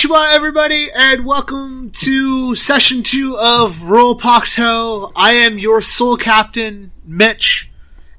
[0.00, 5.12] Whoa, Nichiwa, everybody, and welcome to session two of Rollpakuto.
[5.14, 7.70] I am your soul captain, Mitch,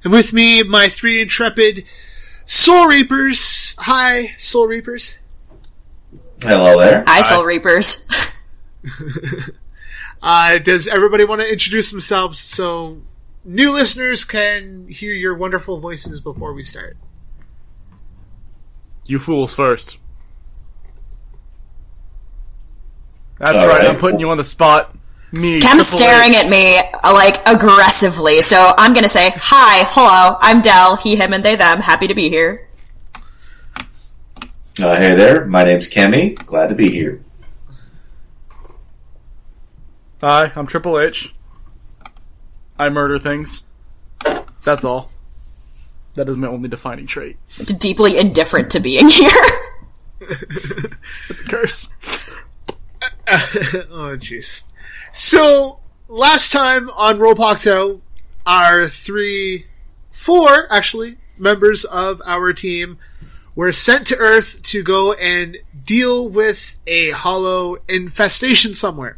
[0.04, 1.84] and with me, my three intrepid
[2.46, 3.76] Soul Reapers.
[3.80, 5.18] Hi, Soul Reapers.
[6.42, 7.04] Hello there.
[7.08, 8.08] Hi, Soul Reapers.
[10.24, 13.02] Uh, does everybody want to introduce themselves so
[13.44, 16.96] new listeners can hear your wonderful voices before we start?
[19.08, 19.98] You fools first.
[23.42, 23.80] That's All right.
[23.80, 23.90] right.
[23.90, 24.96] I'm putting you on the spot.
[25.34, 25.60] Me.
[25.60, 26.44] Cam's staring H.
[26.44, 31.34] at me, uh, like, aggressively, so I'm gonna say, hi, hello, I'm Del, he, him,
[31.34, 32.68] and they, them, happy to be here.
[34.80, 35.46] Uh, hey there.
[35.46, 36.36] My name's Kemi.
[36.46, 37.24] Glad to be here.
[40.22, 41.34] Hi, I'm Triple H.
[42.78, 43.64] I murder things.
[44.64, 45.10] That's all.
[46.16, 47.38] That is my only defining trait.
[47.80, 49.32] Deeply indifferent to being here.
[51.30, 51.90] It's a curse.
[53.28, 54.64] oh, jeez.
[55.12, 58.02] So, last time on Rollpakuto,
[58.46, 59.66] our three,
[60.12, 62.98] four, actually, members of our team
[63.56, 69.18] were sent to Earth to go and deal with a hollow infestation somewhere.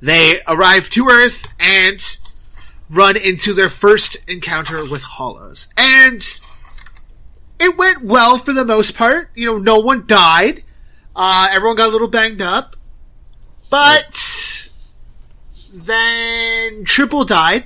[0.00, 2.18] They arrive to Earth and
[2.90, 5.68] run into their first encounter with hollows.
[5.76, 6.22] And
[7.58, 9.30] it went well for the most part.
[9.34, 10.64] You know, no one died.
[11.16, 12.76] Uh, everyone got a little banged up.
[13.70, 14.68] But
[15.72, 17.64] then Triple died.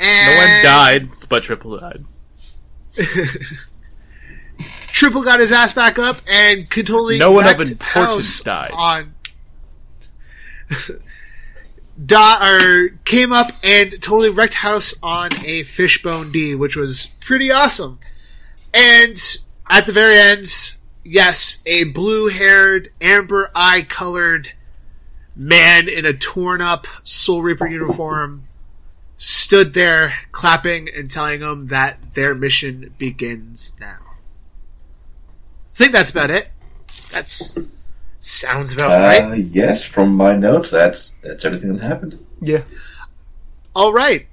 [0.00, 2.04] And No one died, but Triple died.
[4.92, 8.70] Triple got his ass back up and could totally No one of importance died.
[8.72, 9.14] On
[12.04, 17.50] da- or came up and totally wrecked house on a fishbone D, which was pretty
[17.50, 17.98] awesome.
[18.74, 19.20] And
[19.70, 20.74] at the very end,
[21.08, 24.52] yes, a blue-haired, amber eye-colored
[25.34, 28.42] man in a torn-up Soul Reaper uniform
[29.16, 33.98] stood there clapping and telling them that their mission begins now.
[35.74, 36.48] I think that's about it.
[37.10, 37.58] That's
[38.20, 39.44] sounds about Uh, right.
[39.44, 42.18] yes, from my notes, that's that's everything that happened.
[42.40, 42.64] Yeah.
[43.74, 44.26] All right.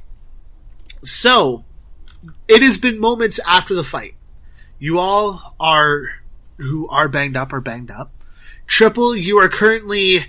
[1.03, 1.64] So,
[2.47, 4.16] it has been moments after the fight.
[4.80, 6.09] You all are
[6.58, 8.12] who are banged up are banged up.
[8.68, 10.28] Triple, you are currently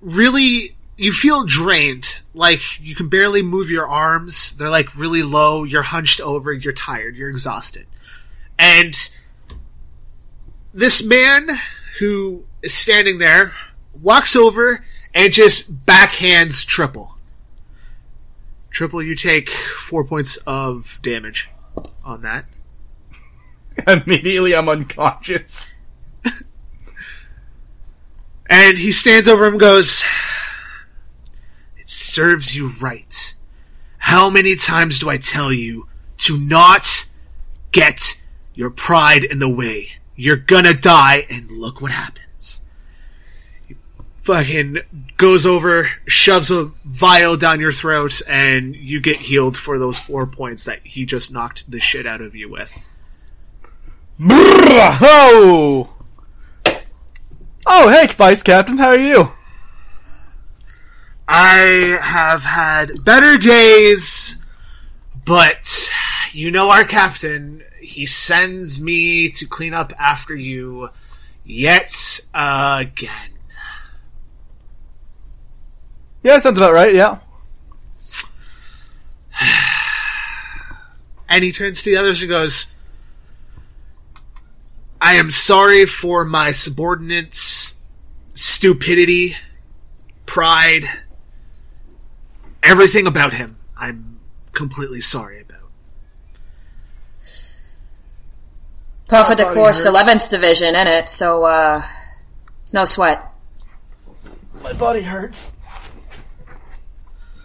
[0.00, 2.20] really you feel drained.
[2.34, 4.56] Like you can barely move your arms.
[4.56, 5.64] They're like really low.
[5.64, 6.52] You're hunched over.
[6.52, 7.16] You're tired.
[7.16, 7.86] You're exhausted.
[8.58, 9.10] And
[10.72, 11.58] this man
[11.98, 13.54] who is standing there
[14.00, 14.84] walks over
[15.14, 17.12] and just backhands Triple.
[18.70, 21.50] Triple, you take four points of damage
[22.04, 22.44] on that.
[23.86, 25.76] Immediately, I'm unconscious.
[28.48, 30.04] And he stands over him and goes,
[31.76, 33.34] It serves you right.
[33.98, 37.06] How many times do I tell you to not
[37.72, 38.20] get
[38.54, 39.90] your pride in the way?
[40.14, 42.60] You're gonna die, and look what happens.
[43.66, 43.76] He
[44.18, 44.78] fucking
[45.16, 50.26] goes over, shoves a vial down your throat, and you get healed for those four
[50.26, 52.78] points that he just knocked the shit out of you with.
[54.18, 55.90] Brrrr, oh!
[57.66, 59.30] Oh, hey, Vice Captain, how are you?
[61.28, 64.36] I have had better days,
[65.26, 65.90] but
[66.32, 67.62] you know our captain.
[67.80, 70.88] He sends me to clean up after you
[71.44, 73.32] yet again.
[76.22, 77.18] Yeah, sounds about right, yeah.
[81.28, 82.72] And he turns to the others and goes,
[85.06, 87.76] I am sorry for my subordinates'
[88.34, 89.36] stupidity,
[90.26, 90.88] pride,
[92.60, 93.56] everything about him.
[93.76, 94.18] I'm
[94.52, 95.70] completely sorry about.
[99.08, 101.82] Par for the body course, 11th division, in it, so, uh,
[102.72, 103.24] no sweat.
[104.60, 105.52] My body hurts.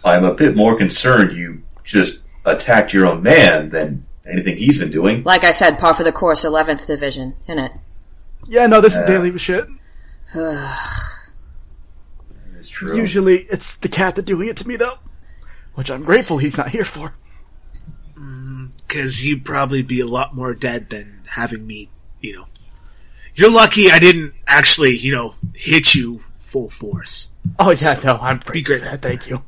[0.04, 4.90] I'm a bit more concerned you just attacked your own man than anything he's been
[4.90, 5.22] doing.
[5.22, 7.72] Like I said, par for the course, 11th division, in it.
[8.46, 9.68] Yeah, no, this is uh, daily shit.
[12.62, 12.96] It's true.
[12.96, 14.94] Usually, it's the cat that doing it to me, though.
[15.74, 17.12] Which I'm grateful he's not here for.
[18.16, 21.88] Mm, because you'd probably be a lot more dead than having me,
[22.20, 22.46] you know.
[23.34, 27.30] You're lucky I didn't actually, you know, hit you full force.
[27.58, 28.82] Oh, yeah, no, I'm pretty great.
[28.82, 29.02] good.
[29.02, 29.42] Thank you.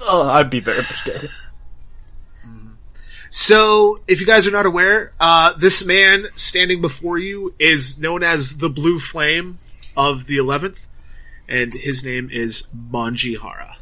[0.00, 1.30] Oh, I'd be very much dead.
[3.36, 8.22] So, if you guys are not aware, uh, this man standing before you is known
[8.22, 9.58] as the Blue Flame
[9.96, 10.86] of the Eleventh,
[11.48, 13.76] and his name is Manji Hara.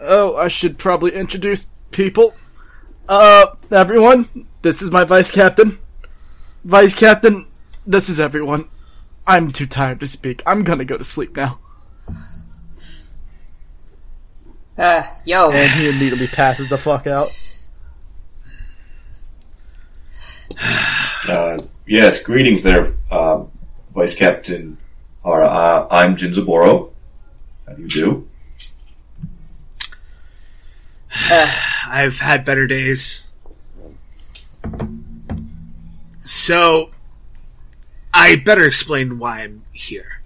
[0.00, 2.34] Oh, I should probably introduce people.
[3.06, 5.78] Uh, everyone, this is my vice captain.
[6.64, 7.46] Vice captain,
[7.86, 8.70] this is everyone.
[9.26, 10.42] I'm too tired to speak.
[10.46, 11.58] I'm gonna go to sleep now.
[14.76, 15.50] Uh, yo.
[15.50, 17.28] And he immediately passes the fuck out.
[21.28, 23.50] Uh, yes, greetings there, um,
[23.94, 24.76] Vice Captain.
[25.24, 25.46] Hara.
[25.46, 26.90] Uh, I'm Jinzaburo.
[27.66, 28.28] How do you do?
[31.88, 33.30] I've had better days.
[36.24, 36.90] So,
[38.14, 40.21] I better explain why I'm here.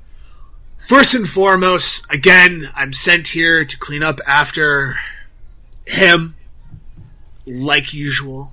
[0.87, 4.95] First and foremost, again, I'm sent here to clean up after
[5.85, 6.37] him,
[7.45, 8.53] like usual.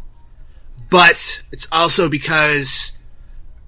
[0.90, 2.98] But it's also because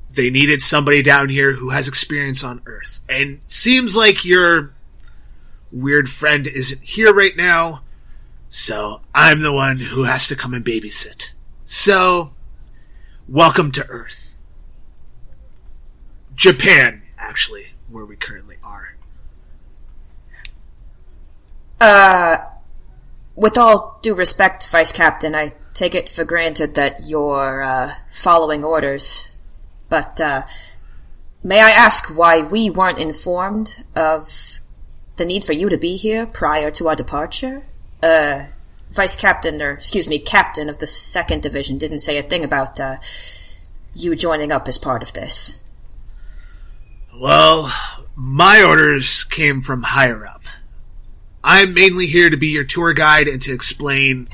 [0.09, 3.01] they needed somebody down here who has experience on Earth.
[3.07, 4.73] And seems like your
[5.71, 7.83] weird friend isn't here right now.
[8.49, 11.29] So I'm the one who has to come and babysit.
[11.65, 12.33] So,
[13.29, 14.37] welcome to Earth.
[16.33, 18.95] Japan, actually, where we currently are.
[21.79, 22.37] Uh,
[23.35, 28.63] with all due respect, Vice Captain, I take it for granted that you're, uh, following
[28.63, 29.29] orders.
[29.89, 30.43] But, uh,
[31.43, 34.59] may I ask why we weren't informed of
[35.17, 37.63] the need for you to be here prior to our departure?
[38.01, 38.45] Uh,
[38.91, 42.79] Vice Captain, or excuse me, Captain of the Second Division didn't say a thing about,
[42.79, 42.97] uh,
[43.93, 45.63] you joining up as part of this.
[47.19, 47.73] Well,
[48.15, 50.34] my orders came from higher up.
[51.47, 54.27] I'm mainly here to be your tour guide and to explain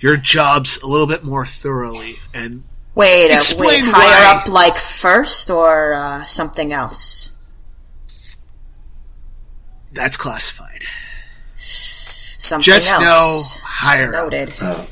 [0.00, 2.16] your jobs a little bit more thoroughly.
[2.34, 2.62] And
[2.96, 4.40] Wait, uh, wait, Explain higher why.
[4.40, 7.28] up like first or, uh, something else?
[9.92, 10.82] that's classified.
[11.54, 13.02] Something Just else.
[13.02, 14.24] know higher up.
[14.24, 14.52] Noted.
[14.60, 14.88] Oh.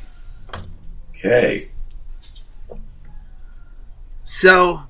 [1.16, 1.68] Okay.
[4.24, 4.82] So,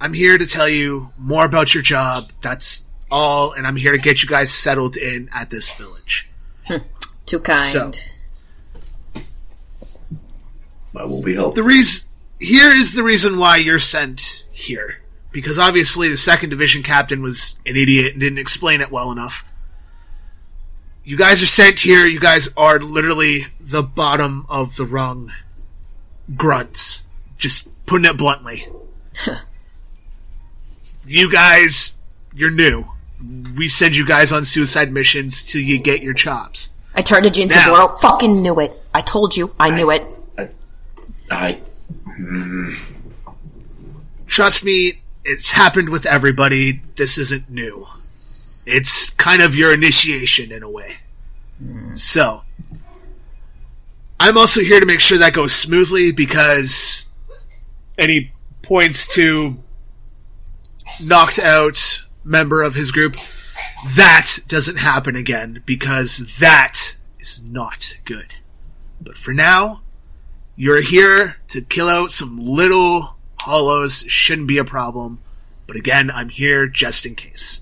[0.00, 2.30] I'm here to tell you more about your job.
[2.42, 6.28] That's all, and I'm here to get you guys settled in at this village.
[7.26, 7.94] Too kind.
[7.94, 8.02] So-
[10.96, 11.62] I will be helpful.
[11.62, 12.08] The reason
[12.40, 15.00] here is the reason why you're sent here.
[15.30, 19.44] Because obviously the second division captain was an idiot and didn't explain it well enough.
[21.04, 25.32] You guys are sent here, you guys are literally the bottom of the rung
[26.34, 27.04] grunts.
[27.36, 28.66] Just putting it bluntly.
[31.06, 31.98] you guys
[32.34, 32.84] you're new.
[33.56, 36.70] We send you guys on suicide missions till you get your chops.
[36.94, 37.88] I turned to Now- Saburo.
[37.88, 38.80] Fucking knew it.
[38.94, 39.54] I told you.
[39.58, 40.02] I knew it.
[41.30, 41.52] I
[42.16, 42.74] hmm.
[44.26, 46.82] trust me, it's happened with everybody.
[46.96, 47.86] This isn't new.
[48.64, 50.98] It's kind of your initiation in a way.
[51.94, 52.42] So,
[54.20, 57.06] I'm also here to make sure that goes smoothly because
[57.96, 58.32] any
[58.62, 59.58] points to
[61.00, 63.16] knocked out member of his group,
[63.96, 68.36] that doesn't happen again because that is not good.
[69.00, 69.82] But for now,
[70.56, 74.04] you're here to kill out some little hollows.
[74.08, 75.20] Shouldn't be a problem.
[75.66, 77.60] But again, I'm here just in case.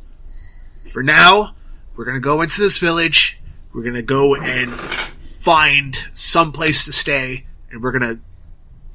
[0.90, 1.54] For now,
[1.94, 3.38] we're gonna go into this village.
[3.72, 8.18] We're gonna go and find some place to stay, and we're gonna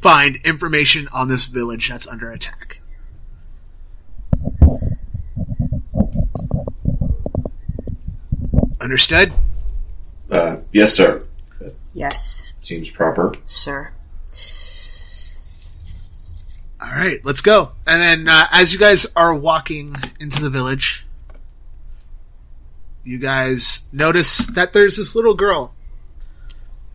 [0.01, 2.80] find information on this village that's under attack.
[8.91, 9.31] Understood?
[10.29, 11.23] uh, yes, sir.
[11.93, 13.33] Yes, Seems proper.
[13.45, 13.93] sir.
[16.81, 17.71] All right, let's go.
[17.87, 21.05] And then, uh, as you guys are walking into the village,
[23.05, 25.73] you guys notice that there's this little girl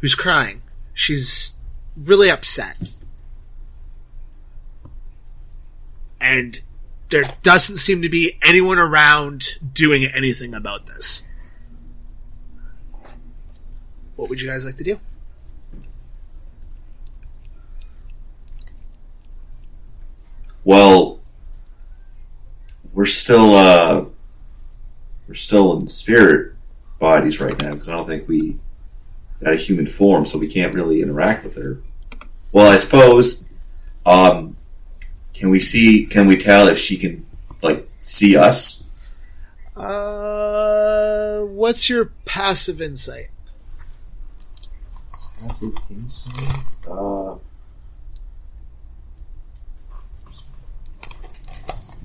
[0.00, 0.60] who's crying.
[0.92, 1.54] She's
[1.96, 2.90] really upset.
[6.20, 6.60] And
[7.08, 11.22] there doesn't seem to be anyone around doing anything about this.
[14.16, 14.98] What would you guys like to do?
[20.64, 21.20] Well,
[22.92, 24.04] we're still uh,
[25.28, 26.54] we're still in spirit
[26.98, 28.58] bodies right now because I don't think we
[29.40, 31.82] got a human form, so we can't really interact with her.
[32.52, 33.44] Well, I suppose.
[34.04, 34.56] Um,
[35.34, 36.06] can we see?
[36.06, 37.26] Can we tell if she can
[37.62, 38.82] like see us?
[39.76, 40.36] Uh,
[41.36, 43.28] Uh, what's your passive insight?
[46.88, 47.36] Uh,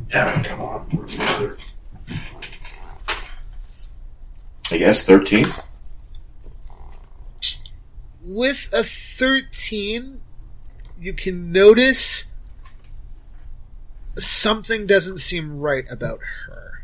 [0.09, 1.57] yeah, come on.
[4.71, 5.47] I guess 13.
[8.23, 10.21] With a 13,
[11.00, 12.25] you can notice
[14.17, 16.83] something doesn't seem right about her.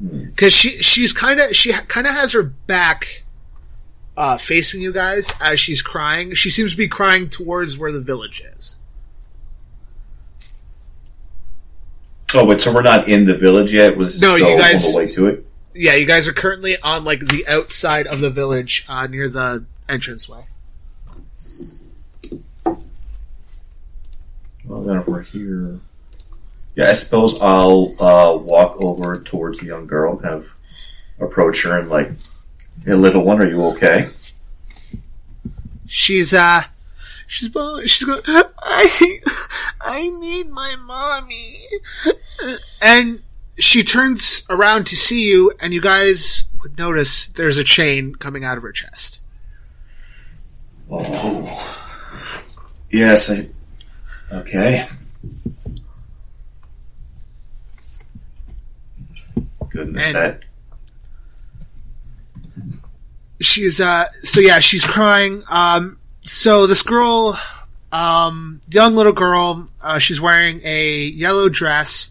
[0.00, 3.24] Because she she's kind of she kind of has her back
[4.16, 6.34] uh, facing you guys as she's crying.
[6.34, 8.76] She seems to be crying towards where the village is.
[12.32, 13.96] Oh, wait, so we're not in the village yet?
[13.96, 15.46] Was No, still you guys- on the way to it?
[15.74, 19.64] Yeah, you guys are currently on like the outside of the village uh, near the
[19.88, 20.46] entranceway.
[24.64, 25.78] Well, then we're here.
[26.76, 30.54] Yeah, I suppose I'll uh, walk over towards the young girl, kind of
[31.20, 32.10] approach her and like,
[32.84, 34.08] hey, little one, are you okay?
[35.86, 36.62] She's uh
[37.26, 37.50] she's
[37.84, 39.20] she's going I
[39.80, 41.66] I need my mommy.
[42.80, 43.22] And
[43.58, 48.44] she turns around to see you and you guys would notice there's a chain coming
[48.44, 49.18] out of her chest.
[50.90, 51.86] Oh,
[52.90, 53.30] yes.
[53.30, 53.48] I,
[54.32, 54.88] okay.
[59.70, 60.40] Goodness, And- that
[63.40, 65.42] She's uh so yeah, she's crying.
[65.48, 67.38] Um so this girl
[67.92, 72.10] um young little girl, uh she's wearing a yellow dress.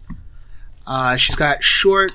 [0.86, 2.12] Uh she's got short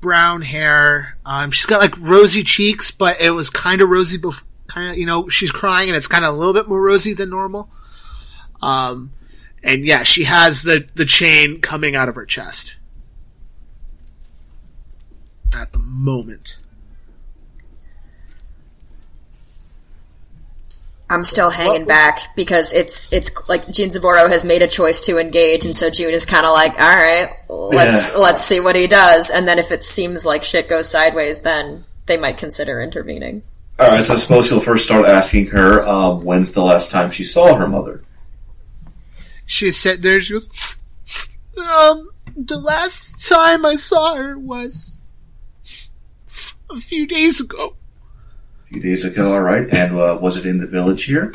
[0.00, 1.16] brown hair.
[1.24, 4.98] Um she's got like rosy cheeks, but it was kind of rosy before kind of
[4.98, 7.70] you know, she's crying and it's kind of a little bit more rosy than normal.
[8.60, 9.12] Um
[9.62, 12.76] and yeah, she has the the chain coming out of her chest
[15.52, 16.58] at the moment.
[21.10, 25.18] I'm still hanging was- back because it's it's like Jinzaburo has made a choice to
[25.18, 28.16] engage, and so June is kind of like, all right, let's Yeah.
[28.18, 31.84] let's see what he does, and then if it seems like shit goes sideways, then
[32.06, 33.42] they might consider intervening.
[33.78, 37.10] All right, so I suppose he'll first start asking her um, when's the last time
[37.10, 38.02] she saw her mother.
[39.46, 40.20] she sat there.
[40.20, 40.76] She goes,
[41.56, 44.96] "Um, the last time I saw her was
[46.70, 47.77] a few days ago, A
[48.68, 51.34] few days ago, all right, and uh, was it in the village here?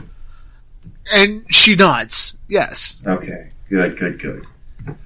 [1.14, 2.38] and she nods.
[2.48, 4.46] Yes, Okay, good, good, good.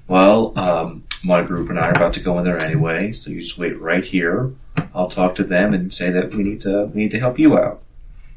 [0.06, 3.42] Well, um, my group and I are about to go in there anyway, so you
[3.42, 4.52] just wait right here.
[4.94, 7.58] I'll talk to them and say that we need to we need to help you
[7.58, 7.82] out.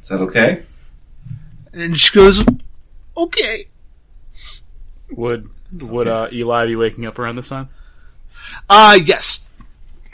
[0.01, 0.63] Is that okay?
[1.73, 2.43] and she goes,
[3.15, 3.65] "Okay."
[5.11, 5.49] Would
[5.83, 7.69] would uh, Eli be waking up around this time?
[8.69, 9.40] Uh yes.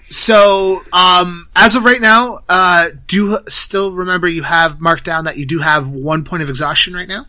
[0.10, 5.38] So, um, as of right now, uh, do still remember you have marked down that
[5.38, 7.26] you do have one point of exhaustion right now.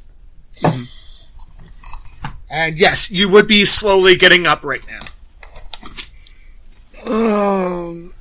[2.50, 5.00] And yes, you would be slowly getting up right now.
[7.04, 8.14] Um,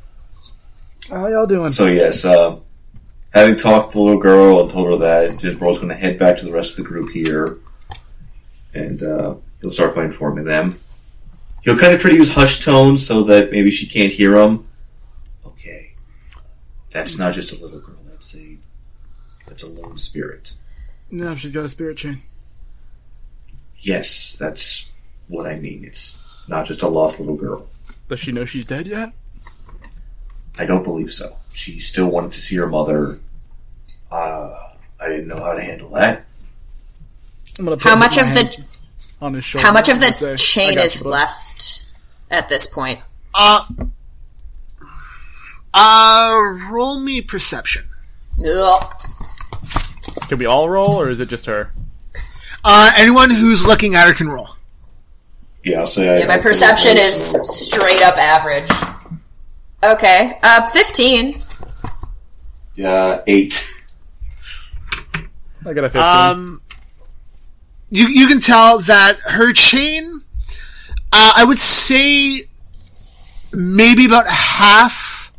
[1.09, 1.69] how y'all doing?
[1.69, 2.61] So yes, um,
[3.33, 6.37] having talked to the little girl and told her that, Jizbro's going to head back
[6.37, 7.57] to the rest of the group here,
[8.73, 10.71] and uh, he'll start by informing them.
[11.67, 14.65] He'll kind of try to use hush tones so that maybe she can't hear him.
[15.45, 15.91] Okay,
[16.91, 17.97] that's not just a little girl.
[18.05, 18.57] That's a
[19.45, 20.53] that's a lone spirit.
[21.11, 22.21] no, she's got a spirit chain.
[23.75, 24.93] Yes, that's
[25.27, 25.83] what I mean.
[25.83, 27.67] It's not just a lost little girl.
[28.07, 29.11] Does she know she's dead yet?
[30.57, 31.35] I don't believe so.
[31.51, 33.19] She still wanted to see her mother.
[34.09, 34.69] Uh,
[35.01, 36.23] I didn't know how to handle that.
[37.59, 38.63] I'm gonna put How much of the-
[39.21, 39.67] on his shoulder?
[39.67, 41.46] How much of the say, chain is you, left
[42.29, 42.99] at this point?
[43.33, 43.65] Uh,
[45.73, 47.87] uh, roll me perception.
[48.45, 48.93] Ugh.
[50.27, 51.71] Can we all roll, or is it just her?
[52.63, 54.49] Uh, anyone who's looking at her can roll.
[55.63, 56.15] Yeah, I'll say.
[56.15, 57.15] I Yeah, my perception is
[57.65, 58.69] straight up average.
[59.83, 61.35] Okay, uh, fifteen.
[62.75, 63.69] Yeah, eight.
[65.65, 66.01] I got a fifteen.
[66.01, 66.61] Um,
[67.89, 70.21] you you can tell that her chain.
[71.11, 72.43] Uh, I would say
[73.53, 75.31] maybe about half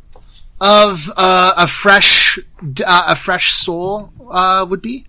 [0.61, 2.39] of uh, a fresh
[2.85, 5.07] uh, a fresh soul uh, would be.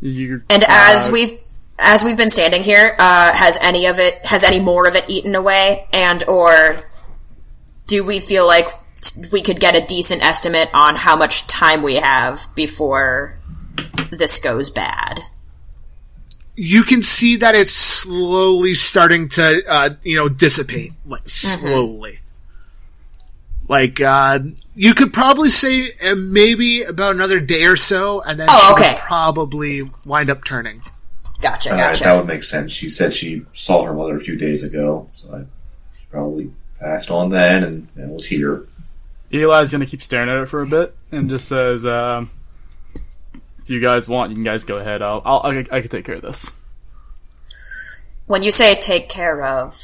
[0.00, 1.38] You- And as uh, we've
[1.78, 5.04] as we've been standing here, uh, has any of it has any more of it
[5.08, 6.76] eaten away, and or
[7.86, 8.68] do we feel like
[9.32, 13.38] we could get a decent estimate on how much time we have before
[14.10, 15.20] this goes bad?
[16.60, 22.18] You can see that it's slowly starting to, uh, you know, dissipate, like slowly.
[23.68, 24.40] Like uh,
[24.74, 28.82] you could probably say uh, maybe about another day or so, and then Oh, she
[28.82, 28.98] would okay.
[29.00, 30.82] probably wind up turning.
[31.40, 32.04] Gotcha, All right, gotcha.
[32.04, 32.72] that would make sense.
[32.72, 35.38] She said she saw her mother a few days ago, so I
[35.98, 36.50] she probably
[36.80, 38.64] passed on then and, and was here.
[39.30, 42.30] Eli's gonna keep staring at it for a bit and just says, um,
[43.68, 45.02] "If you guys want, you can guys go ahead.
[45.02, 46.50] I'll, I'll I, I can take care of this."
[48.24, 49.78] When you say take care of,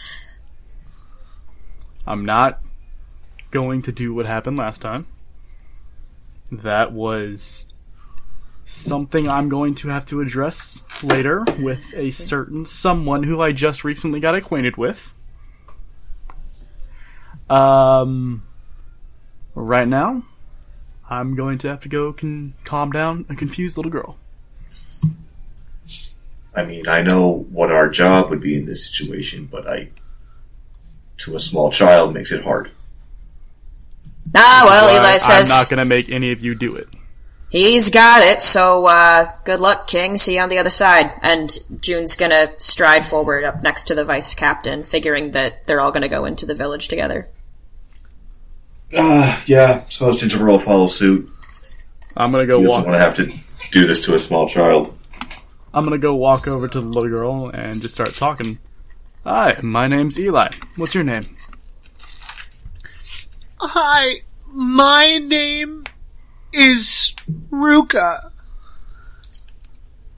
[2.06, 2.62] I'm not
[3.50, 5.06] going to do what happened last time.
[6.50, 7.74] That was
[8.64, 13.84] something I'm going to have to address later with a certain someone who I just
[13.84, 15.12] recently got acquainted with.
[17.50, 18.44] Um,
[19.54, 20.24] right now,
[21.11, 24.16] I'm going to have to go con- calm down a confused little girl.
[26.54, 29.88] I mean, I know what our job would be in this situation, but I,
[31.18, 32.70] to a small child, makes it hard.
[34.35, 36.88] ah, well, But Eli says I'm not going to make any of you do it.
[37.50, 38.40] he's got it.
[38.40, 40.16] So, uh, good luck, King.
[40.16, 41.12] See you on the other side.
[41.22, 41.50] And
[41.81, 46.09] June's gonna stride forward up next to the vice captain, figuring that they're all gonna
[46.09, 47.28] go into the village together.
[48.96, 51.28] Uh, yeah, I suppose Ginger will follow suit.
[52.16, 52.85] I'm going to go He walk.
[52.85, 54.96] doesn't want to have to do this to a small child.
[55.72, 58.61] I'm gonna go walk over to the little girl and just start talking.
[59.24, 60.50] Hi, my name's Eli.
[60.76, 61.35] What's your name?
[63.61, 64.20] Hi,
[64.52, 65.83] my name
[66.52, 67.16] is
[67.50, 68.30] Ruka.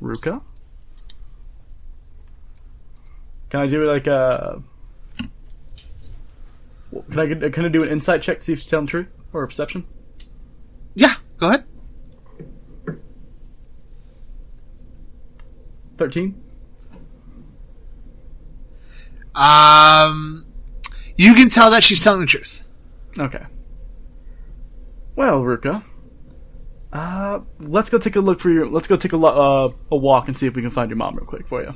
[0.02, 0.42] Ruka?
[3.48, 4.62] Can I do like a?
[7.10, 8.90] Can I get- can I do an insight check to see if she's telling the
[8.90, 9.84] truth or a perception?
[10.94, 11.64] Yeah, go ahead.
[15.98, 16.42] Thirteen.
[19.34, 20.46] Um,
[21.16, 22.62] you can tell that she's telling the truth.
[23.18, 23.44] Okay.
[25.14, 25.82] Well, Ruka,
[26.92, 28.68] uh, let's go take a look for your.
[28.68, 30.96] Let's go take a lo- uh, a walk and see if we can find your
[30.96, 31.74] mom real quick for you.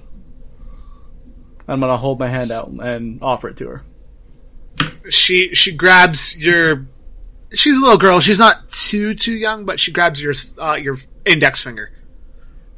[1.69, 3.85] I'm gonna hold my hand out and offer it to her.
[5.09, 6.87] She she grabs your.
[7.53, 8.21] She's a little girl.
[8.21, 11.91] She's not too too young, but she grabs your uh, your index finger,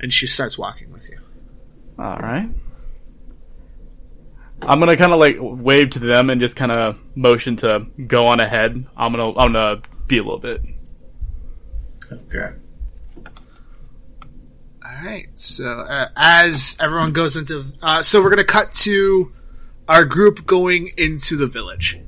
[0.01, 1.19] and she starts walking with you.
[1.99, 2.49] All right.
[4.63, 8.27] I'm gonna kind of like wave to them and just kind of motion to go
[8.27, 8.87] on ahead.
[8.97, 10.63] I'm gonna I'm gonna be a little bit.
[12.11, 12.53] Okay.
[14.85, 15.29] All right.
[15.35, 19.33] So uh, as everyone goes into, uh, so we're gonna cut to
[19.93, 22.01] our group going into the village.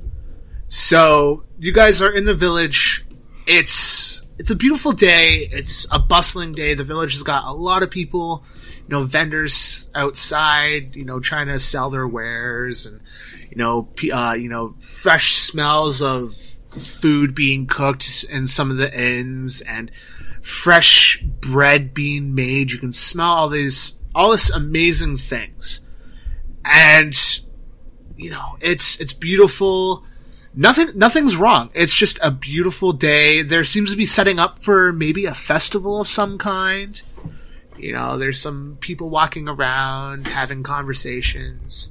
[0.67, 3.05] So you guys are in the village.
[3.45, 5.47] It's it's a beautiful day.
[5.51, 6.73] It's a bustling day.
[6.73, 11.45] The village has got a lot of people, you know, vendors outside, you know, trying
[11.45, 13.01] to sell their wares, and
[13.51, 16.35] you know, uh, you know, fresh smells of
[16.69, 19.91] food being cooked in some of the inns, and
[20.41, 22.71] fresh bread being made.
[22.71, 25.81] You can smell all these, all this amazing things,
[26.65, 27.15] and
[28.17, 30.03] you know, it's it's beautiful.
[30.57, 31.69] Nothing, nothing's wrong.
[31.73, 33.41] It's just a beautiful day.
[33.41, 37.01] There seems to be setting up for maybe a festival of some kind.
[37.77, 41.89] You know, there's some people walking around having conversations.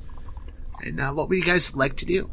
[0.83, 2.31] And uh, what would you guys like to do?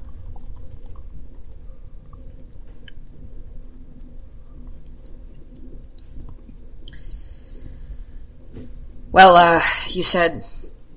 [9.11, 10.41] Well, uh, you said,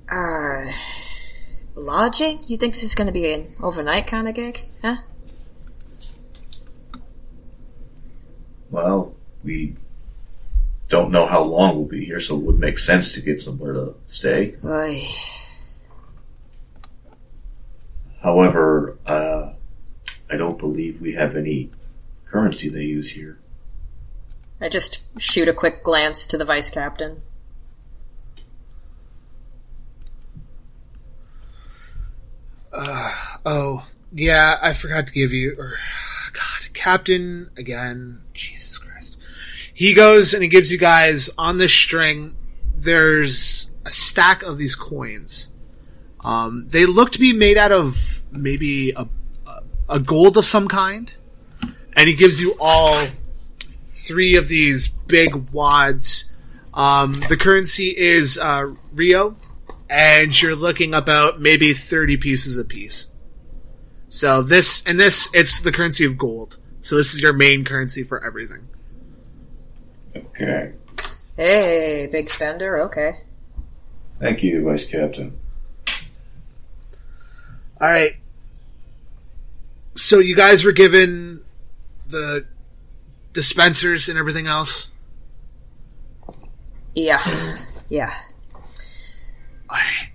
[0.09, 0.61] uh,
[1.75, 2.39] lodging?
[2.47, 4.61] You think this is gonna be an overnight kind of gig?
[4.81, 4.97] Huh?
[8.71, 9.75] Well, we
[10.89, 13.73] don't know how long we'll be here, so it would make sense to get somewhere
[13.73, 14.55] to stay.
[14.63, 15.01] Oy.
[18.21, 19.53] However, uh,
[20.29, 21.71] I don't believe we have any
[22.25, 23.39] currency they use here.
[24.59, 27.21] I just shoot a quick glance to the vice captain.
[33.45, 35.55] Oh, yeah, I forgot to give you.
[35.57, 35.77] Or,
[36.33, 38.21] God, Captain again.
[38.33, 39.17] Jesus Christ.
[39.73, 42.35] He goes and he gives you guys on this string.
[42.75, 45.51] There's a stack of these coins.
[46.23, 49.07] Um, they look to be made out of maybe a,
[49.87, 51.15] a, gold of some kind,
[51.95, 53.05] and he gives you all
[53.59, 56.31] three of these big wads.
[56.73, 59.35] Um, the currency is uh, Ryo,
[59.87, 63.11] and you're looking about maybe 30 pieces a piece.
[64.15, 66.55] So this and this it's the currency of gold.
[66.79, 68.65] So this is your main currency for everything.
[70.15, 70.71] Okay.
[71.35, 73.11] Hey, big spender, okay.
[74.17, 75.37] Thank you, Vice Captain.
[77.81, 78.15] All right.
[79.95, 81.41] So you guys were given
[82.07, 82.45] the
[83.33, 84.91] dispensers and everything else.
[86.93, 87.21] Yeah.
[87.89, 88.13] Yeah.
[89.69, 90.09] All right.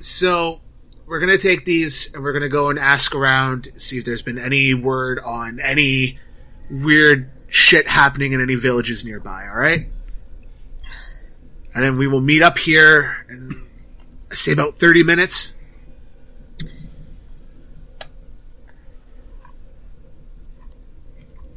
[0.00, 0.60] So
[1.06, 4.38] we're gonna take these and we're gonna go and ask around, see if there's been
[4.38, 6.18] any word on any
[6.70, 9.46] weird shit happening in any villages nearby.
[9.48, 9.86] All right.
[11.74, 13.66] And then we will meet up here in
[14.30, 15.54] I say about thirty minutes.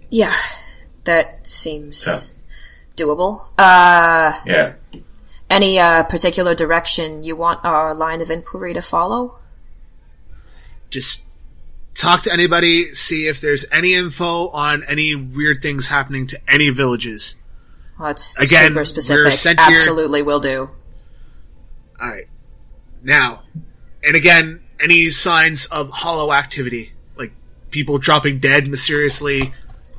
[0.10, 0.36] Yeah.
[1.06, 2.34] That seems
[2.96, 3.48] doable.
[3.58, 4.74] Uh, Yeah.
[5.50, 9.39] any uh, particular direction you want our line of inquiry to follow?
[10.90, 11.26] Just
[11.96, 16.70] talk to anybody, see if there's any info on any weird things happening to any
[16.70, 17.36] villages.
[17.98, 19.34] Well, that's Again, super specific.
[19.34, 20.70] sent here- Absolutely will do.
[22.02, 22.28] All right.
[23.04, 23.44] Now,
[24.04, 27.32] and again, any signs of hollow activity, like
[27.72, 29.54] people dropping dead mysteriously,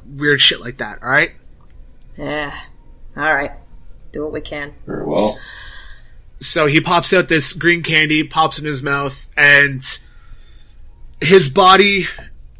[0.07, 1.03] weird shit like that.
[1.03, 1.33] All right.
[2.17, 2.51] Yeah.
[3.17, 3.53] All right.
[4.13, 4.75] Do what we can.
[4.87, 5.37] Very well.
[6.41, 9.83] So he pops out this green candy, pops in his mouth, and
[11.21, 12.07] his body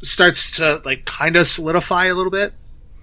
[0.03, 2.53] starts to like kind of solidify a little bit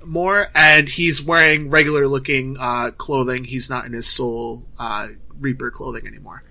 [0.04, 3.44] more, and he's wearing regular looking uh, clothing.
[3.44, 6.44] He's not in his soul uh, reaper clothing anymore,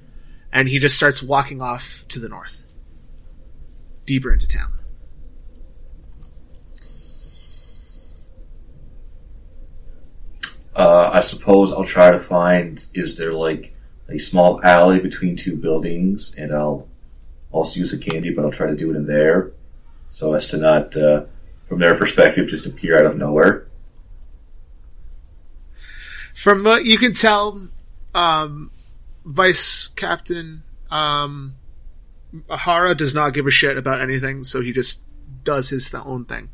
[0.52, 2.64] and he just starts walking off to the north,
[4.06, 4.74] deeper into town.
[10.76, 13.74] Uh, I suppose I'll try to find is there like
[14.10, 16.88] a small alley between two buildings, and I'll
[17.52, 19.52] also use the candy, but I'll try to do it in there,
[20.10, 21.26] so as to not, uh,
[21.68, 23.68] from their perspective, just appear out of nowhere.
[26.36, 27.68] From what you can tell,
[28.14, 28.70] um,
[29.26, 31.56] Vice Captain um,
[32.50, 35.02] Ahara does not give a shit about anything, so he just
[35.44, 36.50] does his th- own thing.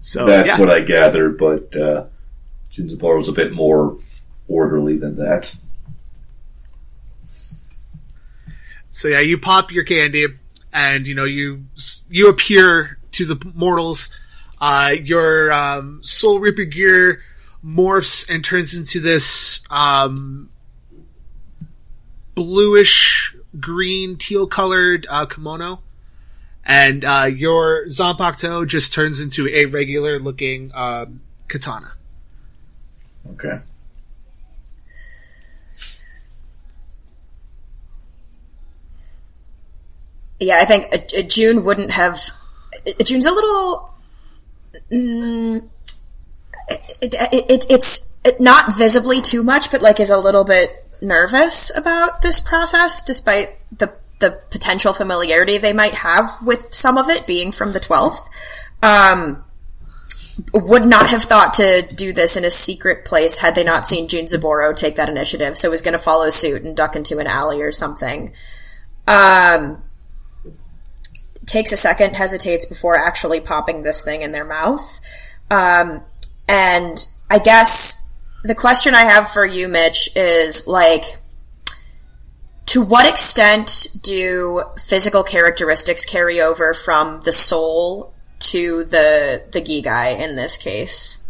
[0.00, 0.60] So That's yeah.
[0.60, 2.06] what I gathered, but uh,
[2.70, 3.98] Jinzaburo's a bit more
[4.46, 5.56] orderly than that.
[8.98, 10.26] So yeah, you pop your candy,
[10.72, 11.66] and you know you
[12.10, 14.10] you appear to the mortals.
[14.60, 17.22] Uh, your um, Soul Reaper gear
[17.64, 20.50] morphs and turns into this um,
[22.34, 25.80] bluish green teal colored uh, kimono,
[26.64, 31.92] and uh, your Zanpakuto just turns into a regular looking um, katana.
[33.30, 33.60] Okay.
[40.40, 42.20] Yeah, I think uh, uh, June wouldn't have.
[42.86, 43.94] uh, June's a little.
[44.92, 45.68] Mm,
[46.68, 50.70] it, it, it, it's not visibly too much, but like is a little bit
[51.00, 57.08] nervous about this process, despite the the potential familiarity they might have with some of
[57.08, 58.28] it being from the twelfth.
[58.82, 59.44] Um,
[60.54, 64.08] would not have thought to do this in a secret place had they not seen
[64.08, 65.56] Jinzaburo take that initiative.
[65.56, 68.32] So was going to follow suit and duck into an alley or something.
[69.08, 69.82] Um,
[71.48, 75.00] takes a second, hesitates before actually popping this thing in their mouth.
[75.50, 76.02] Um,
[76.48, 76.98] and
[77.30, 81.04] I guess the question I have for you, Mitch, is like,
[82.66, 90.18] to what extent do physical characteristics carry over from the soul to the the Gigai
[90.20, 91.22] in this case?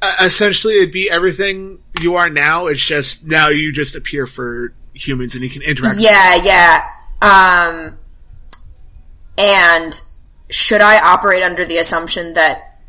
[0.00, 2.66] Uh, essentially, it'd be everything you are now.
[2.66, 5.96] It's just now you just appear for humans, and you can interact.
[5.96, 6.88] with Yeah, yeah.
[7.20, 7.98] Um,
[9.38, 10.00] and
[10.50, 12.80] should I operate under the assumption that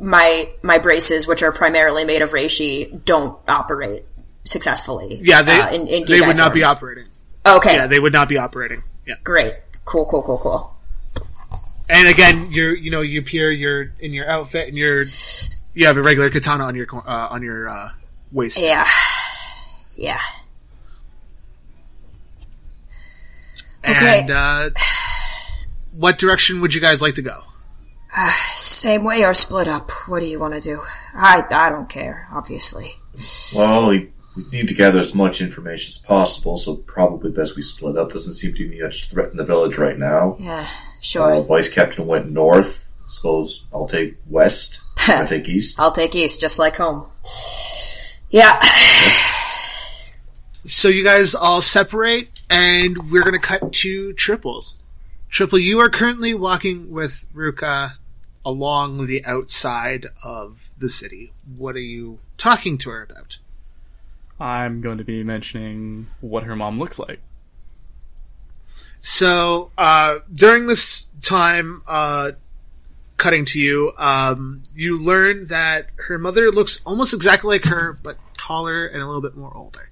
[0.00, 4.04] my my braces, which are primarily made of reishi, don't operate
[4.44, 5.20] successfully?
[5.22, 7.06] Yeah, they uh, in, in they would not be operating.
[7.46, 8.82] Okay, Yeah, they would not be operating.
[9.06, 10.76] Yeah, great, cool, cool, cool, cool.
[11.88, 15.04] and again, you're you know you appear you're in your outfit and you're
[15.74, 17.90] you have a regular katana on your uh, on your uh,
[18.32, 18.58] waist.
[18.60, 18.86] Yeah,
[19.96, 20.20] yeah.
[23.86, 24.26] okay.
[24.30, 24.70] Uh,
[25.96, 27.42] what direction would you guys like to go?
[28.54, 29.90] Same way or split up?
[30.08, 30.80] What do you want to do?
[31.14, 32.26] I I don't care.
[32.32, 32.92] Obviously.
[33.54, 37.62] Well, we, we need to gather as much information as possible, so probably best we
[37.62, 38.12] split up.
[38.12, 40.36] Doesn't seem to be much threat in the village right now.
[40.38, 40.66] Yeah, Uh,
[41.00, 41.42] sure.
[41.44, 42.80] Vice Captain went north.
[43.06, 44.80] Suppose I'll take west.
[45.08, 45.78] I'll take east.
[45.78, 47.06] I'll take east, just like home.
[48.30, 48.58] Yeah.
[50.66, 54.64] So you guys all separate, and we're going to cut to Triple.
[55.34, 57.94] Triple, you are currently walking with Ruka
[58.44, 61.32] along the outside of the city.
[61.56, 63.38] What are you talking to her about?
[64.38, 67.18] I'm going to be mentioning what her mom looks like.
[69.00, 72.30] So uh, during this time, uh,
[73.16, 78.18] cutting to you, um, you learn that her mother looks almost exactly like her, but
[78.38, 79.90] taller and a little bit more older.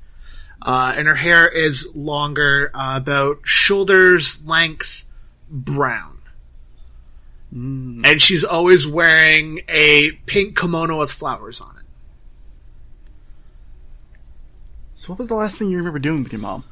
[0.65, 5.05] Uh, and her hair is longer, uh, about shoulders length,
[5.53, 6.19] brown.
[7.55, 8.05] Mm.
[8.07, 11.85] And she's always wearing a pink kimono with flowers on it.
[14.95, 16.65] So, what was the last thing you remember doing with your mom?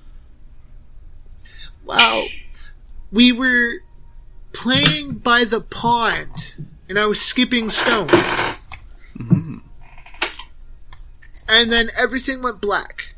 [1.84, 2.28] Well,
[3.12, 3.80] we were
[4.52, 8.12] playing by the pond, and I was skipping stones.
[9.18, 9.58] Mm-hmm.
[11.48, 13.14] And then everything went black.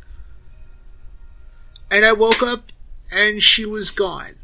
[1.90, 2.72] And I woke up,
[3.12, 4.36] and she was gone.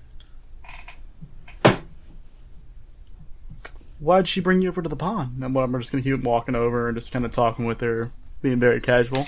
[4.01, 5.43] Why'd she bring you over to the pond?
[5.43, 7.81] And well, I'm just going to keep walking over and just kind of talking with
[7.81, 8.11] her,
[8.43, 9.27] being very casual.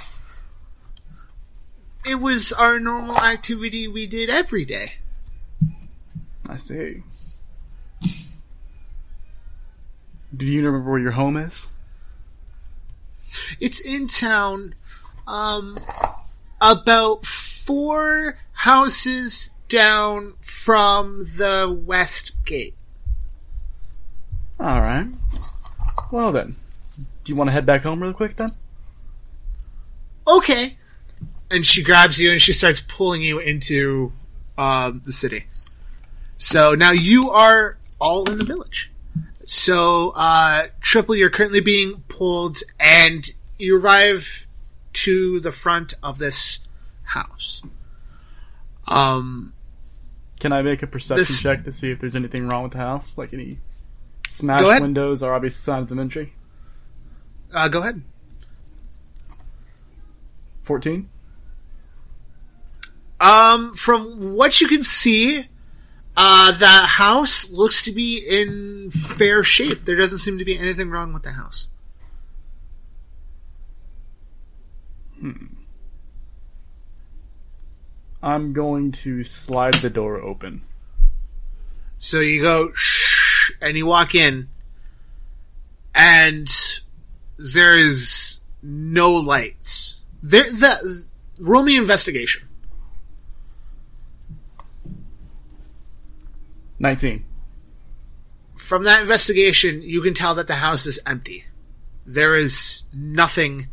[2.09, 4.95] It was our normal activity we did every day.
[6.49, 7.03] I see.
[10.35, 11.67] Do you remember where your home is?
[13.59, 14.75] It's in town,
[15.27, 15.77] um,
[16.61, 22.75] about four houses down from the west gate.
[24.61, 25.07] All right.
[26.13, 26.57] Well then,
[27.25, 28.51] do you want to head back home real quick then?
[30.27, 30.73] okay.
[31.51, 34.13] And she grabs you and she starts pulling you into
[34.57, 35.47] um, the city.
[36.37, 38.93] So now you are all in the village.
[39.45, 44.47] So, uh, Triple, you're currently being pulled and you arrive
[44.93, 46.61] to the front of this
[47.03, 47.63] house.
[48.87, 49.53] Um,
[50.39, 52.79] Can I make a perception This- check to see if there's anything wrong with the
[52.79, 53.59] house, like any
[54.31, 56.33] Go smashed windows are obvious signs of entry?
[57.53, 58.03] uh, go ahead.
[60.63, 61.09] Fourteen.
[63.21, 65.47] Um, from what you can see,
[66.17, 69.85] uh, the house looks to be in fair shape.
[69.85, 71.69] There doesn't seem to be anything wrong with the house.
[75.19, 75.47] Hmm.
[78.23, 80.63] I'm going to slide the door open.
[81.99, 82.73] So you go
[83.61, 84.49] and you walk in,
[85.95, 86.49] and
[87.37, 90.01] there is no lights.
[90.23, 91.07] There, the
[91.39, 92.49] roll me investigation.
[96.79, 97.25] Nineteen.
[98.57, 101.45] From that investigation, you can tell that the house is empty.
[102.07, 103.69] There is nothing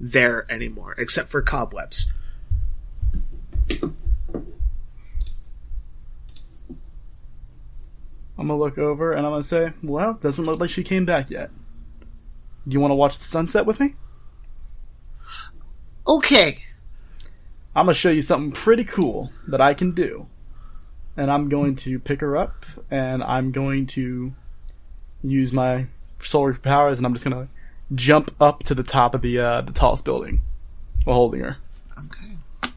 [0.00, 2.12] there anymore except for cobwebs.
[8.40, 11.30] I'm gonna look over and I'm gonna say, "Well, doesn't look like she came back
[11.30, 11.50] yet."
[12.66, 13.96] Do you want to watch the sunset with me?
[16.08, 16.64] Okay,
[17.76, 20.26] I'm gonna show you something pretty cool that I can do.
[21.18, 24.32] And I'm going to pick her up and I'm going to
[25.22, 25.86] use my
[26.22, 27.48] solar powers and I'm just gonna
[27.94, 30.40] jump up to the top of the uh, the tallest building
[31.04, 31.58] while holding her.
[31.98, 32.72] Okay.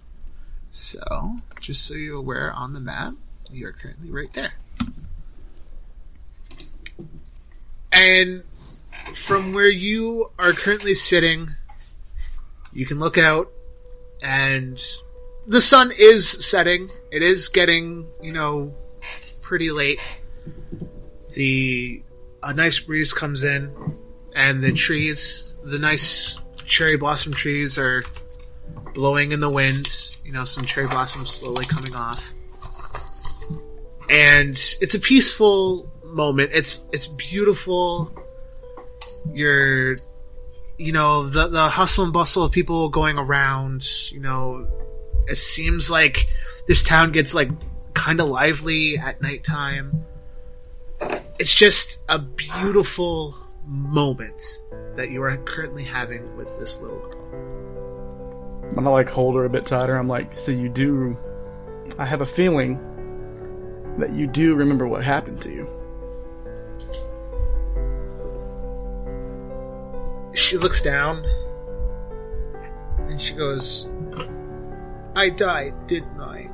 [0.70, 3.14] So, just so you're aware on the map,
[3.50, 4.54] you're currently right there.
[7.94, 8.44] And
[9.16, 11.50] from where you are currently sitting,
[12.72, 13.52] you can look out
[14.22, 14.84] and
[15.46, 16.90] the sun is setting.
[17.12, 18.74] It is getting, you know,
[19.42, 20.00] pretty late.
[21.36, 22.02] The
[22.42, 23.72] a nice breeze comes in
[24.36, 28.04] and the trees, the nice cherry blossom trees are
[28.94, 30.10] blowing in the wind.
[30.26, 32.32] You know, some cherry blossoms slowly coming off,
[34.10, 36.52] and it's a peaceful moment.
[36.54, 38.12] It's it's beautiful.
[39.32, 39.96] You're,
[40.78, 44.12] you know, the the hustle and bustle of people going around.
[44.12, 44.68] You know,
[45.28, 46.28] it seems like
[46.68, 47.50] this town gets like
[47.94, 50.06] kind of lively at nighttime.
[51.40, 54.62] It's just a beautiful moment
[54.96, 57.24] that you are currently having with this little girl.
[58.70, 59.98] I'm gonna like hold her a bit tighter.
[59.98, 61.18] I'm like, so you do.
[61.98, 62.80] I have a feeling
[64.00, 65.68] that you do remember what happened to you.
[70.54, 71.26] She looks down
[73.10, 73.90] and she goes,
[75.16, 76.48] I died, didn't I?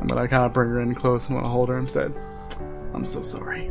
[0.00, 1.28] I'm gonna kind of bring her in close.
[1.28, 2.14] I'm gonna hold her and said,
[2.94, 3.70] "I'm so sorry."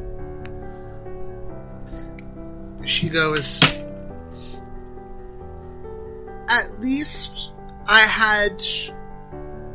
[2.85, 3.61] She goes,
[6.47, 7.53] At least
[7.87, 8.61] I had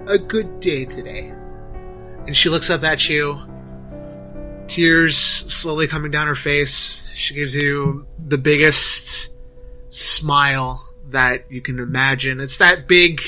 [0.07, 1.33] a good day today.
[2.25, 3.41] And she looks up at you,
[4.77, 7.03] tears slowly coming down her face.
[7.15, 9.31] She gives you the biggest
[9.89, 12.41] smile that you can imagine.
[12.41, 13.23] It's that big,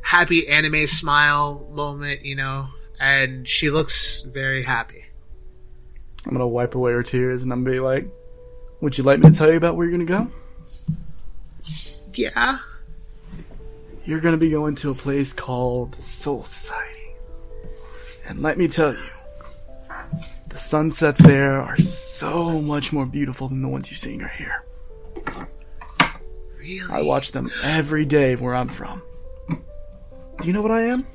[0.00, 5.04] happy anime smile moment, you know, and she looks very happy.
[6.24, 8.08] I'm gonna wipe away her tears and I'm gonna be like,
[8.80, 10.32] "Would you like me to tell you about where you're gonna go?
[12.14, 12.56] Yeah.
[14.06, 17.16] You're gonna be going to a place called Soul Society.
[18.26, 18.98] And let me tell you,
[20.56, 24.64] the sunsets there are so much more beautiful than the ones you're seeing right here.
[26.58, 26.80] Really?
[26.90, 29.02] I watch them every day where I'm from.
[29.50, 31.06] Do you know what I am?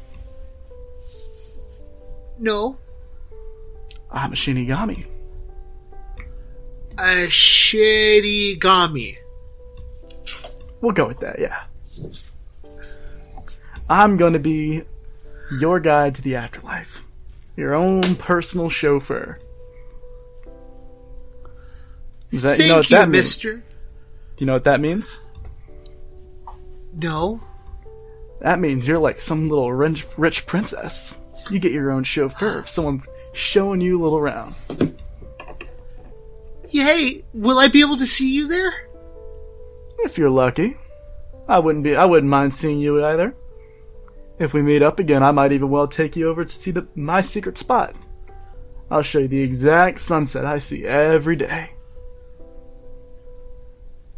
[2.38, 2.78] No.
[4.12, 5.08] I'm a Shinigami.
[7.00, 8.60] A shitty
[10.82, 11.64] We'll go with that, yeah.
[13.90, 14.84] I'm gonna be
[15.60, 17.04] your guide to the afterlife.
[17.62, 19.38] Your own personal chauffeur.
[22.32, 23.12] Is that, Thank you know what you, that means?
[23.12, 23.54] mister.
[23.58, 23.64] Do
[24.40, 25.22] you know what that means?
[26.92, 27.40] No.
[28.40, 31.16] That means you're like some little rich, rich princess.
[31.52, 34.56] You get your own chauffeur, someone showing you a little around.
[36.68, 38.74] Hey, will I be able to see you there?
[40.00, 40.78] If you're lucky.
[41.48, 43.36] I wouldn't be I wouldn't mind seeing you either.
[44.42, 46.88] If we meet up again, I might even well take you over to see the
[46.96, 47.96] my secret spot.
[48.90, 51.70] I'll show you the exact sunset I see every day.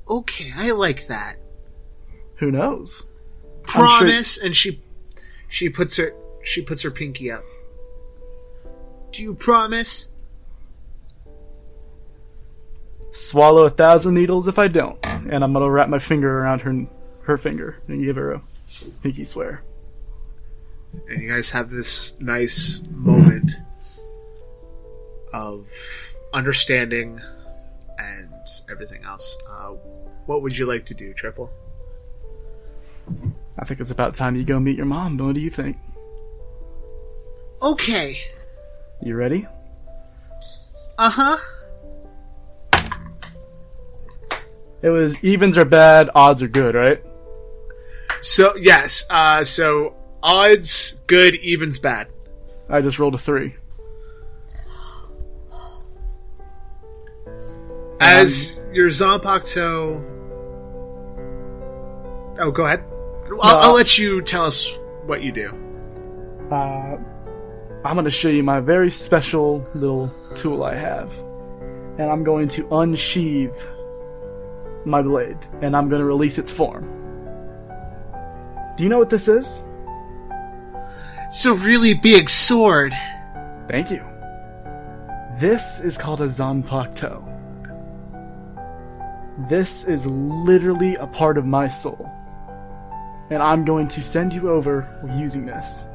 [0.08, 1.36] Okay, I like that.
[2.38, 3.04] Who knows?
[3.68, 4.38] sure- Promise.
[4.38, 4.82] And she,
[5.50, 7.44] she puts her, she puts her pinky up.
[9.12, 10.08] Do you promise?
[13.12, 14.98] Swallow a thousand needles if I don't.
[15.06, 16.88] And I'm gonna wrap my finger around her
[17.24, 18.42] her finger and give her a
[19.02, 19.64] pinky swear.
[21.10, 23.52] And you guys have this nice moment
[25.34, 25.68] of
[26.34, 27.20] understanding
[27.98, 28.30] and
[28.70, 29.38] everything else.
[29.50, 29.72] Uh,
[30.26, 31.52] what would you like to do, Triple?
[33.58, 35.18] I think it's about time you go meet your mom.
[35.18, 35.78] What do you think?
[37.62, 38.20] Okay.
[39.02, 39.48] You ready?
[40.98, 41.38] Uh huh.
[44.82, 47.02] It was evens are bad, odds are good, right?
[48.22, 49.06] So yes.
[49.10, 52.08] Uh, so odds good, evens bad.
[52.70, 53.56] I just rolled a three.
[58.00, 60.02] As your Zanpakuto.
[62.40, 62.84] Oh, go ahead.
[63.42, 65.50] I'll, I'll let you tell us what you do.
[66.52, 66.98] Uh,
[67.86, 71.12] I'm going to show you my very special little tool I have.
[71.98, 73.56] And I'm going to unsheathe
[74.86, 75.38] my blade.
[75.62, 76.90] And I'm going to release its form.
[78.78, 79.66] Do you know what this is?
[81.34, 82.94] It's a really big sword.
[83.68, 84.06] Thank you.
[85.40, 87.28] This is called a Zanpakuto.
[89.50, 92.08] This is literally a part of my soul.
[93.32, 95.88] And I'm going to send you over using this.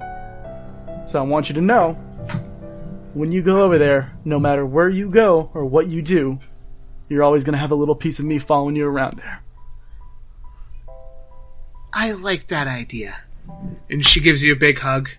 [1.07, 1.93] So I want you to know
[3.15, 6.41] when you go over there, no matter where you go or what you do,
[7.09, 9.41] you're always going to have a little piece of me following you around there.
[11.93, 13.19] I like that idea.
[13.89, 15.11] And she gives you a big hug.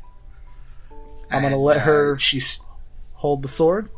[1.32, 2.62] I'm going to let uh, her She's
[3.14, 3.90] hold the sword,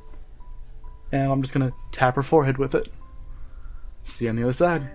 [1.11, 2.91] and I'm just going to tap her forehead with it.
[4.03, 4.89] See you on the other side.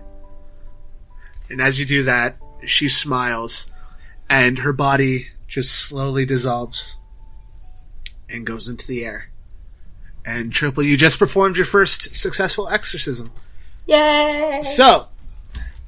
[1.48, 3.70] and as you do that, she smiles,
[4.28, 6.96] and her body just slowly dissolves
[8.28, 9.30] and goes into the air.
[10.24, 13.30] And Triple, you just performed your first successful exorcism.
[13.86, 14.60] Yay!
[14.62, 15.06] So,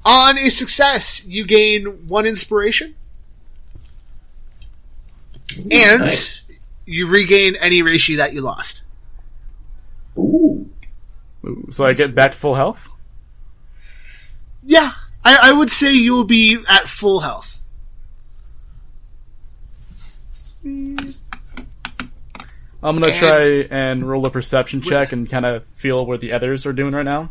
[0.04, 2.94] on a success, you gain one inspiration,
[5.56, 6.40] and Nice.
[6.86, 8.82] you regain any reiatsu that you lost.
[10.16, 10.68] Ooh.
[11.44, 12.88] Ooh, so I get back to full health?
[14.64, 14.92] Yeah,
[15.24, 17.60] I, I would say you will be at full health.
[20.64, 20.96] I'm
[22.82, 26.66] gonna And- try and roll a perception check and kind of feel where the others
[26.66, 27.30] are doing right now,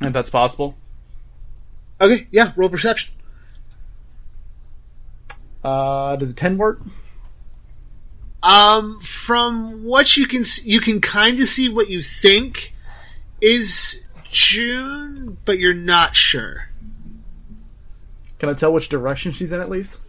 [0.00, 0.74] if that's possible.
[2.00, 3.12] Okay, yeah, roll perception.
[5.62, 6.80] Uh, does a ten work?
[8.42, 12.72] Um, from what you can, s- you can kind of see what you think
[13.40, 16.68] is June, but you're not sure.
[18.40, 20.00] Can I tell which direction she's in at least?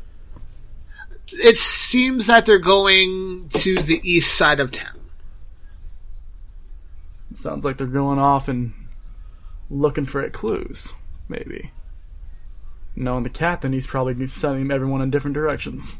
[1.31, 4.99] It seems that they're going to the east side of town.
[7.36, 8.73] Sounds like they're going off and
[9.69, 10.93] looking for clues,
[11.27, 11.71] maybe.
[12.95, 15.97] Knowing the captain, he's probably sending everyone in different directions.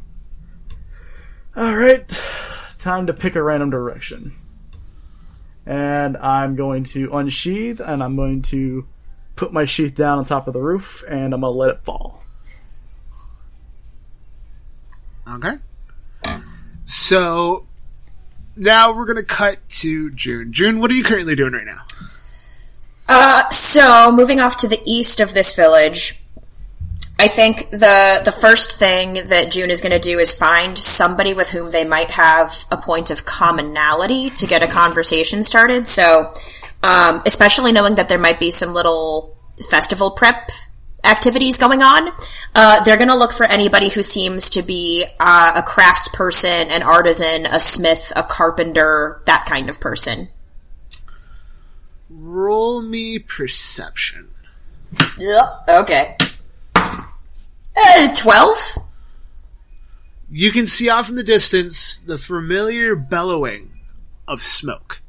[1.56, 2.20] Alright,
[2.80, 4.34] time to pick a random direction.
[5.64, 8.86] And I'm going to unsheath, and I'm going to
[9.36, 12.24] put my sheath down on top of the roof, and I'm gonna let it fall.
[15.28, 15.54] Okay.
[16.84, 17.66] So
[18.56, 20.52] now we're gonna cut to June.
[20.52, 21.82] June, what are you currently doing right now?
[23.08, 26.23] Uh, so moving off to the east of this village,
[27.18, 31.32] I think the the first thing that June is going to do is find somebody
[31.32, 35.86] with whom they might have a point of commonality to get a conversation started.
[35.86, 36.32] So,
[36.82, 39.36] um, especially knowing that there might be some little
[39.70, 40.50] festival prep
[41.04, 42.12] activities going on,
[42.54, 46.82] uh, they're going to look for anybody who seems to be uh, a craftsperson, an
[46.82, 50.28] artisan, a smith, a carpenter, that kind of person.
[52.10, 54.30] Roll me perception.
[55.18, 55.44] Yep.
[55.68, 56.16] Okay.
[57.76, 58.58] Uh, Twelve.
[60.30, 63.70] You can see off in the distance the familiar bellowing
[64.26, 65.00] of smoke.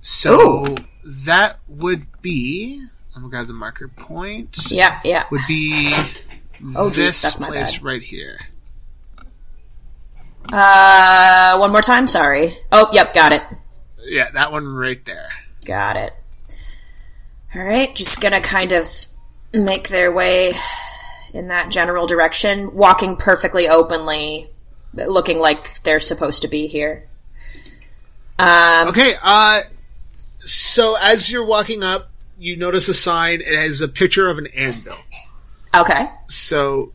[0.00, 0.76] So Ooh.
[1.24, 2.82] that would be.
[3.14, 4.70] I'm gonna grab the marker point.
[4.70, 5.24] Yeah, yeah.
[5.30, 5.94] Would be
[6.76, 7.82] Oh, geez, this that's my place bad.
[7.82, 8.38] right here.
[10.52, 12.06] Uh, one more time.
[12.06, 12.54] Sorry.
[12.72, 13.42] Oh, yep, got it.
[14.04, 15.28] Yeah, that one right there.
[15.64, 16.12] Got it.
[17.54, 18.86] All right, just gonna kind of
[19.52, 20.52] make their way
[21.34, 24.48] in that general direction, walking perfectly openly,
[24.94, 27.06] looking like they're supposed to be here.
[28.38, 29.62] Um, Okay, uh,
[30.40, 33.40] so as you're walking up, you notice a sign.
[33.42, 34.96] It has a picture of an anvil.
[35.76, 36.06] okay.
[36.28, 36.90] So,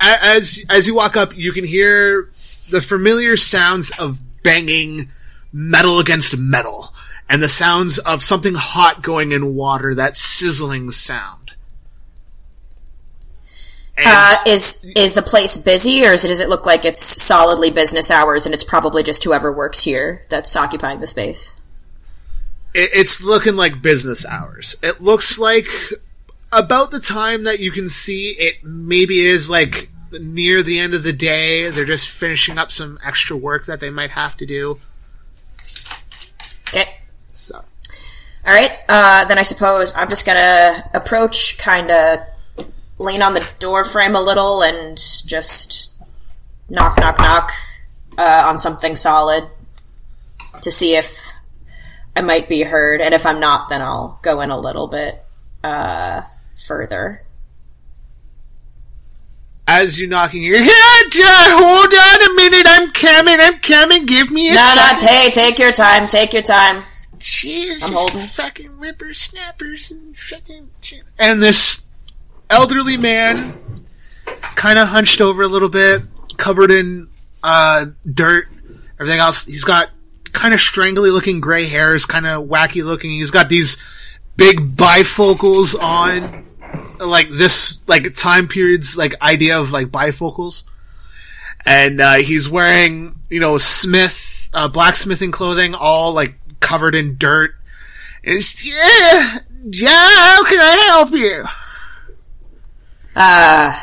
[0.00, 2.30] as as you walk up, you can hear
[2.70, 5.10] the familiar sounds of banging
[5.52, 6.94] metal against metal,
[7.28, 9.94] and the sounds of something hot going in water.
[9.94, 11.41] That sizzling sound.
[13.98, 17.70] Uh, is is the place busy, or is it, does it look like it's solidly
[17.70, 21.60] business hours, and it's probably just whoever works here that's occupying the space?
[22.74, 24.76] it, it's looking like business hours.
[24.82, 25.66] It looks like
[26.50, 31.02] about the time that you can see it maybe is like near the end of
[31.02, 31.70] the day.
[31.70, 34.78] They're just finishing up some extra work that they might have to do.
[36.68, 36.96] Okay.
[37.32, 38.72] So, All right.
[38.88, 42.20] Uh, then I suppose I'm just gonna approach, kind of
[43.02, 44.96] lean on the door frame a little, and
[45.26, 46.00] just
[46.68, 47.52] knock, knock, knock
[48.16, 49.48] uh, on something solid
[50.62, 51.32] to see if
[52.16, 53.00] I might be heard.
[53.00, 55.22] And if I'm not, then I'll go in a little bit
[55.64, 56.22] uh,
[56.66, 57.22] further.
[59.66, 60.74] as you're knocking, you're here.
[61.14, 62.66] Hold on a minute.
[62.68, 63.36] I'm coming.
[63.40, 64.06] I'm coming.
[64.06, 66.06] Give me a No, no, hey, take your time.
[66.08, 66.84] Take your time.
[67.18, 68.26] Jesus, I'm holding.
[68.26, 70.70] fucking whippersnappers and fucking.
[71.18, 71.81] And this
[72.52, 73.54] elderly man,
[74.54, 76.02] kind of hunched over a little bit,
[76.36, 77.08] covered in
[77.42, 78.46] uh, dirt,
[79.00, 79.46] everything else.
[79.46, 79.90] He's got
[80.32, 83.10] kind of strangly looking gray hairs, kind of wacky looking.
[83.10, 83.78] He's got these
[84.36, 86.44] big bifocals on,
[87.00, 90.64] like this, like time periods, like idea of like bifocals.
[91.64, 97.54] And uh, he's wearing, you know, smith, uh, blacksmithing clothing, all like covered in dirt.
[98.22, 101.44] It's, yeah, yeah, how can I help you?
[103.14, 103.78] Uh,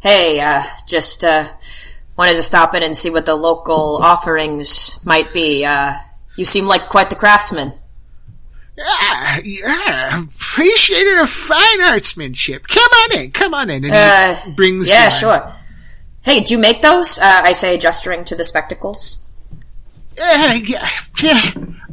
[0.00, 1.48] hey, uh, just, uh,
[2.16, 5.64] wanted to stop in and see what the local offerings might be.
[5.64, 5.92] Uh,
[6.36, 7.72] you seem like quite the craftsman.
[8.76, 12.66] Yeah, yeah, appreciated of fine artsmanship.
[12.68, 13.84] Come on in, come on in.
[13.84, 15.52] And Uh, brings Yeah, sure.
[16.22, 17.18] Hey, do you make those?
[17.18, 19.18] Uh, I say, gesturing to the spectacles.
[20.16, 20.88] Yeah, yeah,
[21.22, 21.50] yeah.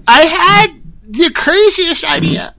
[0.08, 2.54] I had the craziest idea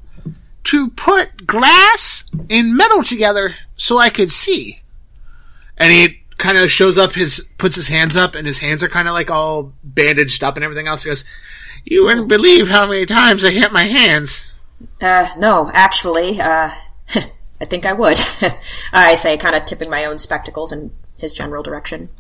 [0.65, 4.83] to put glass and metal together so I could see.
[5.79, 8.91] And he kind of shows up his, puts his hands up, and his hands are
[8.91, 11.03] kind of like all bandaged up and everything else.
[11.03, 11.25] He goes,
[11.85, 14.53] "You wouldn't believe how many times I hit my hands."
[15.01, 16.71] Uh, no, actually, uh,
[17.15, 18.19] I think I would.
[18.93, 22.11] I say, kind of tipping my own spectacles in his general direction.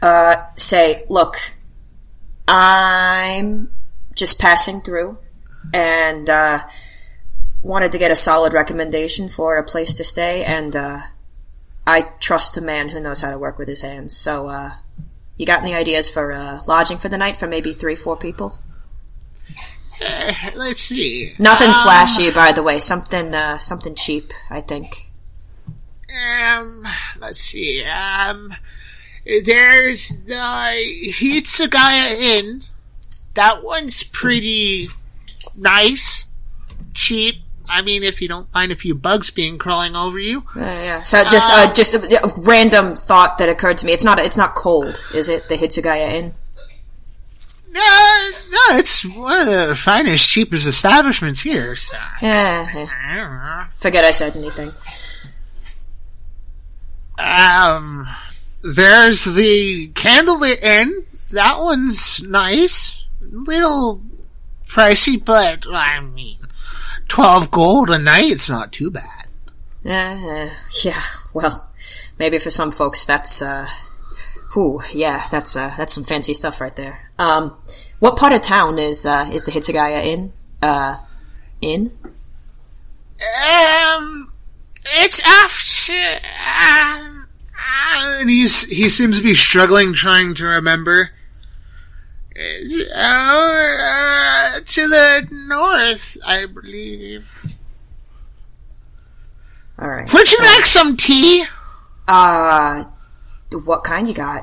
[0.00, 1.36] Uh, say, look,
[2.48, 3.70] I'm
[4.14, 5.18] just passing through
[5.74, 6.60] and, uh,
[7.66, 10.98] wanted to get a solid recommendation for a place to stay and, uh,
[11.86, 14.16] I trust a man who knows how to work with his hands.
[14.16, 14.70] So, uh,
[15.36, 18.58] you got any ideas for, uh, lodging for the night for maybe three, four people?
[20.00, 21.34] Uh, let's see.
[21.38, 22.78] Nothing Um, flashy, by the way.
[22.78, 25.10] Something, uh, something cheap, I think.
[26.12, 26.86] Um,
[27.18, 27.82] let's see.
[27.84, 28.54] Um,
[29.44, 32.62] there's the Hitsugaya Inn.
[33.34, 34.88] That one's pretty
[35.56, 36.26] nice,
[36.94, 37.42] cheap.
[37.68, 40.44] I mean, if you don't mind a few bugs being crawling over you.
[40.54, 41.02] Uh, yeah.
[41.02, 43.92] So just, uh, just a, a random thought that occurred to me.
[43.92, 45.48] It's not, it's not cold, is it?
[45.48, 46.34] The Hitsugaya Inn.
[47.72, 51.76] no, no, it's one of the finest, cheapest establishments here.
[51.76, 51.96] So.
[52.22, 52.86] Eh,
[53.76, 54.72] forget I said anything.
[57.18, 58.06] Um,
[58.62, 61.04] there's the Candlelit Inn.
[61.32, 63.04] That one's nice.
[63.20, 64.02] Little
[64.66, 66.38] pricey, but I mean,
[67.08, 68.30] twelve gold a night.
[68.30, 69.26] It's not too bad.
[69.84, 70.50] Uh,
[70.84, 71.02] yeah,
[71.32, 71.70] well,
[72.18, 73.66] maybe for some folks that's, uh,
[74.52, 77.10] whew, yeah, that's, uh, that's some fancy stuff right there.
[77.18, 77.56] Um,
[78.00, 80.32] what part of town is, uh, is the Hitsugaya in?
[80.60, 80.96] Uh,
[81.60, 81.96] in?
[83.20, 84.32] Um,
[84.84, 85.92] it's after.
[85.92, 91.10] Um, uh, and he's he seems to be struggling, trying to remember.
[92.36, 97.30] Uh, to the north, I believe.
[99.80, 100.12] Alright.
[100.12, 101.44] Would you like some tea?
[102.08, 102.84] Uh,
[103.64, 104.42] what kind you got?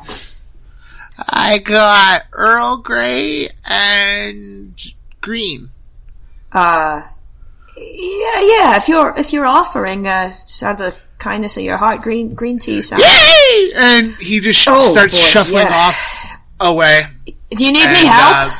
[1.30, 4.80] I got Earl Grey and
[5.22, 5.70] green.
[6.52, 7.02] Uh,
[7.78, 11.78] yeah, yeah, if you're, if you're offering, uh, just out of the kindness of your
[11.78, 13.04] heart, green, green tea sounds.
[13.04, 13.72] Yay!
[13.76, 15.74] And he just sh- Oh, starts boy, shuffling yeah.
[15.74, 17.04] off away.
[17.58, 18.36] Do you need And, me help?
[18.48, 18.60] uh,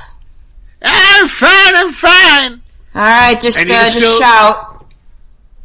[0.86, 1.76] I'm fine.
[1.76, 2.62] I'm fine.
[2.96, 4.70] Alright, just, uh, just still- shout.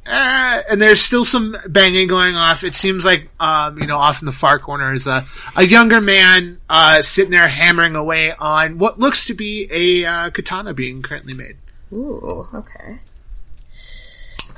[0.06, 2.64] Uh, and there's still some banging going off.
[2.64, 6.00] It seems like, um, you know, off in the far corner is a, a younger
[6.00, 11.02] man uh, sitting there hammering away on what looks to be a uh, katana being
[11.02, 11.56] currently made.
[11.92, 13.00] Ooh, okay.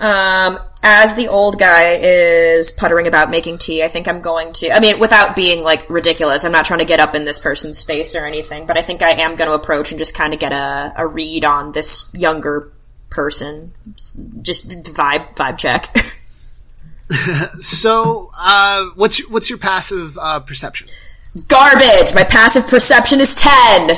[0.01, 4.70] Um, as the old guy is puttering about making tea, I think I'm going to,
[4.70, 7.78] I mean, without being like ridiculous, I'm not trying to get up in this person's
[7.78, 10.40] space or anything, but I think I am going to approach and just kind of
[10.40, 12.72] get a, a read on this younger
[13.11, 13.72] person.
[14.40, 15.86] Just vibe, vibe check.
[17.61, 20.86] So, uh, what's your, what's your passive uh, perception?
[21.48, 22.14] Garbage!
[22.14, 23.88] My passive perception is 10!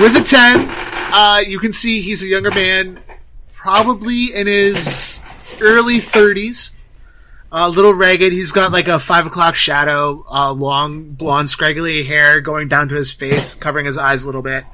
[0.00, 0.68] With a ten,
[1.12, 3.02] uh, you can see he's a younger man,
[3.66, 5.20] probably in his
[5.60, 6.70] early thirties.
[7.50, 8.32] A little ragged.
[8.32, 12.94] He's got like a five o'clock shadow, uh, long blonde, scraggly hair going down to
[12.94, 14.64] his face, covering his eyes a little bit.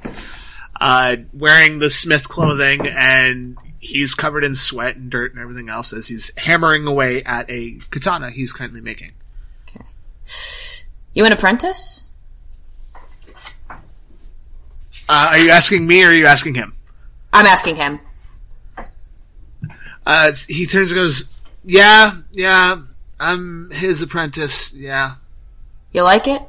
[0.78, 5.94] Uh, wearing the Smith clothing, and he's covered in sweat and dirt and everything else
[5.94, 9.12] as he's hammering away at a katana he's currently making.
[9.68, 9.86] Okay.
[11.14, 12.10] You an apprentice?
[13.70, 13.78] Uh,
[15.08, 16.74] are you asking me or are you asking him?
[17.32, 18.00] I'm asking him.
[20.06, 21.24] Uh, he turns and goes,
[21.64, 22.80] "Yeah, yeah,
[23.20, 24.72] I'm his apprentice.
[24.72, 25.14] Yeah,
[25.92, 26.42] You like it?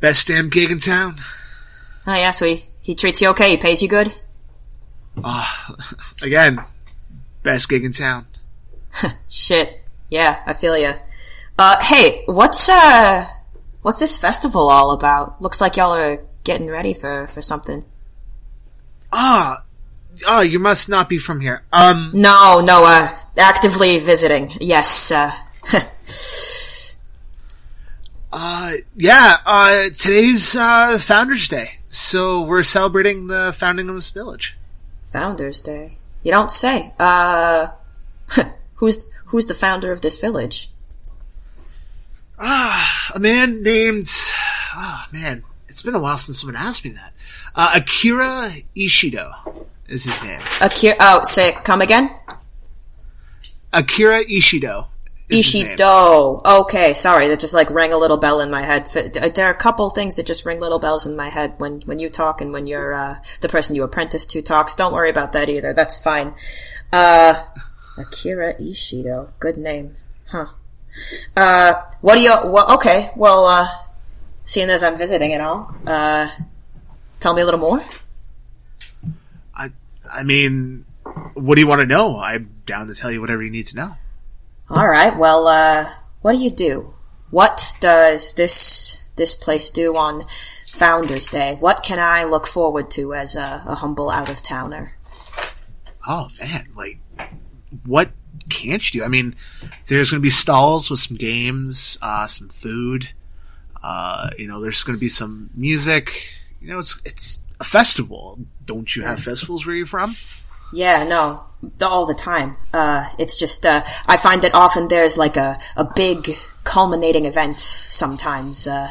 [0.00, 1.16] best damn gig in town.
[2.06, 4.12] Oh yeah, so he, he treats you okay, he pays you good?
[5.22, 5.74] Ah,
[6.22, 6.62] again,
[7.42, 8.26] best gig in town.
[9.28, 9.80] Shit.
[10.10, 10.92] Yeah, I feel you.
[11.58, 13.26] Uh, hey, what's, uh,
[13.82, 15.40] what's this festival all about?
[15.40, 17.84] Looks like y'all are getting ready for, for something.
[19.12, 19.62] Ah,
[20.26, 21.62] oh, you must not be from here.
[21.72, 23.08] Um, No, no, uh,
[23.38, 24.52] actively visiting.
[24.60, 25.30] Yes, uh,
[28.32, 34.56] uh, yeah, uh, today's uh, Founder's Day, so we're celebrating the founding of this village.
[35.12, 35.98] Founders Day.
[36.22, 36.92] You don't say.
[36.98, 37.68] Uh,
[38.74, 40.70] who's, who's the founder of this village?
[42.38, 44.10] Ah, a man named,
[44.74, 47.12] oh man, it's been a while since someone asked me that.
[47.54, 50.40] Uh, Akira Ishido is his name.
[50.60, 52.10] Akira, oh, say, come again?
[53.72, 54.86] Akira Ishido.
[55.28, 55.76] is his name.
[55.76, 56.44] Ishido.
[56.44, 58.86] Okay, sorry, that just like rang a little bell in my head.
[58.86, 61.98] There are a couple things that just ring little bells in my head when when
[61.98, 64.74] you talk and when you're uh, the person you apprentice to talks.
[64.74, 65.72] Don't worry about that either.
[65.72, 66.34] That's fine.
[66.92, 67.42] Uh,
[67.98, 69.30] Akira Ishido.
[69.40, 69.94] Good name,
[70.28, 70.46] huh?
[71.36, 72.30] Uh, what do you?
[72.44, 73.10] Well, okay.
[73.16, 73.68] Well, uh,
[74.44, 76.28] seeing as I'm visiting and all, uh,
[77.18, 77.82] tell me a little more.
[80.12, 80.84] I, mean,
[81.34, 82.18] what do you want to know?
[82.18, 83.96] I'm down to tell you whatever you need to know.
[84.70, 85.16] All right.
[85.16, 85.88] Well, uh,
[86.22, 86.94] what do you do?
[87.30, 90.24] What does this this place do on
[90.66, 91.56] Founders Day?
[91.58, 94.94] What can I look forward to as a, a humble out of towner?
[96.06, 96.98] Oh man, like,
[97.84, 98.10] what
[98.48, 99.04] can't you do?
[99.04, 99.34] I mean,
[99.86, 103.12] there's going to be stalls with some games, uh, some food.
[103.82, 106.34] Uh, you know, there's going to be some music.
[106.60, 108.38] You know, it's it's a festival.
[108.64, 110.14] Don't you have festivals where you're from?
[110.72, 111.44] Yeah, no,
[111.82, 112.56] all the time.
[112.72, 117.60] Uh, it's just uh, I find that often there's like a a big culminating event.
[117.60, 118.66] Sometimes.
[118.68, 118.88] Uh,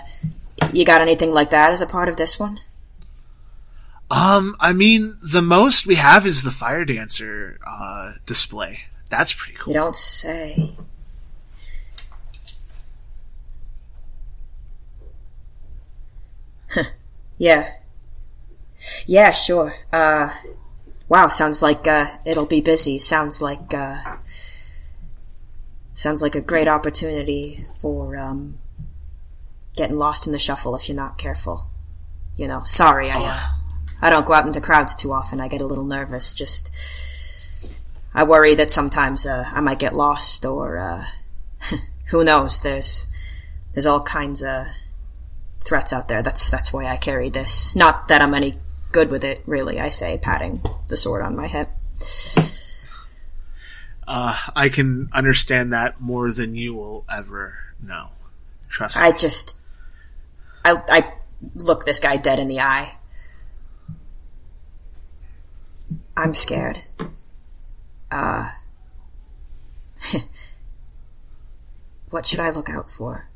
[0.72, 2.60] you got anything like that as a part of this one?
[4.10, 8.82] Um, I mean, the most we have is the fire dancer uh, display.
[9.10, 9.74] That's pretty cool.
[9.74, 10.76] You don't say.
[17.38, 17.70] Yeah.
[19.06, 19.76] Yeah, sure.
[19.92, 20.30] Uh,
[21.10, 23.00] wow, sounds like, uh, it'll be busy.
[23.00, 23.98] Sounds like, uh,
[25.94, 28.60] sounds like a great opportunity for, um,
[29.76, 31.70] getting lost in the shuffle if you're not careful.
[32.36, 33.40] You know, sorry, I, uh,
[34.02, 35.40] I don't go out into crowds too often.
[35.40, 36.34] I get a little nervous.
[36.34, 36.72] Just,
[38.14, 41.06] I worry that sometimes, uh, I might get lost or, uh,
[42.08, 42.62] who knows?
[42.62, 43.08] There's,
[43.74, 44.68] there's all kinds of
[45.64, 46.22] threats out there.
[46.22, 47.76] That's that's why I carry this.
[47.76, 48.54] Not that I'm any
[48.94, 49.80] good with it, really.
[49.80, 51.70] I say, patting the sword on my hip.
[54.08, 58.10] Uh, I can understand that more than you will ever know.
[58.70, 59.02] Trust me.
[59.02, 59.62] I just,
[60.64, 61.14] I I
[61.56, 62.98] look this guy dead in the eye.
[66.16, 66.80] I'm scared.
[68.12, 68.52] Uh,
[72.10, 73.30] what should I look out for?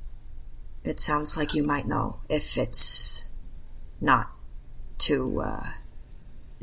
[0.83, 3.25] It sounds like you might know if it's
[3.99, 4.31] not
[4.97, 5.63] too uh,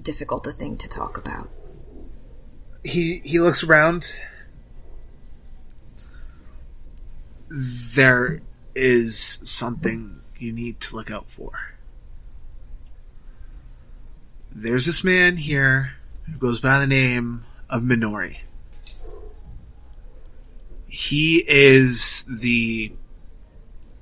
[0.00, 1.48] difficult a thing to talk about.
[2.82, 4.18] He he looks around.
[7.48, 8.40] There
[8.74, 11.74] is something you need to look out for.
[14.52, 15.94] There's this man here
[16.26, 18.38] who goes by the name of Minori.
[20.86, 22.92] He is the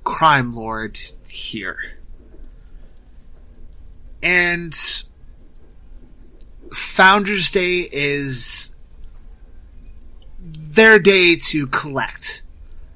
[0.03, 2.02] crime lord here.
[4.23, 4.73] And
[6.71, 8.73] Founders Day is
[10.39, 12.41] their day to collect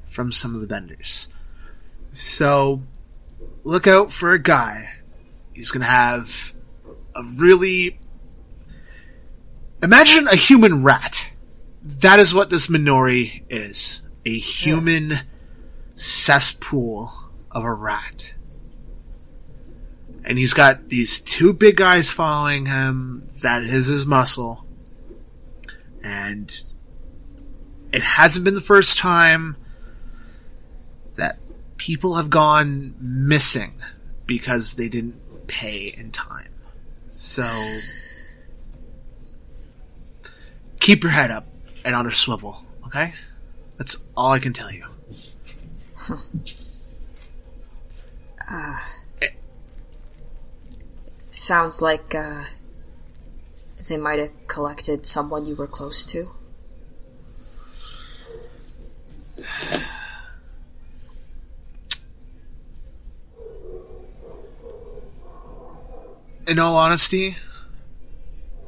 [0.10, 1.28] from some of the vendors.
[2.12, 2.82] So
[3.66, 4.94] look out for a guy.
[5.54, 6.54] He's going to have
[7.14, 8.00] a really.
[9.84, 11.32] Imagine a human rat.
[11.84, 14.02] That is what this Minori is.
[14.26, 15.20] A human
[15.94, 17.12] cesspool
[17.52, 18.34] of a rat.
[20.28, 23.24] And he's got these two big guys following him.
[23.42, 24.66] That is his muscle.
[26.04, 26.64] And
[27.94, 29.56] it hasn't been the first time
[31.16, 31.40] that
[31.78, 33.82] people have gone missing
[34.26, 36.52] because they didn't pay in time.
[37.08, 37.48] So
[40.82, 41.48] keep your head up
[41.86, 43.14] and on a swivel, okay?
[43.78, 44.86] That's all I can tell you.
[48.50, 48.87] Ah.
[51.38, 52.46] Sounds like uh,
[53.88, 56.32] they might have collected someone you were close to.
[66.48, 67.36] In all honesty,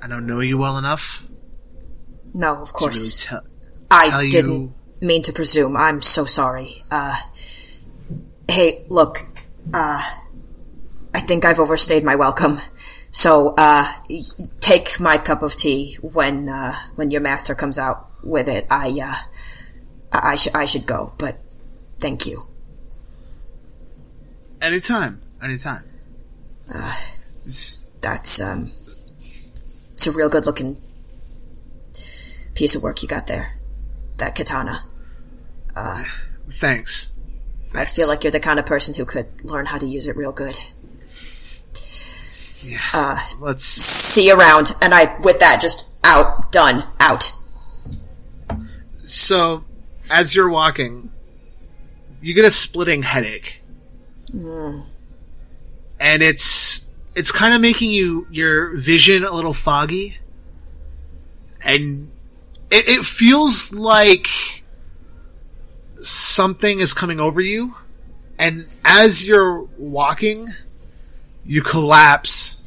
[0.02, 1.26] I don't know you well enough
[2.34, 3.28] No, of to really course.
[3.90, 5.78] I you- didn't mean to presume.
[5.78, 6.84] I'm so sorry.
[6.92, 7.16] Uh,
[8.50, 9.20] hey, look,
[9.74, 10.02] uh,
[11.14, 12.60] I think I've overstayed my welcome.
[13.12, 13.86] So, uh,
[14.60, 18.68] take my cup of tea when, uh, when your master comes out with it.
[18.70, 19.16] I, uh,
[20.12, 21.38] I, should, I should go, but
[22.00, 22.44] thank you.
[24.62, 25.84] Anytime, anytime.
[26.70, 28.72] It's- That's, um,
[29.20, 30.78] it's a real good looking
[32.54, 33.58] piece of work you got there.
[34.18, 34.86] That katana.
[36.52, 37.12] thanks.
[37.74, 40.16] I feel like you're the kind of person who could learn how to use it
[40.16, 40.58] real good.
[42.94, 43.64] Uh, Let's.
[43.64, 44.76] see you around.
[44.82, 47.32] And I, with that, just out, done, out.
[49.02, 49.64] So,
[50.10, 51.12] as you're walking,
[52.22, 53.62] you get a splitting headache,
[54.32, 54.86] mm.
[56.00, 56.86] and it's
[57.16, 60.18] it's kind of making you your vision a little foggy,
[61.64, 62.12] and
[62.70, 64.28] it, it feels like
[66.02, 67.76] something is coming over you,
[68.38, 70.48] and as you're walking,
[71.46, 72.58] you collapse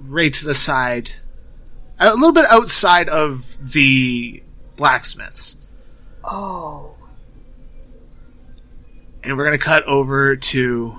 [0.00, 1.12] right to the side,
[1.98, 4.42] a little bit outside of the
[4.76, 5.56] blacksmiths.
[6.24, 6.94] Oh.
[9.24, 10.98] and we're gonna cut over to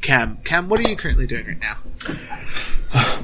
[0.00, 0.38] Cam.
[0.44, 1.78] Cam, what are you currently doing right now?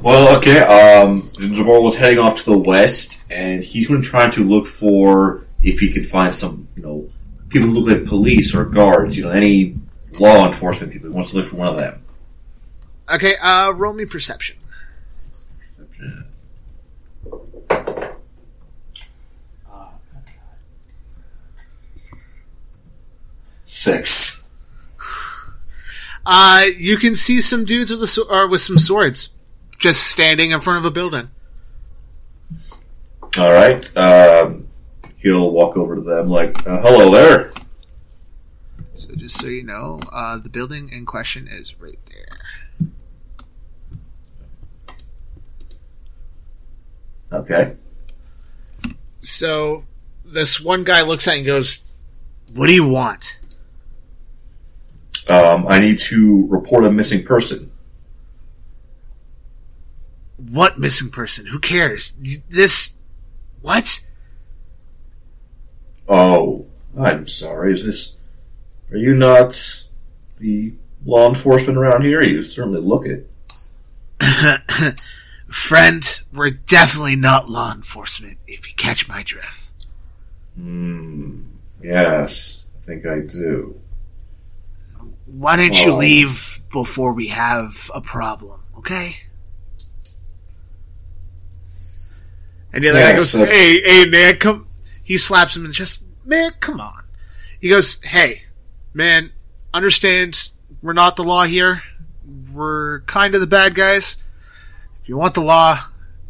[0.02, 0.58] Well, okay.
[0.58, 4.66] Um, Zamor was heading off to the west, and he's going to try to look
[4.66, 7.08] for if he could find some, you know,
[7.48, 9.16] people who look like police or guards.
[9.16, 9.76] You know, any
[10.18, 11.08] law enforcement people.
[11.08, 12.01] He wants to look for one of them.
[13.12, 14.56] Okay, uh, roll me perception.
[23.64, 24.48] Six.
[26.24, 29.30] Uh, you can see some dudes with a or with some swords,
[29.78, 31.30] just standing in front of a building.
[33.38, 33.96] All right.
[33.96, 34.68] Um,
[35.16, 37.52] he'll walk over to them like, uh, "Hello there."
[38.94, 42.41] So just so you know, uh, the building in question is right there.
[47.32, 47.76] Okay.
[49.18, 49.84] So
[50.24, 51.80] this one guy looks at it and goes,
[52.54, 53.38] "What do you want?"
[55.28, 57.70] Um, I need to report a missing person.
[60.36, 61.46] What missing person?
[61.46, 62.16] Who cares?
[62.48, 62.94] This
[63.60, 64.04] what?
[66.08, 66.66] Oh,
[67.00, 67.72] I'm sorry.
[67.72, 68.20] Is this?
[68.90, 69.52] Are you not
[70.40, 70.74] the
[71.06, 72.22] law enforcement around here?
[72.22, 73.30] You certainly look it.
[75.52, 79.70] Friend, we're definitely not law enforcement, if you catch my drift.
[80.56, 81.42] Hmm.
[81.82, 83.78] Yes, I think I do.
[85.26, 85.98] Why don't you Oh.
[85.98, 89.16] leave before we have a problem, okay?
[92.72, 94.66] And the other guy goes, "Hey, hey, man, come!"
[95.04, 97.02] He slaps him and just, "Man, come on."
[97.60, 98.44] He goes, "Hey,
[98.94, 99.32] man,
[99.74, 100.50] understand
[100.80, 101.82] we're not the law here.
[102.54, 104.16] We're kind of the bad guys.
[105.02, 105.78] If you want the law,"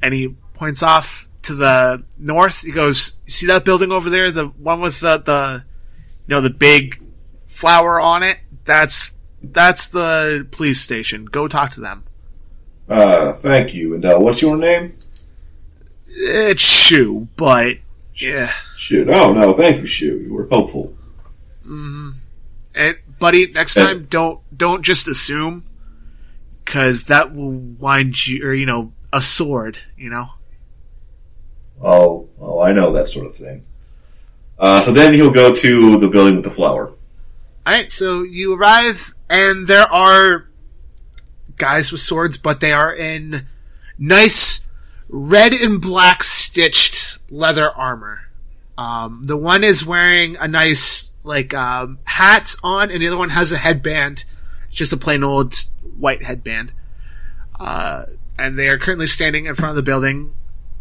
[0.02, 2.62] and he points off to the north.
[2.62, 4.30] He goes, "You see that building over there?
[4.30, 5.64] The one with the the,
[6.26, 7.02] you know, the big
[7.46, 8.38] flower on it?
[8.64, 11.26] That's that's the police station.
[11.26, 12.04] Go talk to them."
[12.88, 13.94] Uh, thank you.
[13.94, 14.96] And uh, what's your name?
[16.08, 17.78] It's Shu, but
[18.14, 18.52] yeah.
[18.76, 19.08] Shoot.
[19.08, 20.18] Oh no, thank you, Shu.
[20.18, 20.94] You were helpful.
[22.74, 25.64] And buddy, next time don't don't just assume,
[26.64, 29.78] because that will wind you, or you know, a sword.
[29.96, 30.30] You know.
[31.82, 33.64] Oh, oh, I know that sort of thing.
[34.58, 36.92] Uh, so then he'll go to the building with the flower.
[37.66, 40.46] All right, so you arrive, and there are
[41.56, 43.46] guys with swords, but they are in
[43.98, 44.66] nice
[45.08, 48.30] red and black stitched leather armor.
[48.78, 53.30] Um, the one is wearing a nice like um, hat on, and the other one
[53.30, 54.24] has a headband,
[54.72, 55.54] just a plain old
[55.96, 56.72] white headband.
[57.60, 58.04] Uh,
[58.38, 60.34] and they are currently standing in front of the building,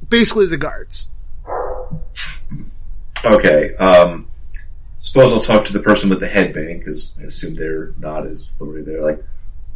[0.10, 1.08] basically the guards.
[3.24, 3.76] Okay.
[3.76, 4.28] Um,
[4.98, 8.50] suppose I'll talk to the person with the headband because I assume they're not as
[8.50, 8.84] authority.
[8.84, 9.24] They're like,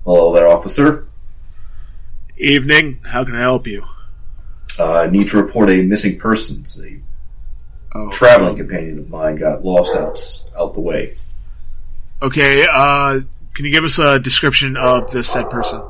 [0.03, 1.07] "Hello there, officer.
[2.37, 3.83] Evening, how can I help you?
[4.79, 6.65] Uh, I need to report a missing person.
[6.83, 7.01] A
[7.97, 10.19] Oh, traveling companion of mine got lost out
[10.59, 11.13] out the way.
[12.21, 13.21] Okay, uh,
[13.55, 15.81] can you give us a description of this said person?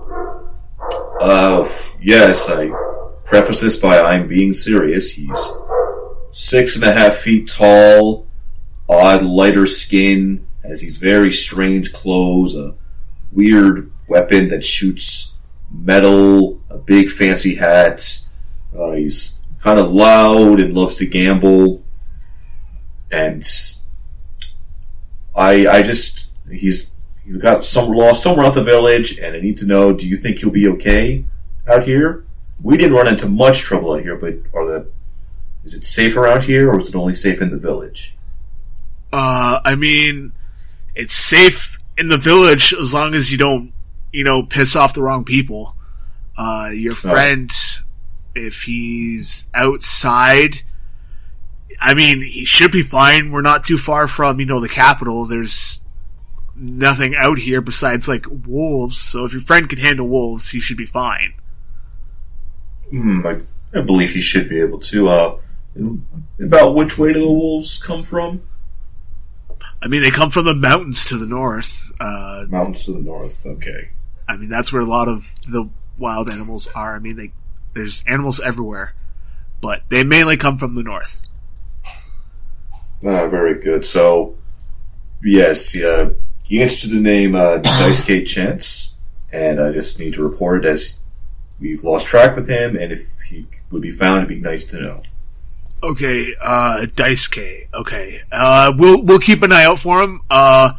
[1.20, 1.68] Uh,
[2.00, 2.70] yes, I
[3.26, 5.12] preface this by I'm being serious.
[5.12, 5.52] He's
[6.32, 8.28] six and a half feet tall,
[8.88, 12.76] odd lighter skin, has these very strange clothes, a
[13.32, 15.34] weird weapon that shoots
[15.72, 18.20] metal, a big fancy hat.
[18.78, 21.84] Uh, he's kind of loud and loves to gamble.
[23.10, 23.44] And
[25.34, 26.92] I, I just, he's
[27.26, 30.18] you got some lost somewhere out the village, and I need to know: Do you
[30.18, 31.26] think you'll be okay
[31.68, 32.26] out here?
[32.62, 34.92] We didn't run into much trouble out here, but are the
[35.64, 38.16] is it safe around here, or is it only safe in the village?
[39.12, 40.34] Uh, I mean,
[40.94, 43.74] it's safe in the village as long as you don't,
[44.14, 45.76] you know, piss off the wrong people.
[46.38, 47.52] Uh, your friend,
[48.36, 50.64] if he's outside,
[51.80, 53.32] I mean, he should be fine.
[53.32, 55.26] We're not too far from, you know, the capital.
[55.26, 55.82] There's
[56.56, 58.98] nothing out here besides, like, wolves.
[58.98, 61.34] So if your friend can handle wolves, he should be fine.
[62.90, 63.42] Hmm, I,
[63.78, 65.10] I believe he should be able to.
[65.10, 65.38] Uh,
[66.40, 68.42] about which way do the wolves come from?
[69.82, 71.92] I mean, they come from the mountains to the north.
[72.00, 73.46] Uh, Mountains to the north.
[73.46, 73.90] Okay.
[74.28, 76.96] I mean, that's where a lot of the wild animals are.
[76.96, 77.32] I mean, they
[77.74, 78.96] there's animals everywhere,
[79.62, 81.20] but they mainly come from the north.
[83.06, 83.86] Ah, very good.
[83.86, 84.38] So,
[85.22, 86.12] yes, uh,
[86.46, 88.94] he answered the name uh, Dice Gate Chance,
[89.34, 91.02] and I just need to report it as
[91.60, 94.80] we've lost track with him, and if he would be found, it'd be nice to
[94.80, 95.02] know.
[95.82, 97.68] Okay, uh, Dice K.
[97.74, 100.22] Okay, uh, we'll we'll keep an eye out for him.
[100.30, 100.74] Uh,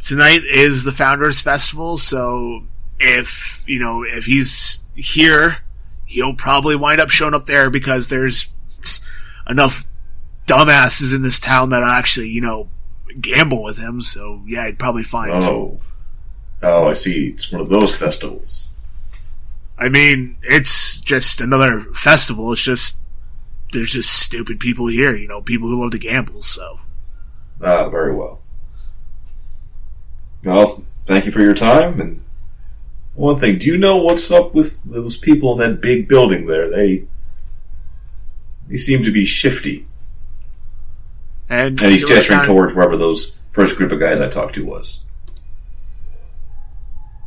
[0.00, 2.64] tonight is the Founders Festival, so
[2.98, 5.58] if you know if he's here,
[6.04, 8.48] he'll probably wind up showing up there because there's
[9.48, 9.86] enough
[10.48, 12.68] dumbasses in this town that actually you know
[13.20, 14.00] gamble with him.
[14.00, 15.32] So yeah, I'd probably find.
[15.32, 15.78] Oh.
[16.62, 17.28] Oh, I see.
[17.28, 18.72] It's one of those festivals.
[19.78, 22.52] I mean, it's just another festival.
[22.52, 22.96] It's just
[23.72, 26.42] there's just stupid people here, you know, people who love to gamble.
[26.42, 26.80] So
[27.62, 28.40] Ah, very well.
[30.44, 32.22] Well, thank you for your time, and
[33.14, 36.70] one thing, do you know what's up with those people in that big building there?
[36.70, 37.04] They
[38.68, 39.86] they seem to be shifty.
[41.48, 45.04] And, And he's gesturing towards wherever those first group of guys I talked to was.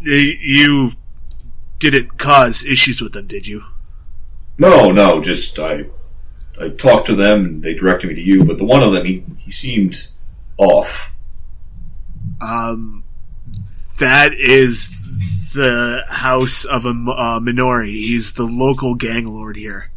[0.02, 0.92] You
[1.80, 3.64] didn't cause issues with them, did you?
[4.58, 5.86] No, no, just I
[6.60, 9.06] I talked to them and they directed me to you, but the one of them
[9.06, 9.96] he, he seemed
[10.58, 11.16] off.
[12.42, 13.04] Um,
[13.98, 14.90] that is
[15.54, 17.92] the house of a uh, Minori.
[17.92, 19.90] He's the local gang lord here.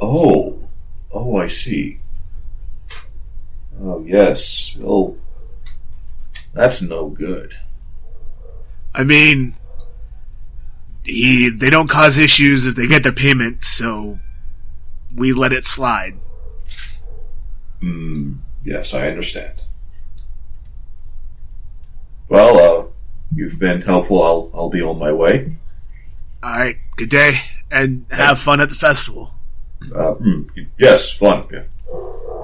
[0.00, 0.68] Oh,
[1.12, 2.00] oh, I see.
[3.80, 5.16] Oh yes, Oh,
[6.52, 7.54] that's no good.
[8.94, 9.54] I mean,
[11.04, 14.18] he they don't cause issues if they get their payment, so
[15.14, 16.18] we let it slide.
[17.80, 18.34] Hmm.
[18.64, 19.62] Yes, I understand.
[22.28, 22.86] Well, uh,
[23.34, 24.22] you've been helpful.
[24.22, 25.56] I'll I'll be on my way.
[26.42, 29.34] All right, good day, and have fun at the festival.
[29.82, 31.46] Uh, mm, yes, fun.
[31.52, 31.64] Yeah.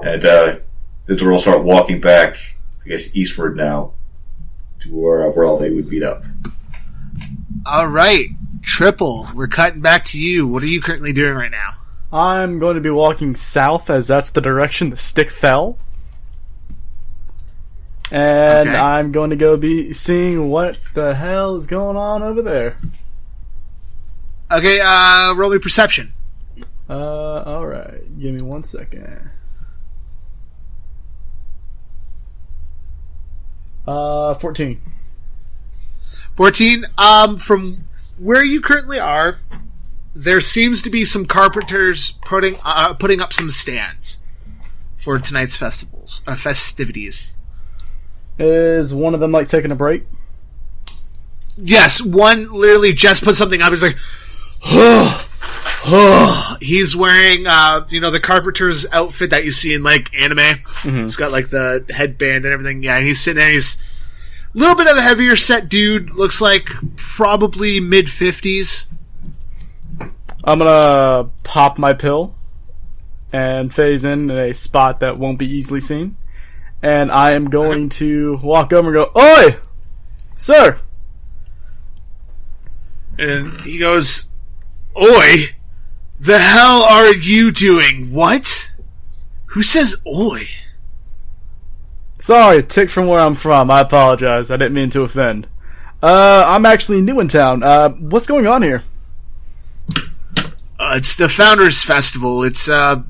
[0.03, 0.55] And uh,
[1.05, 2.35] the door will start walking back,
[2.85, 3.93] I guess, eastward now
[4.79, 6.23] to where, where all they would meet up.
[7.65, 8.29] All right,
[8.61, 9.27] triple.
[9.33, 10.47] We're cutting back to you.
[10.47, 11.75] What are you currently doing right now?
[12.13, 15.77] I'm going to be walking south as that's the direction the stick fell.
[18.11, 18.77] And Okay.
[18.77, 22.77] I'm going to go be seeing what the hell is going on over there.
[24.51, 26.13] Okay, uh, roll me perception.
[26.87, 28.19] Uh, alright.
[28.19, 29.31] Give me one second.
[33.87, 34.81] Uh, 14.
[36.35, 36.85] 14.
[36.97, 37.85] Um, from
[38.17, 39.39] where you currently are,
[40.15, 44.19] there seems to be some carpenters putting uh, putting up some stands
[44.97, 47.35] for tonight's festivals uh, festivities.
[48.39, 50.05] Is one of them like taking a break?
[51.57, 53.69] Yes, one literally just put something up.
[53.69, 53.97] He's like,
[54.65, 55.24] oh, oh.
[56.61, 60.39] He's wearing, uh, you know, the carpenter's outfit that you see in like anime.
[61.05, 62.81] It's got like the headband and everything.
[62.81, 63.51] Yeah, and he's sitting there.
[63.51, 63.77] He's
[64.53, 66.11] a little bit of a heavier set dude.
[66.11, 68.87] Looks like probably mid fifties.
[70.43, 72.35] I'm gonna pop my pill
[73.31, 76.17] and phase in in a spot that won't be easily seen.
[76.81, 79.57] And I am going to walk over and go, Oi!
[80.37, 80.79] Sir!
[83.17, 84.27] And he goes,
[84.99, 85.54] Oi!
[86.19, 88.11] The hell are you doing?
[88.13, 88.71] What?
[89.47, 90.47] Who says oi?
[92.19, 93.69] Sorry, tick from where I'm from.
[93.69, 94.49] I apologize.
[94.49, 95.47] I didn't mean to offend.
[96.01, 97.63] Uh, I'm actually new in town.
[97.63, 98.83] Uh, what's going on here?
[100.79, 102.43] Uh, it's the Founders Festival.
[102.43, 103.05] It's a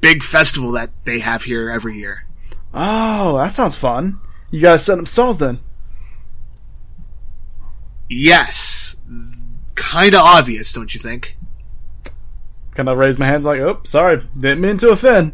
[0.00, 2.24] big festival that they have here every year.
[2.72, 4.20] Oh, that sounds fun.
[4.50, 5.60] You guys set up stalls then?
[8.08, 8.96] Yes.
[9.76, 11.36] Kinda obvious, don't you think?
[12.74, 15.32] Kind of raise my hands like, oh, sorry, didn't mean to offend.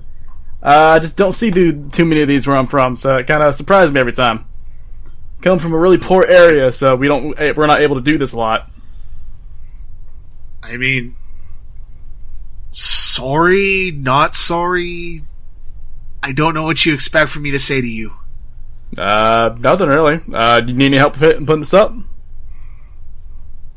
[0.62, 3.26] Uh, I just don't see do, too many of these where I'm from, so it
[3.26, 4.46] kind of surprised me every time.
[5.42, 8.16] Come from a really poor area, so we don't eh, we're not able to do
[8.18, 8.70] this a lot.
[10.62, 11.14] I mean,
[12.70, 15.22] sorry, not sorry.
[16.22, 18.14] I don't know what you expect from me to say to you.
[18.96, 20.20] Uh, nothing really.
[20.32, 21.94] Uh, do you need any help putting this up?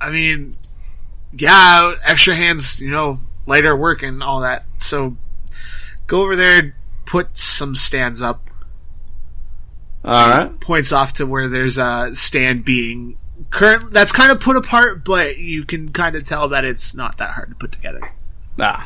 [0.02, 0.54] I mean,
[1.34, 3.20] yeah, extra hands, you know,
[3.50, 4.66] lighter work and all that.
[4.78, 5.18] So
[6.08, 6.74] go over there, and
[7.06, 8.50] put some stands up.
[10.06, 10.60] All right.
[10.60, 13.18] Points off to where there's a stand being
[13.50, 13.92] current.
[13.92, 17.32] That's kind of put apart, but you can kind of tell that it's not that
[17.32, 18.14] hard to put together.
[18.58, 18.84] Nah.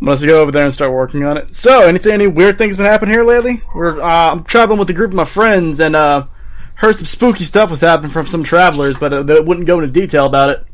[0.00, 1.54] I'm gonna go over there and start working on it.
[1.54, 3.62] So, anything, any weird things been happening here lately?
[3.74, 6.26] We're uh, I'm traveling with a group of my friends and uh,
[6.74, 9.90] heard some spooky stuff was happening from some travelers, but uh, they wouldn't go into
[9.90, 10.66] detail about it.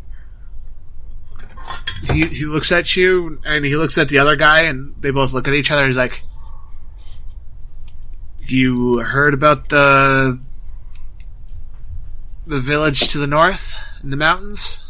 [2.12, 5.32] He he looks at you and he looks at the other guy, and they both
[5.32, 5.86] look at each other.
[5.86, 6.22] He's like,
[8.40, 10.40] "You heard about the
[12.46, 14.82] the village to the north in the mountains?"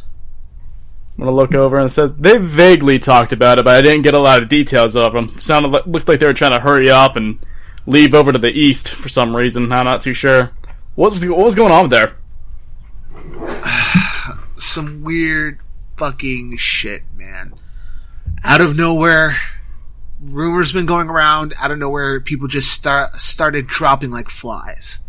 [1.19, 4.15] I'm gonna look over and says they vaguely talked about it, but I didn't get
[4.15, 5.29] a lot of details of them.
[5.29, 7.39] Sounded like, looked like they were trying to hurry up and
[7.87, 9.71] leave over to the east for some reason.
[9.73, 10.53] I'm not too sure.
[10.95, 12.17] What was what was going on there?
[14.57, 15.59] some weird
[16.01, 17.53] fucking shit, man.
[18.43, 19.37] Out of nowhere,
[20.19, 21.53] rumors been going around.
[21.59, 25.01] Out of nowhere, people just start started dropping like flies.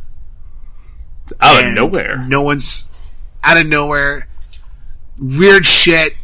[1.40, 2.18] Out of nowhere.
[2.28, 2.90] No one's
[3.42, 4.28] out of nowhere.
[5.18, 6.16] Weird shit.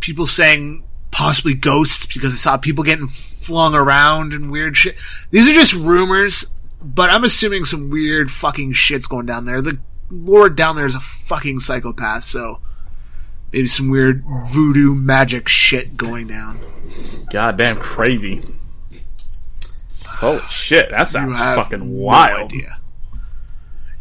[0.00, 4.96] People saying possibly ghosts because I saw people getting flung around and weird shit.
[5.30, 6.44] These are just rumors,
[6.82, 9.62] but I'm assuming some weird fucking shit's going down there.
[9.62, 9.78] The
[10.10, 12.60] Lord down there is a fucking psychopath, so
[13.52, 16.60] maybe some weird voodoo magic shit going down.
[17.30, 18.40] Goddamn crazy.
[20.06, 22.52] Holy shit, that sounds have fucking no wild.
[22.52, 22.74] idea.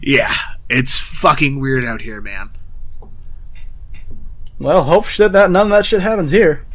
[0.02, 0.34] Yeah,
[0.70, 2.50] it's fucking weird out here, man.
[4.60, 6.66] Well, hope shit that none of that shit happens here.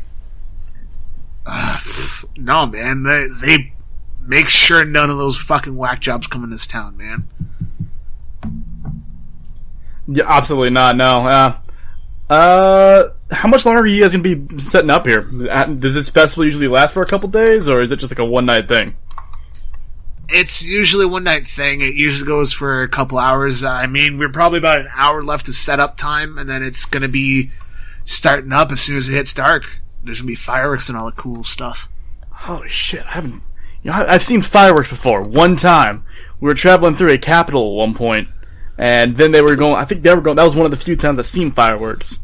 [2.36, 3.02] No, man.
[3.02, 3.72] They they
[4.20, 7.28] make sure none of those fucking whack jobs come in this town, man.
[10.06, 10.96] Yeah, absolutely not.
[10.96, 11.26] No.
[11.26, 11.56] Uh,
[12.32, 15.20] uh, how much longer are you guys gonna be setting up here?
[15.20, 18.24] Does this festival usually last for a couple days, or is it just like a
[18.24, 18.96] one night thing?
[20.30, 21.82] It's usually a one night thing.
[21.82, 23.64] It usually goes for a couple hours.
[23.64, 27.08] I mean, we're probably about an hour left of setup time, and then it's gonna
[27.08, 27.50] be
[28.06, 29.64] starting up as soon as it hits dark.
[30.02, 31.90] There's gonna be fireworks and all the cool stuff.
[32.30, 33.04] Holy shit!
[33.04, 33.42] I haven't.
[33.82, 35.22] You know, I've seen fireworks before.
[35.22, 36.04] One time,
[36.40, 38.28] we were traveling through a capital at one point,
[38.78, 39.74] and then they were going.
[39.76, 40.36] I think they were going.
[40.36, 42.20] That was one of the few times I've seen fireworks.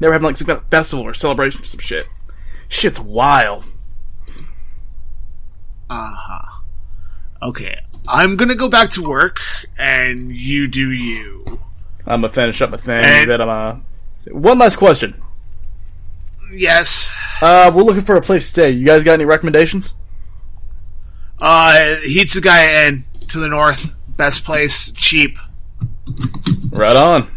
[0.00, 2.06] They were having like some kind of festival or celebration or some shit.
[2.68, 3.64] Shit's wild.
[5.90, 6.60] Uh huh.
[7.42, 7.76] Okay,
[8.08, 9.40] I'm gonna go back to work,
[9.78, 11.44] and you do you.
[12.06, 13.04] I'm gonna finish up my thing.
[13.04, 13.76] And- Then I'm uh.
[14.30, 15.20] One last question.
[16.52, 17.12] Yes.
[17.40, 18.70] Uh, we're looking for a place to stay.
[18.70, 19.94] You guys got any recommendations?
[21.40, 23.98] Uh, Heat's a guy in to the north.
[24.16, 25.38] Best place, cheap.
[26.70, 27.30] Right on.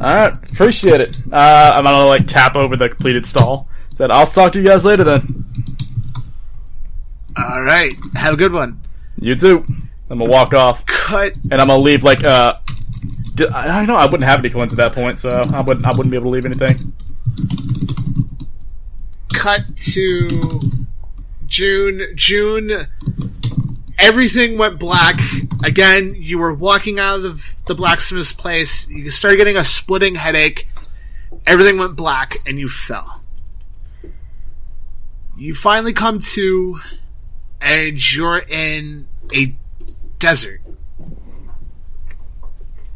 [0.00, 1.16] Alright, appreciate it.
[1.30, 3.68] Uh, I'm gonna like tap over the completed stall.
[3.90, 5.44] Said, I'll talk to you guys later then.
[7.36, 7.92] All right.
[8.14, 8.82] Have a good one.
[9.20, 9.64] You too.
[10.10, 11.34] I'm gonna walk off, Cut.
[11.50, 12.54] and I'm gonna leave like, uh,
[13.34, 15.86] d- I I know I wouldn't have any coins at that point, so I wouldn't,
[15.86, 16.92] I wouldn't be able to leave anything.
[19.32, 20.60] Cut to
[21.46, 22.02] June.
[22.14, 22.86] June.
[23.98, 25.20] Everything went black.
[25.64, 28.88] Again, you were walking out of the, the blacksmith's place.
[28.88, 30.68] You started getting a splitting headache.
[31.46, 33.22] Everything went black, and you fell.
[35.36, 36.80] You finally come to,
[37.60, 39.54] and you're in a
[40.18, 40.60] desert.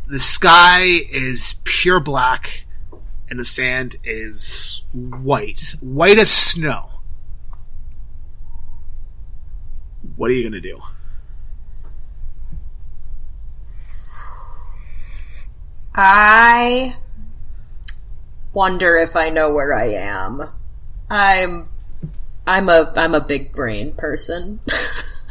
[0.08, 2.64] The sky is pure black,
[3.28, 5.74] and the sand is white.
[5.80, 6.90] White as snow.
[10.16, 10.80] What are you gonna do?
[15.94, 16.96] I
[18.52, 20.42] wonder if I know where I am.
[21.10, 21.68] I'm
[22.46, 24.60] I'm a I'm a big brain person.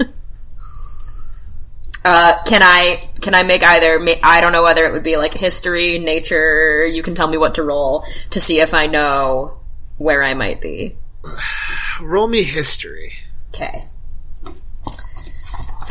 [2.06, 5.34] uh, can I can I make either I don't know whether it would be like
[5.34, 9.60] history, nature, you can tell me what to roll to see if I know
[9.98, 10.96] where I might be.
[12.02, 13.14] Roll me history.
[13.50, 13.88] Okay.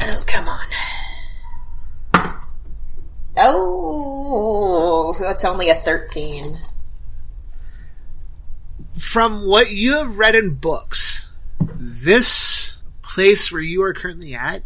[0.07, 0.67] Oh, come on.
[3.37, 6.57] Oh, that's only a 13.
[8.99, 11.29] From what you have read in books,
[11.61, 14.63] this place where you are currently at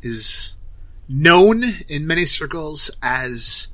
[0.00, 0.54] is
[1.08, 3.68] known in many circles as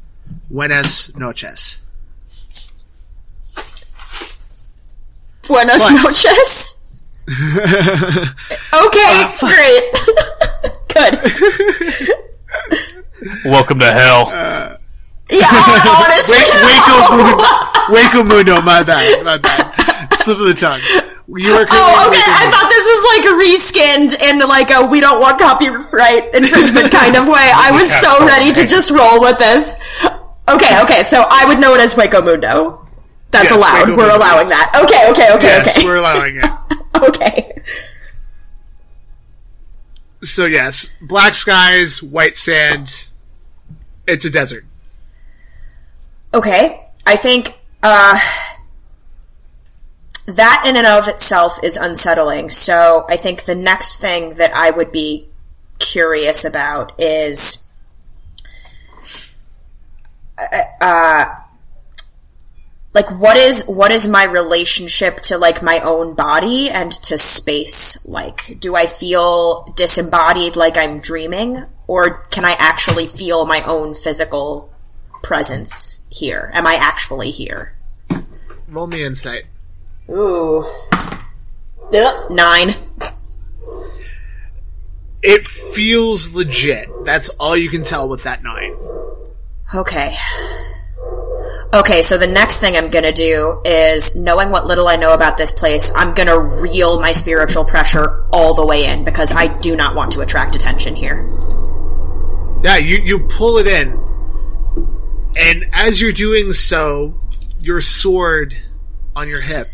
[0.49, 1.83] Buenas noches.
[5.47, 6.03] Buenos What?
[6.03, 6.84] noches.
[8.75, 9.85] Okay, ah, great.
[10.95, 11.14] Good.
[13.47, 14.29] Welcome to hell.
[14.29, 14.77] Uh,
[15.31, 15.49] yeah,
[16.05, 16.37] honestly.
[16.37, 17.41] Hueco,
[17.89, 19.72] Hueco Mundo, my bad, my bad.
[20.20, 20.81] Slip of the tongue.
[21.27, 22.20] You are currently Oh, okay.
[22.20, 26.93] I thought this was like a reskinned and like a we don't want copyright infringement
[26.93, 27.51] kind of way.
[27.55, 29.79] I was so ready to just roll with this.
[30.49, 31.03] Okay, okay.
[31.03, 32.87] So I would know it as Hueco Mundo.
[33.31, 33.89] That's Yes, allowed.
[33.89, 34.59] Hueco We're Mundo, allowing yes.
[34.70, 34.83] that.
[34.85, 35.87] Okay, okay, okay, Yes, okay.
[35.87, 36.45] we're allowing it.
[37.03, 37.61] Okay.
[40.23, 43.09] So yes, black skies, white sand.
[44.07, 44.65] It's a desert.
[46.33, 46.87] Okay.
[47.07, 48.19] I think uh
[50.27, 52.49] that in and of itself is unsettling.
[52.49, 55.29] So I think the next thing that I would be
[55.79, 57.71] curious about is
[60.81, 61.25] uh
[62.95, 68.07] like what is what is my relationship to like my own body and to space
[68.07, 73.95] like do i feel disembodied like i'm dreaming or can i actually feel my own
[73.95, 74.73] physical
[75.23, 77.75] presence here am i actually here
[78.69, 79.45] Roll me insight.
[80.11, 80.65] ooh
[81.93, 82.75] Ugh, nine
[85.23, 86.89] It feels legit.
[87.05, 88.77] That's all you can tell with that nine.
[89.75, 90.15] Okay.
[91.73, 95.37] Okay, so the next thing I'm gonna do is, knowing what little I know about
[95.37, 99.75] this place, I'm gonna reel my spiritual pressure all the way in because I do
[99.77, 101.29] not want to attract attention here.
[102.62, 104.01] Yeah, you, you pull it in.
[105.37, 107.21] And as you're doing so,
[107.59, 108.57] your sword
[109.17, 109.69] on your hip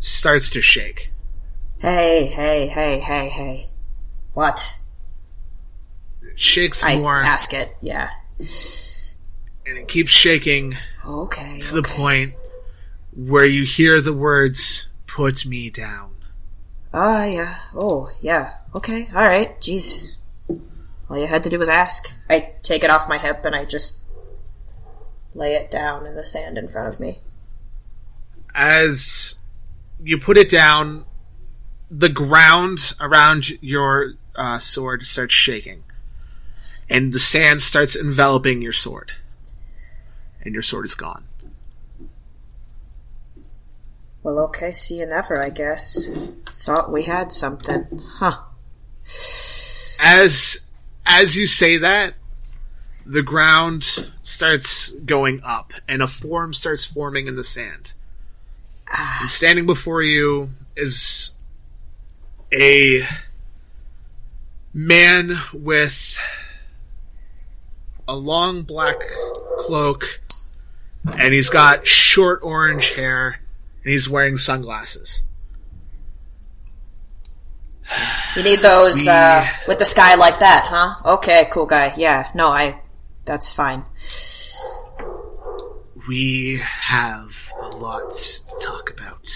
[0.00, 1.12] starts to shake.
[1.78, 3.70] Hey, hey, hey, hey, hey.
[4.34, 4.78] What?
[6.22, 8.10] It shakes I more, ask it, yeah.
[8.38, 10.76] and it keeps shaking
[11.06, 11.60] Okay.
[11.60, 12.34] to the point
[13.12, 16.14] where you hear the words, put me down.
[16.92, 17.58] Ah, yeah.
[17.74, 18.54] Oh, yeah.
[18.74, 19.60] Okay, alright.
[19.60, 20.16] Jeez.
[21.08, 22.12] All you had to do was ask.
[22.28, 24.00] I take it off my hip and I just
[25.34, 27.18] lay it down in the sand in front of me.
[28.54, 29.40] As
[30.02, 31.04] you put it down,
[31.90, 35.82] the ground around your uh, sword starts shaking,
[36.88, 39.12] and the sand starts enveloping your sword,
[40.42, 41.24] and your sword is gone.
[44.22, 46.08] Well, okay, see you never, I guess.
[46.46, 48.02] Thought we had something.
[48.16, 48.40] Huh.
[50.02, 50.60] As
[51.06, 52.14] as you say that,
[53.06, 53.82] the ground
[54.22, 57.94] starts going up, and a form starts forming in the sand.
[58.90, 59.18] Ah.
[59.22, 61.32] And standing before you is
[62.52, 63.06] a
[64.72, 66.18] man with
[68.06, 69.00] a long black
[69.58, 70.20] cloak,
[71.06, 73.40] and he's got short orange hair,
[73.84, 75.22] and he's wearing sunglasses.
[78.36, 81.14] You need those, uh, with the sky like that, huh?
[81.16, 81.92] Okay, cool guy.
[81.96, 82.80] Yeah, no, I.
[83.24, 83.84] That's fine.
[86.08, 89.28] We have a lot to talk about.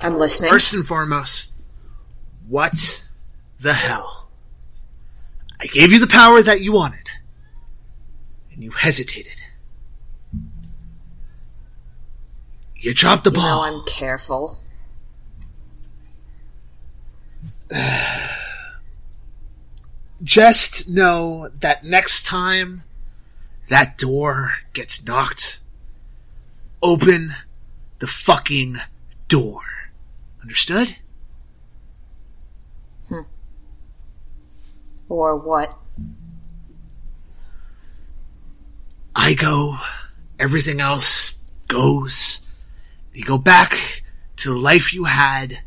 [0.00, 0.50] I'm listening.
[0.50, 1.62] First and foremost,
[2.46, 3.04] what
[3.58, 4.23] the hell?
[5.64, 7.08] I gave you the power that you wanted,
[8.52, 9.40] and you hesitated.
[12.76, 13.62] You dropped the You know ball.
[13.62, 14.58] I'm careful.
[20.22, 22.82] Just know that next time
[23.68, 25.60] that door gets knocked,
[26.82, 27.32] open
[28.00, 28.76] the fucking
[29.28, 29.62] door.
[30.42, 30.96] Understood?
[35.08, 35.76] Or what?
[39.14, 39.76] I go,
[40.38, 41.34] everything else
[41.68, 42.40] goes.
[43.12, 44.02] You go back
[44.38, 45.60] to the life you had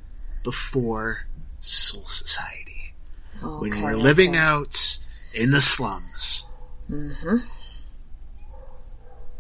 [0.44, 1.26] before
[1.60, 2.94] Soul Society,
[3.42, 4.40] when you Okay, were living okay.
[4.40, 4.98] out
[5.34, 6.44] in the slums.
[6.90, 7.38] Mm-hmm.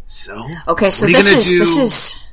[0.05, 1.59] So, Okay, so what are you this is do?
[1.59, 2.26] this is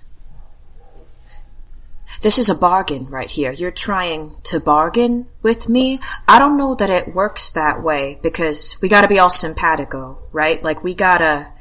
[2.25, 3.53] this is a bargain right here.
[3.53, 6.01] You're trying to bargain with me.
[6.26, 10.18] I don't know that it works that way because we got to be all simpatico,
[10.33, 10.61] right?
[10.63, 11.53] Like we gotta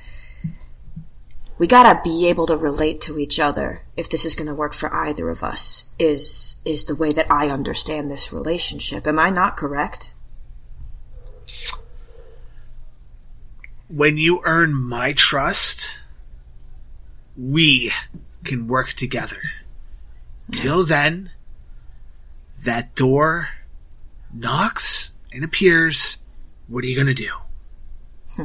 [1.60, 4.92] we gotta be able to relate to each other if this is to work for
[4.92, 5.94] either of us.
[6.00, 9.06] Is is the way that I understand this relationship?
[9.06, 10.14] Am I not correct?
[13.94, 16.00] when you earn my trust,
[17.38, 17.92] we
[18.44, 19.38] can work together.
[20.52, 21.32] Till then,
[22.64, 23.50] that door
[24.34, 26.18] knocks and appears.
[26.68, 27.30] What are you gonna do?
[28.36, 28.44] Hmm.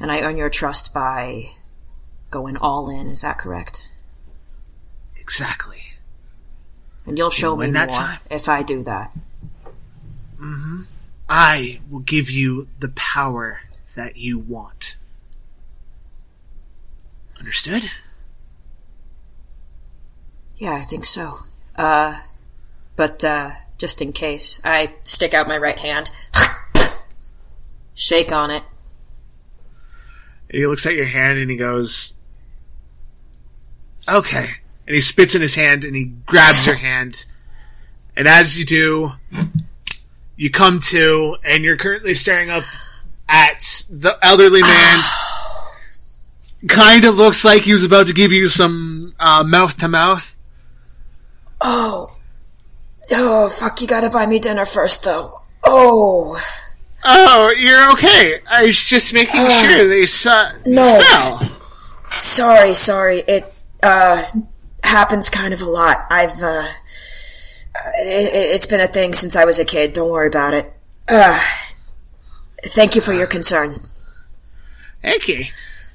[0.00, 1.44] And I earn your trust by
[2.30, 3.06] going all in.
[3.08, 3.90] Is that correct?
[5.16, 5.82] Exactly.
[7.06, 9.16] And you'll show me when more that time- if I do that.
[10.36, 10.82] Mm-hmm.
[11.28, 13.60] I will give you the power
[13.94, 14.96] that you want.
[17.38, 17.90] Understood?
[20.62, 21.40] Yeah, I think so.
[21.74, 22.18] Uh,
[22.94, 26.12] but, uh, just in case, I stick out my right hand,
[27.94, 28.62] shake on it.
[30.48, 32.14] He looks at your hand and he goes,
[34.08, 34.50] Okay.
[34.86, 37.26] And he spits in his hand and he grabs your hand.
[38.16, 39.14] And as you do,
[40.36, 42.62] you come to and you're currently staring up
[43.28, 44.98] at the elderly man.
[46.68, 50.31] kind of looks like he was about to give you some mouth to mouth.
[51.62, 52.16] Oh.
[53.10, 55.42] Oh, fuck, you gotta buy me dinner first, though.
[55.64, 56.40] Oh.
[57.04, 58.40] Oh, you're okay.
[58.48, 60.50] I was just making sure they saw.
[60.66, 61.00] No.
[61.00, 61.58] fell.
[62.20, 63.18] Sorry, sorry.
[63.26, 63.44] It,
[63.82, 64.22] uh,
[64.84, 65.98] happens kind of a lot.
[66.10, 66.68] I've, uh,
[68.04, 69.92] it, it's been a thing since I was a kid.
[69.92, 70.72] Don't worry about it.
[71.08, 71.40] Uh,
[72.66, 73.74] thank you for your concern.
[75.04, 75.50] Okay.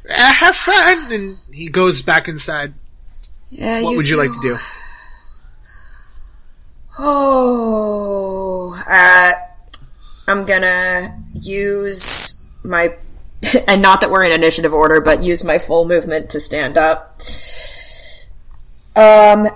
[0.09, 1.11] Uh, have fun.
[1.11, 2.73] And he goes back inside.
[3.49, 4.57] Yeah, What would you like to do?
[6.99, 9.31] Oh, uh,
[10.27, 12.95] I'm gonna use my,
[13.67, 17.21] and not that we're in initiative order, but use my full movement to stand up.
[18.95, 19.47] Um,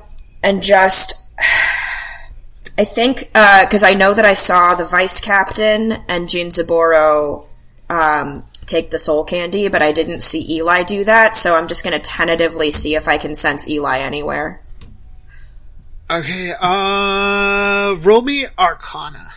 [0.44, 1.14] and just,
[2.78, 7.46] I think, uh, cause I know that I saw the vice captain and Jinzaburo,
[7.90, 11.84] um, take the soul candy, but I didn't see Eli do that, so I'm just
[11.84, 14.61] gonna tentatively see if I can sense Eli anywhere.
[16.12, 19.32] Okay, uh, roll me Arcana.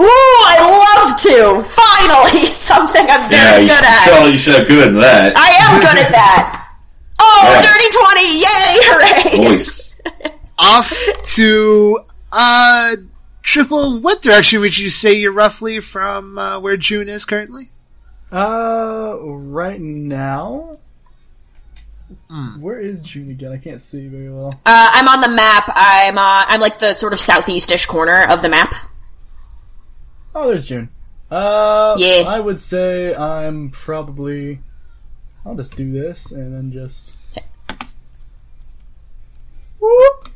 [0.00, 1.62] Ooh, I love to!
[1.68, 2.46] Finally!
[2.50, 4.04] Something I'm very you good should, at.
[4.08, 5.36] so you should have good at that.
[5.36, 6.64] I am good at that!
[7.20, 7.60] Oh, Yeah.
[7.60, 8.38] dirty 20!
[8.38, 9.42] Yay!
[9.44, 9.50] Hooray!
[9.50, 10.00] Voice.
[10.58, 10.92] Off
[11.34, 12.00] to
[12.32, 12.96] uh
[13.42, 13.98] triple.
[14.00, 17.70] What direction would you say you're roughly from uh, where June is currently?
[18.32, 20.78] Uh, right now.
[22.30, 22.60] Hmm.
[22.60, 23.52] Where is June again?
[23.52, 24.48] I can't see very well.
[24.64, 25.64] Uh, I'm on the map.
[25.74, 28.74] I'm uh, I'm like the sort of southeastish corner of the map.
[30.34, 30.88] Oh, there's June.
[31.30, 32.24] Uh, Yeah.
[32.26, 34.60] I would say I'm probably.
[35.44, 37.16] I'll just do this and then just.
[39.80, 40.30] Whoop.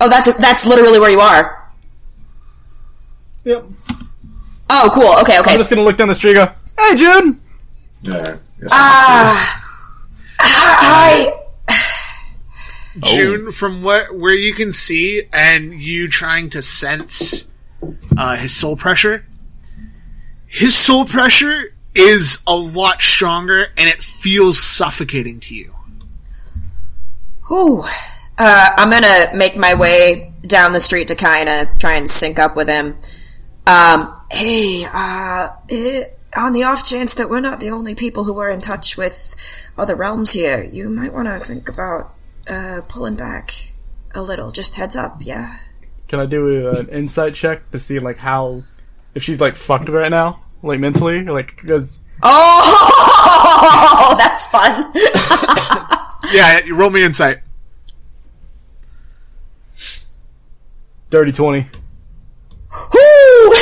[0.00, 1.72] Oh, that's that's literally where you are.
[3.44, 3.64] Yep.
[4.70, 5.12] Oh, cool.
[5.20, 5.52] Okay, okay.
[5.52, 6.36] I'm just gonna look down the street.
[6.36, 7.40] and Go, hey, June.
[8.02, 8.36] Yeah.
[8.60, 9.65] Yes, Ah,
[10.48, 11.42] I
[13.02, 17.46] June, from what where you can see, and you trying to sense
[18.16, 19.26] uh, his soul pressure.
[20.46, 25.74] His soul pressure is a lot stronger, and it feels suffocating to you.
[27.50, 27.84] Ooh.
[28.38, 32.38] Uh, I'm gonna make my way down the street to kind of try and sync
[32.38, 32.98] up with him.
[33.66, 36.04] Um, hey, uh, eh,
[36.36, 39.34] on the off chance that we're not the only people who are in touch with
[39.78, 42.14] other realms here, you might want to think about
[42.48, 43.52] uh, pulling back
[44.14, 44.50] a little.
[44.50, 45.56] Just heads up, yeah.
[46.08, 48.62] Can I do an insight check to see like how
[49.14, 54.92] if she's like fucked right now, like mentally, like because Oh, that's fun.
[56.32, 57.38] Yeah, you roll me insight.
[61.08, 61.66] dirty twenty.
[62.92, 63.54] Woo!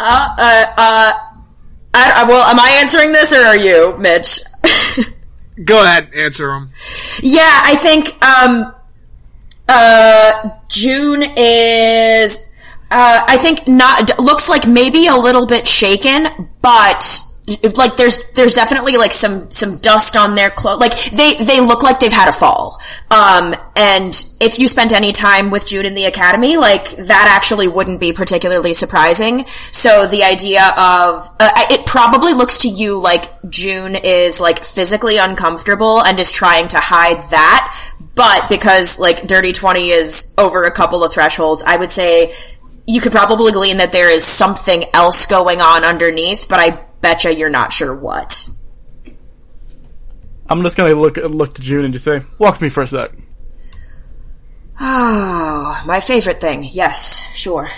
[0.00, 1.12] Uh, uh, uh,
[1.94, 4.40] I, I, well, am I answering this or are you, Mitch?
[5.64, 6.70] Go ahead, answer him.
[7.20, 8.74] yeah, I think, um,
[9.68, 12.54] uh, June is,
[12.90, 17.20] uh, I think not, looks like maybe a little bit shaken, but,
[17.74, 21.82] like there's there's definitely like some some dust on their clothes like they they look
[21.82, 22.80] like they've had a fall.
[23.10, 27.68] Um and if you spent any time with June in the academy like that actually
[27.68, 29.46] wouldn't be particularly surprising.
[29.72, 35.16] So the idea of uh, it probably looks to you like June is like physically
[35.16, 37.94] uncomfortable and is trying to hide that.
[38.14, 42.32] But because like dirty 20 is over a couple of thresholds i would say
[42.86, 47.34] you could probably glean that there is something else going on underneath but i betcha
[47.34, 48.48] you're not sure what
[50.50, 53.10] I'm just gonna look look to June and just say, walk me for a sec.
[54.80, 57.68] oh my favorite thing yes sure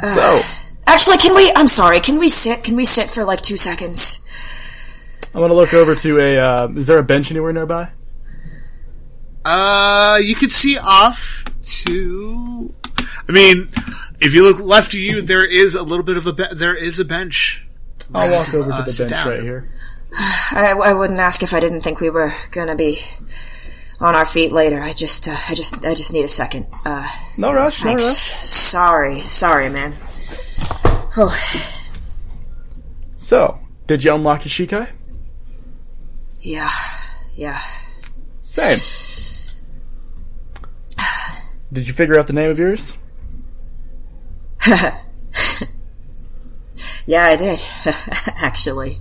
[0.00, 0.40] So
[0.86, 4.22] actually can we i'm sorry can we sit can we sit for like two seconds
[5.34, 6.36] I'm gonna look over to a.
[6.38, 7.88] Uh, is there a bench anywhere nearby?
[9.44, 12.74] Uh, you could see off to.
[13.28, 13.72] I mean,
[14.22, 16.74] if you look left of you, there is a little bit of a be- there
[16.74, 17.66] is a bench.
[18.14, 19.28] I'll walk over Uh, to the bench down.
[19.28, 19.68] right here.
[20.14, 22.98] I, I wouldn't ask if i didn't think we were gonna be
[23.98, 27.08] on our feet later i just uh, i just i just need a second uh
[27.38, 27.82] No rush.
[27.82, 28.02] No rush.
[28.38, 29.94] sorry sorry man
[31.16, 31.32] oh
[33.16, 34.88] So, did you unlock your Shikai?
[36.40, 36.68] yeah
[37.34, 37.60] yeah
[38.42, 38.76] Same.
[41.72, 42.92] Did you figure out the name of yours?
[47.06, 47.60] yeah i did
[48.36, 48.98] actually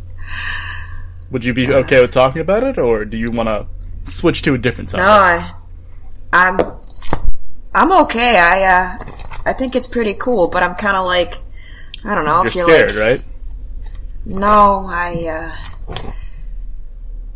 [1.32, 3.66] Would you be okay with talking about it, or do you want to
[4.12, 5.56] switch to a different No, topic?
[6.34, 6.60] I, I'm,
[7.74, 8.38] I'm okay.
[8.38, 8.98] I, uh,
[9.46, 11.40] I think it's pretty cool, but I'm kind of like,
[12.04, 12.42] I don't know.
[12.42, 13.22] You're feel scared, like, right?
[14.26, 15.94] no, I, uh,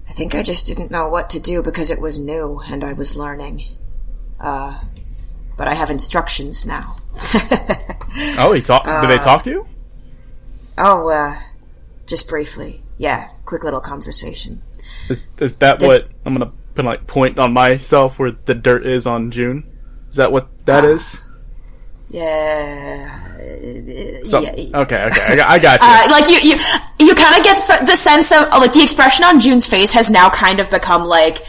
[0.10, 2.94] I think I just didn't know what to do because it was new and I
[2.94, 3.62] was learning.
[4.40, 4.82] Uh,
[5.58, 6.98] but I have instructions now.
[8.38, 8.86] Oh, he talk.
[8.86, 9.68] did they talk to you?
[10.78, 11.34] oh, uh,
[12.08, 12.82] just briefly.
[12.98, 14.62] Yeah, quick little conversation.
[15.10, 19.06] Is, is that what I'm gonna put like point on myself where the dirt is
[19.06, 19.66] on June?
[20.10, 21.22] Is that what that is?
[22.10, 23.08] Yeah,
[24.26, 24.52] So- yeah.
[24.82, 25.88] Okay, okay, I got, I got you.
[25.88, 29.40] Uh, like you, you, you kind of get the sense of like the expression on
[29.40, 31.40] June's face has now kind of become like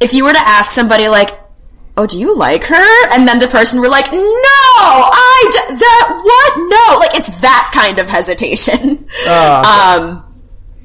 [0.00, 1.30] if you were to ask somebody like,
[1.96, 6.20] "Oh, do you like her?" and then the person were like, "No, I d- that
[6.24, 6.52] what?
[6.68, 9.08] No!" Like it's that kind of hesitation.
[9.26, 10.24] Ah, um,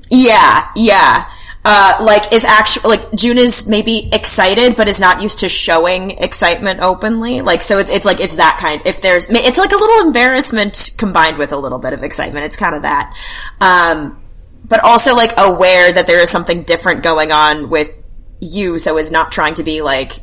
[0.10, 1.30] yeah, yeah.
[1.65, 6.11] Uh, like is actually like June is maybe excited, but is not used to showing
[6.11, 7.41] excitement openly.
[7.41, 8.81] Like so, it's it's like it's that kind.
[8.86, 12.45] If there's, it's like a little embarrassment combined with a little bit of excitement.
[12.45, 13.14] It's kind of that,
[13.60, 14.22] um,
[14.64, 18.03] but also like aware that there is something different going on with
[18.40, 18.80] you.
[18.80, 20.14] So is not trying to be like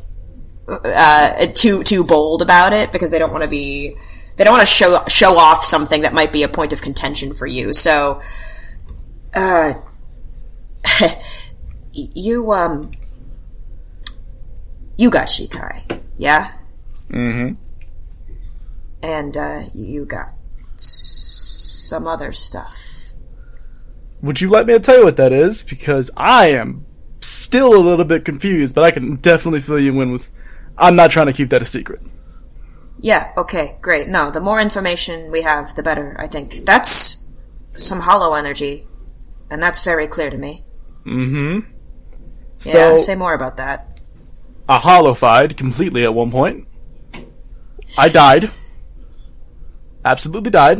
[0.67, 3.95] uh, too too bold about it because they don't want to be
[4.35, 7.33] they don't want to show show off something that might be a point of contention
[7.33, 7.73] for you.
[7.73, 8.21] So,
[9.33, 9.73] uh,
[11.93, 12.91] you um,
[14.97, 16.51] you got Shikai, yeah,
[17.09, 17.55] Mm-hmm.
[19.03, 20.33] and uh, you got
[20.75, 23.13] some other stuff.
[24.21, 25.63] Would you like me to tell you what that is?
[25.63, 26.85] Because I am
[27.21, 30.29] still a little bit confused, but I can definitely fill you in with.
[30.77, 32.01] I'm not trying to keep that a secret.
[32.99, 34.07] Yeah, okay, great.
[34.07, 36.65] No, the more information we have, the better, I think.
[36.65, 37.31] That's
[37.73, 38.87] some hollow energy,
[39.51, 40.63] and that's very clear to me.
[41.05, 41.71] Mm-hmm.
[42.63, 43.99] Yeah, So say more about that.
[44.67, 46.67] I hollowified completely at one point.
[47.97, 48.49] I died.
[50.03, 50.79] Absolutely died.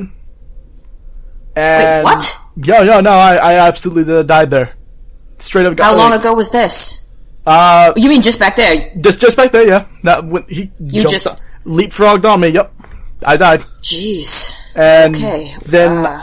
[1.56, 2.38] And what?
[2.58, 4.74] Yeah, no, no, I, I absolutely died there.
[5.40, 5.76] Straight up.
[5.76, 7.07] Got, How long like, ago was this?
[7.48, 8.92] Uh, You mean just back there?
[9.00, 9.86] just just back there, yeah.
[10.04, 12.50] That when he You jumped just- up- leapfrogged on me.
[12.50, 12.72] Yep,
[13.26, 13.64] I died.
[13.82, 14.54] Jeez.
[14.76, 15.56] And Okay.
[15.66, 16.22] then uh,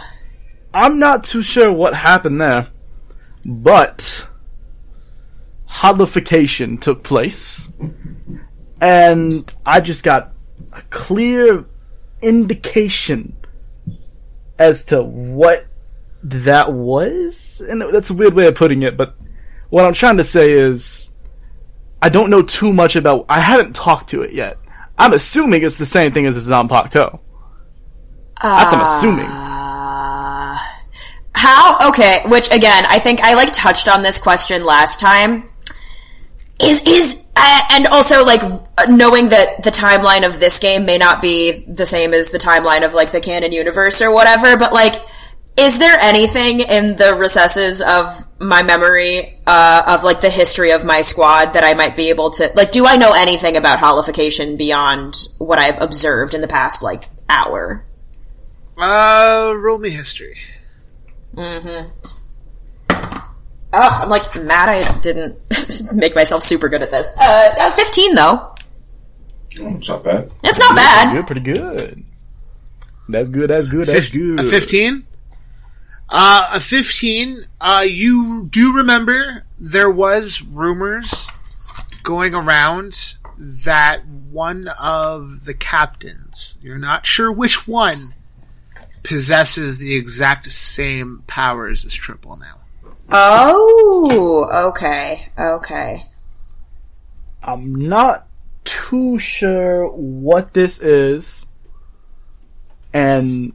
[0.75, 2.69] I'm not too sure what happened there,
[3.45, 4.27] but
[5.67, 7.69] hollowfication took place,
[8.81, 10.33] and I just got
[10.73, 11.65] a clear
[12.23, 13.35] indication
[14.59, 15.67] as to what
[16.23, 17.63] that was.
[17.69, 19.15] And that's a weird way of putting it, but
[19.71, 21.04] what I'm trying to say is
[22.05, 23.25] I don't know too much about.
[23.31, 24.59] I haven't talked to it yet.
[24.99, 27.19] I'm assuming it's the same thing as a Zanpakuto.
[28.43, 29.25] That's I'm assuming.
[29.25, 30.59] Uh,
[31.35, 31.89] how?
[31.89, 35.49] Okay, which again, I think I like touched on this question last time.
[36.61, 38.43] Is is uh, and also like
[38.87, 42.85] knowing that the timeline of this game may not be the same as the timeline
[42.85, 44.97] of like the canon universe or whatever, but like,
[45.57, 50.85] is there anything in the recesses of my memory uh, of like the history of
[50.85, 52.73] my squad that I might be able to like?
[52.73, 57.85] Do I know anything about hollowfication beyond what I've observed in the past like hour?
[58.77, 60.37] Uh, roll me history.
[61.35, 61.91] Mm-hmm.
[63.73, 65.39] Ugh, I'm like mad I didn't
[65.95, 67.17] make myself super good at this.
[67.21, 68.55] Uh, uh, 15 though.
[69.61, 70.31] Oh, it's not bad.
[70.43, 71.15] It's not bad.
[71.15, 72.05] Good, pretty good.
[73.09, 73.51] That's good.
[73.51, 73.87] That's good.
[73.87, 74.41] That's good.
[74.41, 75.07] A 15?
[76.09, 77.47] Uh, a 15.
[77.61, 81.29] Uh, you do remember there was rumors
[82.03, 87.95] going around that one of the captains, you're not sure which one,
[89.03, 92.61] possesses the exact same powers as Triple now.
[93.11, 96.05] Oh, okay, okay.
[97.43, 98.27] I'm not
[98.65, 101.45] too sure what this is,
[102.95, 103.55] and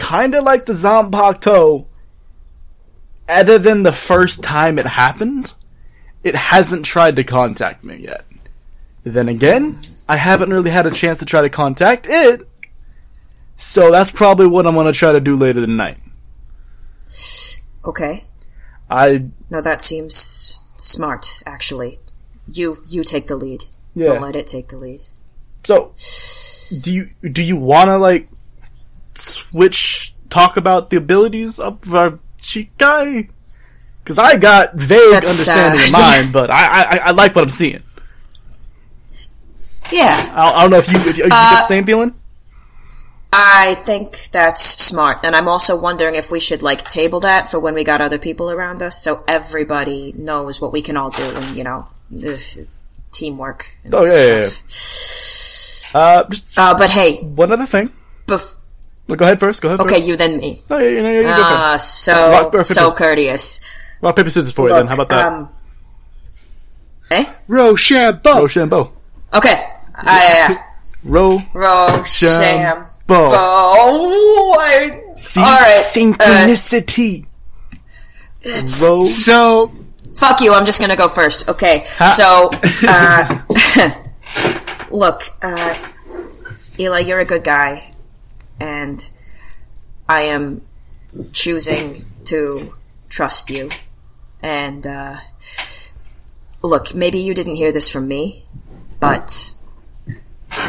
[0.00, 1.86] kind of like the Zanpakuto,
[3.28, 5.54] other than the first time it happened,
[6.24, 8.24] it hasn't tried to contact me yet.
[9.04, 9.78] Then again,
[10.08, 12.42] I haven't really had a chance to try to contact it,
[13.56, 15.98] so that's probably what I'm gonna try to do later tonight.
[17.84, 18.24] Okay.
[18.90, 21.96] I No, that seems smart, actually.
[22.50, 23.64] You you take the lead.
[23.94, 24.06] yeah.
[24.06, 25.00] Don't let it take the lead.
[25.64, 25.92] So,
[26.82, 28.28] do you do you want to like
[29.14, 33.28] switch talk about the abilities of our Shikai?
[34.02, 37.44] Because I got vague That's, uh, understanding in mind, but I, I I like what
[37.44, 37.82] I'm seeing.
[39.92, 42.14] Yeah, I, I don't know if you if you, you Uh, get the same feeling.
[43.32, 47.60] I think that's smart, and I'm also wondering if we should like table that for
[47.60, 51.22] when we got other people around us, so everybody knows what we can all do,
[51.22, 51.86] and you know,
[53.12, 53.72] teamwork.
[53.84, 55.94] And Oh, yeah, yeah, stuff.
[55.94, 57.92] Uh, just Uh, but hey, one other thing.
[58.26, 58.56] bef-
[59.10, 59.60] No, go ahead first.
[59.60, 59.80] Go ahead.
[59.80, 60.06] okay, First.
[60.06, 60.62] you then me.
[60.70, 63.60] No, yeah, you know, you go Ah, so Rock, paper, so courteous.
[64.00, 64.74] Rock paper scissors for you.
[64.74, 65.26] Then how about that?
[65.32, 65.48] Um,
[67.10, 67.24] eh?
[67.48, 68.42] Rochambeau!
[68.42, 68.92] Rochambeau.
[69.34, 69.66] Okay.
[69.96, 70.64] I
[71.04, 71.38] Ro.
[71.54, 72.86] Rochambeau.
[73.06, 73.28] Bo.
[73.32, 75.80] Oh, I, See, all right.
[75.80, 77.26] synchronicity.
[78.42, 79.02] it's- Ro.
[79.04, 79.72] So,
[80.14, 81.48] Fuck you, I'm just gonna go first.
[81.48, 82.50] Okay, Ha- so,
[82.86, 85.74] uh, look, uh,
[86.78, 87.89] Eli, you're a good guy,
[88.60, 89.10] and
[90.08, 90.62] I am
[91.32, 92.74] choosing to
[93.08, 93.70] trust you.
[94.42, 95.16] And, uh,
[96.62, 98.44] look, maybe you didn't hear this from me,
[99.00, 99.54] but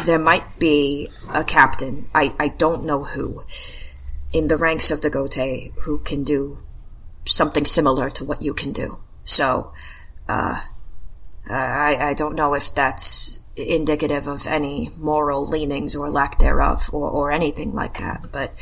[0.04, 3.44] there might be a captain, I, I don't know who,
[4.32, 6.58] in the ranks of the Gotei who can do
[7.24, 8.98] something similar to what you can do.
[9.24, 9.72] So,
[10.28, 10.60] uh,
[11.48, 17.10] I, I don't know if that's indicative of any moral leanings or lack thereof or,
[17.10, 18.52] or anything like that, but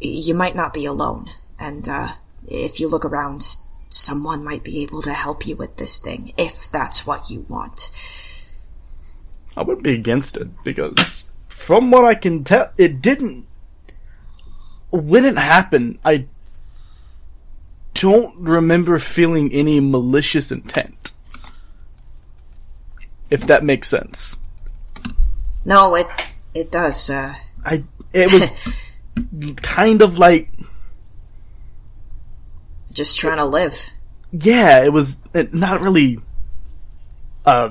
[0.00, 1.26] you might not be alone.
[1.58, 2.08] And, uh,
[2.48, 3.44] if you look around,
[3.88, 7.90] someone might be able to help you with this thing, if that's what you want.
[9.56, 13.46] I wouldn't be against it because, from what I can tell, it didn't.
[14.90, 16.26] When it happened, I
[17.94, 21.12] don't remember feeling any malicious intent.
[23.30, 24.36] If that makes sense.
[25.64, 26.06] No, it
[26.54, 27.10] it does.
[27.10, 27.34] Uh,
[27.64, 28.82] I it was
[29.62, 30.50] kind of like
[32.92, 33.90] just trying to live.
[34.32, 36.18] yeah, it was uh, not really
[37.46, 37.70] uh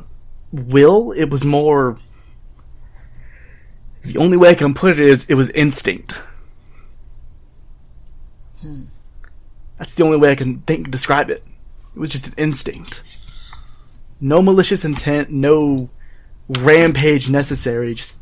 [0.52, 2.00] will, it was more
[4.04, 6.22] the only way I can put it is it was instinct.
[9.78, 11.44] That's the only way I can think describe it.
[11.96, 13.02] It was just an instinct.
[14.22, 15.90] No malicious intent, no
[16.48, 18.20] rampage necessary, just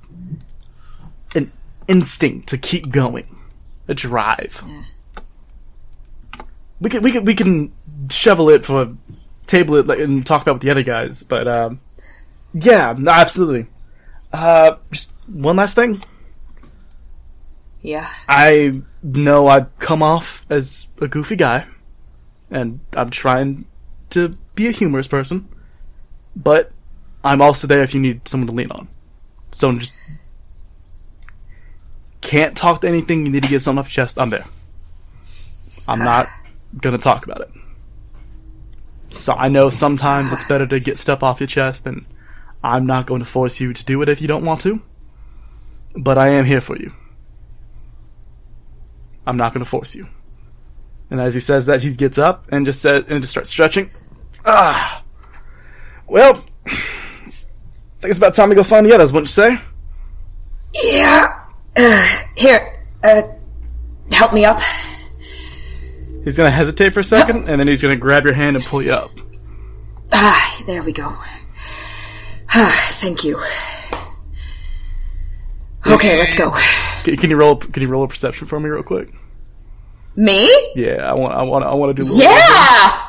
[1.35, 1.51] an
[1.87, 3.27] instinct to keep going.
[3.87, 4.61] A drive.
[6.79, 7.71] We can we can we can
[8.09, 8.95] shovel it for
[9.47, 11.79] table it and talk about with the other guys, but um,
[12.53, 13.67] yeah, no, absolutely.
[14.31, 16.03] Uh, just one last thing.
[17.81, 18.07] Yeah.
[18.27, 21.65] I know I come off as a goofy guy,
[22.51, 23.65] and I'm trying
[24.11, 25.47] to be a humorous person,
[26.37, 26.71] but
[27.23, 28.87] I'm also there if you need someone to lean on.
[29.51, 29.93] Someone just
[32.21, 34.45] can't talk to anything, you need to get something off your chest, I'm there.
[35.87, 36.27] I'm not
[36.81, 37.49] gonna talk about it.
[39.09, 42.05] So I know sometimes it's better to get stuff off your chest, and
[42.63, 44.81] I'm not going to force you to do it if you don't want to.
[45.95, 46.93] But I am here for you.
[49.25, 50.07] I'm not going to force you.
[51.09, 53.89] And as he says that, he gets up and just says and just starts stretching.
[54.45, 55.03] Ah,
[56.07, 56.69] well, I
[58.01, 59.11] think it's about time to go find the others.
[59.13, 59.59] Wouldn't you say?
[60.73, 61.43] Yeah.
[61.75, 63.21] Uh, here, uh,
[64.11, 64.59] help me up.
[66.23, 68.55] He's going to hesitate for a second, and then he's going to grab your hand
[68.55, 69.11] and pull you up.
[70.11, 71.07] Ah, there we go.
[72.53, 73.37] Ah, thank you.
[75.89, 76.51] Okay, let's go.
[77.03, 77.55] Can, can you roll?
[77.55, 79.09] Can you roll a perception for me real quick?
[80.15, 80.49] Me?
[80.75, 81.33] Yeah, I want.
[81.35, 81.63] I want.
[81.65, 82.07] I want to do.
[82.07, 83.03] a little- Yeah!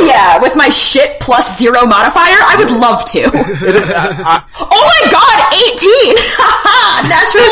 [0.00, 0.40] Hell yeah!
[0.40, 3.22] With my shit plus zero modifier, I would love to.
[4.60, 6.14] oh my god, 18!
[7.08, 7.44] Natural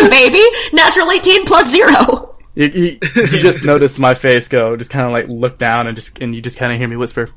[0.00, 0.44] 18, baby!
[0.72, 2.36] Natural 18 plus zero.
[2.54, 5.96] You, you, you just notice my face go, just kind of like look down and
[5.96, 7.30] just, and you just kind of hear me whisper,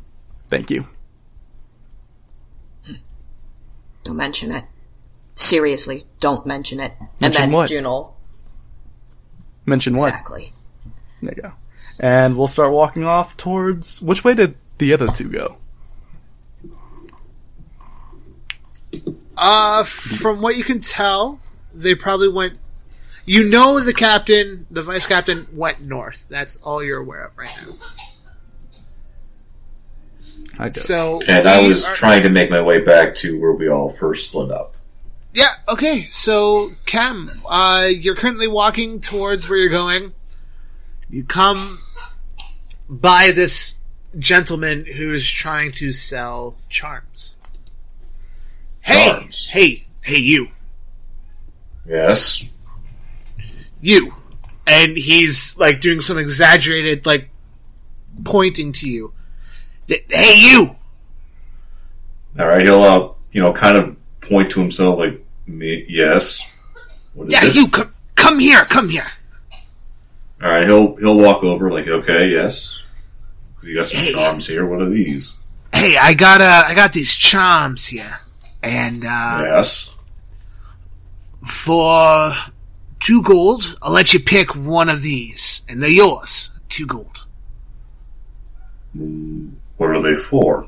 [0.50, 0.88] "Thank you."
[4.04, 4.64] Don't mention it.
[5.34, 6.94] Seriously, don't mention it.
[7.00, 7.70] and Mention then what?
[7.70, 8.14] Junal.
[9.66, 10.10] Mention what?
[10.10, 10.54] Exactly.
[11.22, 11.52] There you go.
[12.00, 14.02] And we'll start walking off towards.
[14.02, 15.58] Which way did the other two go?
[19.36, 21.40] Uh, from what you can tell,
[21.74, 22.58] they probably went.
[23.26, 26.26] You know, the captain, the vice captain, went north.
[26.30, 27.76] That's all you're aware of right now.
[30.58, 30.80] I do.
[30.80, 33.90] So, And I was are- trying to make my way back to where we all
[33.90, 34.76] first split up.
[35.34, 35.54] Yeah.
[35.68, 36.08] Okay.
[36.10, 40.14] So, Cam, uh, you're currently walking towards where you're going.
[41.10, 41.80] You come
[42.90, 43.80] by this
[44.18, 47.36] gentleman who's trying to sell charms.
[48.82, 49.50] Hey, Charms?
[49.50, 50.48] hey, hey, you,
[51.88, 52.44] Yes.
[53.82, 54.14] you,
[54.66, 57.30] and he's like doing some exaggerated, like
[58.24, 59.14] pointing to you.
[59.88, 60.76] Hey, you.
[62.40, 62.62] All right.
[62.62, 66.46] He'll, uh, you know, kind of point to himself like, me, yes.
[67.16, 67.56] Is Yeah, it?
[67.56, 67.68] you.
[67.70, 68.66] Come, come here.
[68.66, 69.08] Come here.
[70.42, 70.66] All right.
[70.66, 72.84] He'll he'll walk over like, okay, yes.
[73.64, 74.12] You got some Hey.
[74.12, 74.66] charms here.
[74.66, 75.44] What are these?
[75.74, 78.20] Hey, I got uh, I got these charms here,
[78.64, 79.90] and uh, yes.
[81.46, 82.34] for
[83.00, 86.52] two gold, I'll let you pick one of these, and they're yours.
[86.70, 87.26] Two gold.
[89.78, 90.68] What are they for?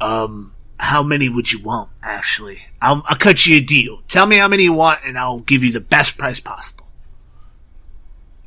[0.00, 0.49] Um,
[0.80, 1.90] how many would you want?
[2.02, 4.02] Actually, I'll, I'll cut you a deal.
[4.08, 6.86] Tell me how many you want, and I'll give you the best price possible.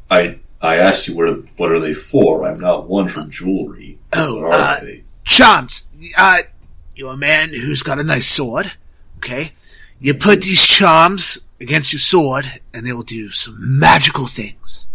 [0.09, 2.47] I I asked you what are, what are they for?
[2.47, 3.99] I'm not one for jewelry.
[4.13, 5.03] Oh, what are uh, they?
[5.23, 5.87] Charms.
[6.17, 6.43] Uh,
[6.95, 8.73] you're a man who's got a nice sword.
[9.17, 9.53] Okay,
[9.99, 14.87] you put these charms against your sword, and they will do some magical things.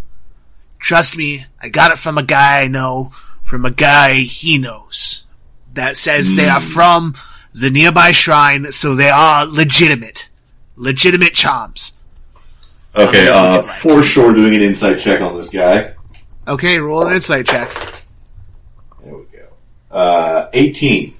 [0.79, 3.11] Trust me, I got it from a guy I know,
[3.43, 5.25] from a guy he knows,
[5.79, 7.15] that says they are from
[7.53, 10.27] the nearby shrine, so they are legitimate.
[10.75, 11.93] Legitimate charms.
[12.95, 15.93] Okay, how many would uh, for sure, doing an insight check on this guy.
[16.47, 17.69] Okay, roll an insight check.
[19.01, 19.47] There we go.
[19.95, 21.13] Uh, 18.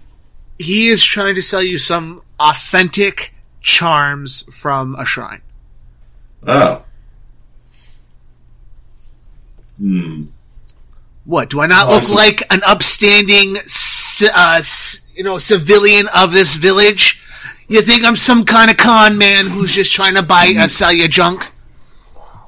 [0.57, 5.41] He is trying to sell you some authentic charms from a shrine.
[6.45, 6.83] Oh.
[9.77, 10.25] Hmm.
[11.23, 13.57] What, do I not look like an upstanding
[14.21, 14.61] uh,
[15.15, 17.21] you know, civilian of this village.
[17.67, 20.91] You think I'm some kind of con man who's just trying to buy uh, sell
[20.91, 21.51] you junk?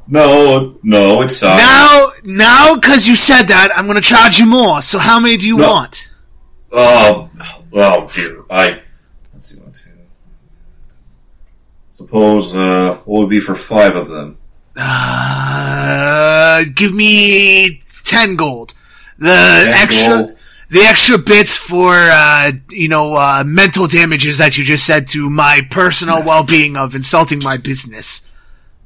[0.08, 4.46] No, no, it's uh, Now, now, because you said that, I'm going to charge you
[4.46, 4.82] more.
[4.82, 5.70] So how many do you No.
[5.72, 6.10] want?
[6.72, 7.30] Oh,
[7.70, 8.44] well, dear.
[8.50, 8.82] I
[9.34, 9.62] let's see.
[9.64, 9.90] Let's see.
[11.92, 14.38] Suppose uh, what would be for five of them?
[14.76, 18.74] Uh, give me ten gold.
[19.20, 20.38] The Ten extra, gold?
[20.72, 25.30] The extra bits for uh, you know uh, mental damages that you just said to
[25.30, 28.22] my personal well-being of insulting my business.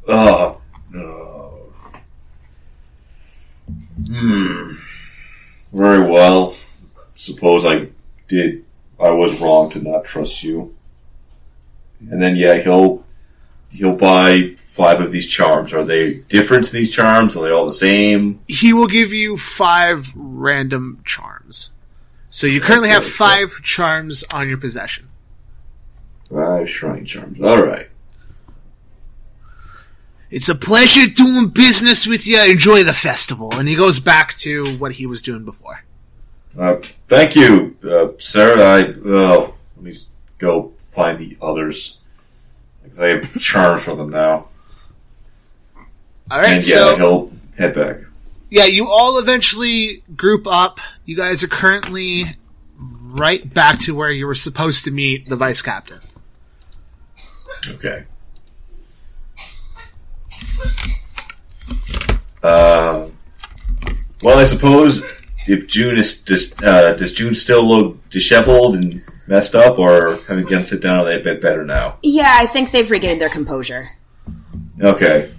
[0.07, 1.71] Oh, no.
[4.07, 4.73] Hmm.
[5.71, 6.55] Very well.
[7.13, 7.89] Suppose I
[8.27, 8.65] did.
[8.99, 10.75] I was wrong to not trust you.
[11.99, 13.03] And then, yeah, he'll
[13.69, 15.71] he'll buy five of these charms.
[15.73, 16.71] Are they different?
[16.71, 17.35] These charms?
[17.35, 18.39] Are they all the same?
[18.47, 21.71] He will give you five random charms.
[22.35, 25.07] So you currently have five charms on your possession.
[26.29, 27.41] Five shrine charms.
[27.41, 27.87] All right.
[30.29, 32.43] It's a pleasure doing business with you.
[32.43, 33.53] Enjoy the festival.
[33.53, 35.85] And he goes back to what he was doing before.
[36.59, 38.61] Uh, thank you, uh, sir.
[38.61, 42.01] I well, let me just go find the others.
[42.99, 44.49] I have charms for them now.
[46.29, 47.99] All right, and yeah, so he'll head back.
[48.55, 50.79] Yeah, you all eventually group up.
[51.03, 52.37] You guys are currently
[52.77, 55.99] right back to where you were supposed to meet the vice captain.
[57.69, 58.05] Okay.
[62.41, 63.17] Um.
[64.23, 65.03] well, I suppose
[65.47, 70.45] if June is does uh, does June still look disheveled and messed up, or having
[70.45, 71.97] again sit down, are they a bit better now?
[72.03, 73.89] Yeah, I think they've regained their composure.
[74.79, 75.29] Okay.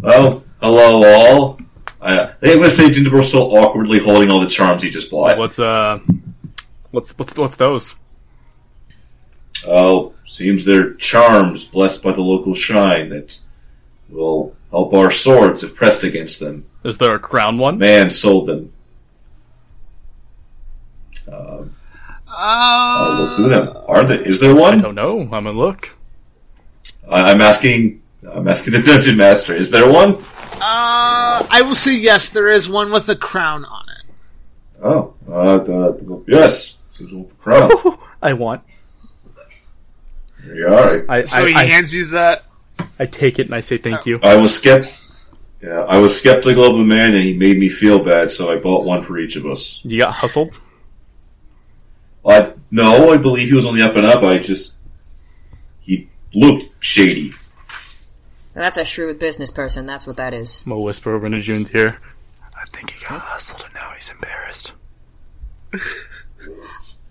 [0.00, 1.60] Well, hello all.
[2.00, 5.36] I, they would say Gingerbread's still awkwardly holding all the charms he just bought.
[5.38, 5.98] What's uh,
[6.92, 7.94] what's what's what's those?
[9.66, 13.38] Oh, seems they're charms blessed by the local shrine that
[14.08, 16.64] will help our swords if pressed against them.
[16.84, 17.78] Is there a crown one?
[17.78, 18.72] Man sold them.
[21.30, 21.74] Um,
[22.28, 23.76] I'll look Uh, through them.
[23.88, 24.22] Are there?
[24.22, 24.64] Is there one?
[24.64, 24.80] I one?
[24.82, 25.20] don't know.
[25.22, 25.90] I'm gonna look.
[27.10, 28.02] I, I'm asking.
[28.26, 29.54] I'm asking the dungeon master.
[29.54, 30.16] Is there one?
[30.60, 32.28] uh, I will say yes.
[32.28, 34.14] There is one with a crown on it.
[34.82, 36.82] Oh, uh, uh, yes.
[36.90, 37.70] Seems one with a crown.
[38.22, 38.62] I want.
[40.44, 41.10] There you are.
[41.10, 42.42] I So I, he I, hands you the.
[42.98, 44.18] I take it and I say thank you.
[44.22, 44.92] I was skept.
[45.62, 48.60] Yeah, I was skeptical of the man, and he made me feel bad, so I
[48.60, 49.84] bought one for each of us.
[49.84, 50.50] You got hustled.
[52.24, 54.22] I no, I believe he was on the up and up.
[54.22, 54.76] I just
[55.80, 57.32] he looked shady.
[58.58, 59.86] And that's a shrewd business person.
[59.86, 60.64] That's what that is.
[60.66, 62.00] I'm gonna whisper over into June's ear.
[62.56, 64.72] I think he got hustled and now he's embarrassed.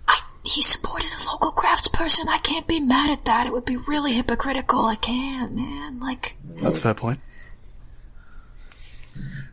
[0.06, 2.26] I, he supported a local craftsperson.
[2.28, 3.46] I can't be mad at that.
[3.46, 4.80] It would be really hypocritical.
[4.84, 6.00] I can't, man.
[6.00, 7.20] Like, That's a fair point.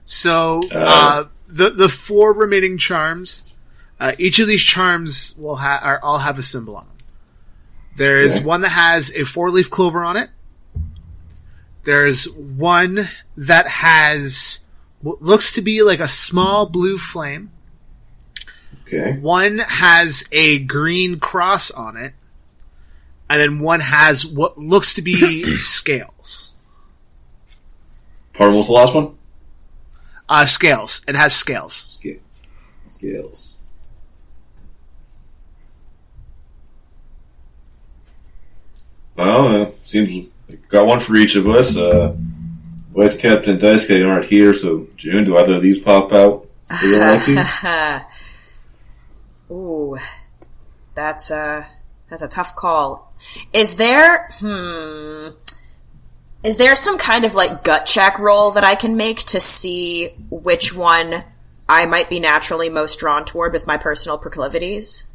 [0.03, 3.55] So Uh, uh, the the four remaining charms,
[4.01, 6.97] uh, each of these charms will ha- are, all have a symbol on them.
[7.95, 8.45] There is Okay.
[8.45, 10.29] one that has a four leaf clover on it.
[11.85, 14.59] There's one that has
[15.01, 17.51] what looks to be like a small blue flame.
[18.81, 19.17] Okay.
[19.19, 22.13] One has a green cross on it,
[23.29, 26.53] and then one has what looks to be scales.
[28.39, 29.15] Was the last one?
[30.27, 31.01] Uh, scales.
[31.07, 31.85] It has scales.
[31.87, 32.19] Scale.
[32.87, 33.55] Scales.
[39.15, 40.29] Well, uh, seems
[40.67, 41.77] got one for each of us.
[41.77, 42.15] Uh,
[42.95, 46.47] Vice Captain and Daisuke aren't here, so June, do either of these pop out
[46.79, 47.37] for your liking?
[49.51, 49.97] Ooh,
[50.93, 51.67] that's a
[52.09, 53.13] that's a tough call.
[53.53, 55.29] Is there hmm?
[56.43, 60.09] Is there some kind of like gut check roll that I can make to see
[60.29, 61.23] which one
[61.67, 65.07] I might be naturally most drawn toward with my personal proclivities?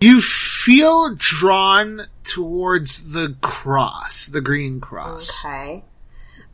[0.00, 5.44] You feel drawn towards the cross, the green cross.
[5.44, 5.84] Okay.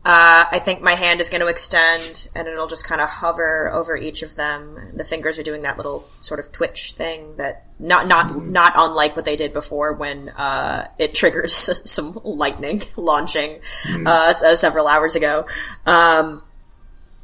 [0.06, 3.70] Uh, I think my hand is going to extend, and it'll just kind of hover
[3.72, 4.92] over each of them.
[4.94, 9.16] The fingers are doing that little sort of twitch thing that not not not unlike
[9.16, 11.54] what they did before when uh, it triggers
[11.90, 13.60] some lightning launching
[14.04, 15.46] uh, s- uh, several hours ago.
[15.86, 16.42] Um,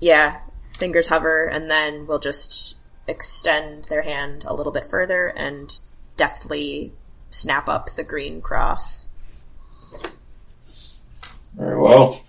[0.01, 0.41] yeah,
[0.79, 5.79] fingers hover, and then we'll just extend their hand a little bit further and
[6.21, 6.93] deftly
[7.31, 9.09] snap up the green cross.
[11.57, 12.21] Very well.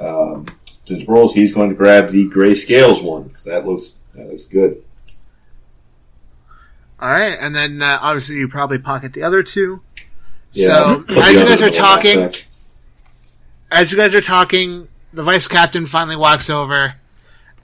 [0.00, 0.46] um,
[0.84, 1.34] just rolls.
[1.34, 4.82] He's going to grab the gray scales one because that looks that looks good.
[6.98, 9.82] All right, and then uh, obviously you probably pocket the other two.
[10.52, 12.30] Yeah, so as you guys are talking,
[13.70, 16.96] as you guys are talking, the vice captain finally walks over,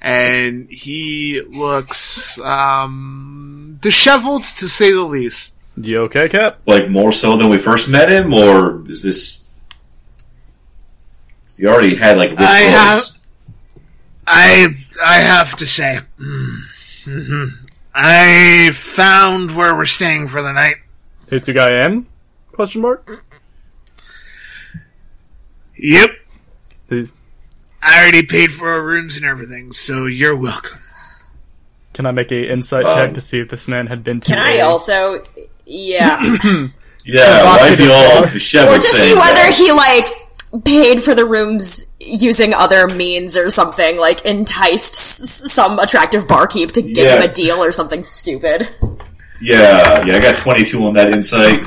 [0.07, 5.53] and he looks um, disheveled to say the least.
[5.77, 6.61] You okay, Cap?
[6.66, 9.61] like more so than we first met him, or is this?
[11.59, 12.31] He already had like.
[12.31, 13.05] ripped I have-
[14.28, 14.69] I
[15.05, 16.59] I have to say, mm,
[17.05, 17.49] mhm.
[17.95, 20.77] I found where we're staying for the night.
[21.31, 22.07] It's a guy in?
[22.53, 23.24] Question mark.
[25.78, 26.11] Yep,
[26.91, 27.12] Is-
[27.87, 30.79] I already paid for our rooms and everything, so you're welcome.
[31.93, 34.27] Can I make a insight Um, check to see if this man had been to
[34.29, 35.25] Can I also?
[35.65, 36.37] Yeah.
[37.09, 38.79] Yeah, why is he all disheveled?
[38.79, 38.83] or disheveled?
[38.83, 39.55] to see whether that?
[39.55, 45.79] he like paid for the rooms using other means or something, like enticed s- some
[45.79, 48.69] attractive barkeep to give him a deal or something stupid.
[49.41, 51.63] Yeah, yeah, I got twenty two on that insight.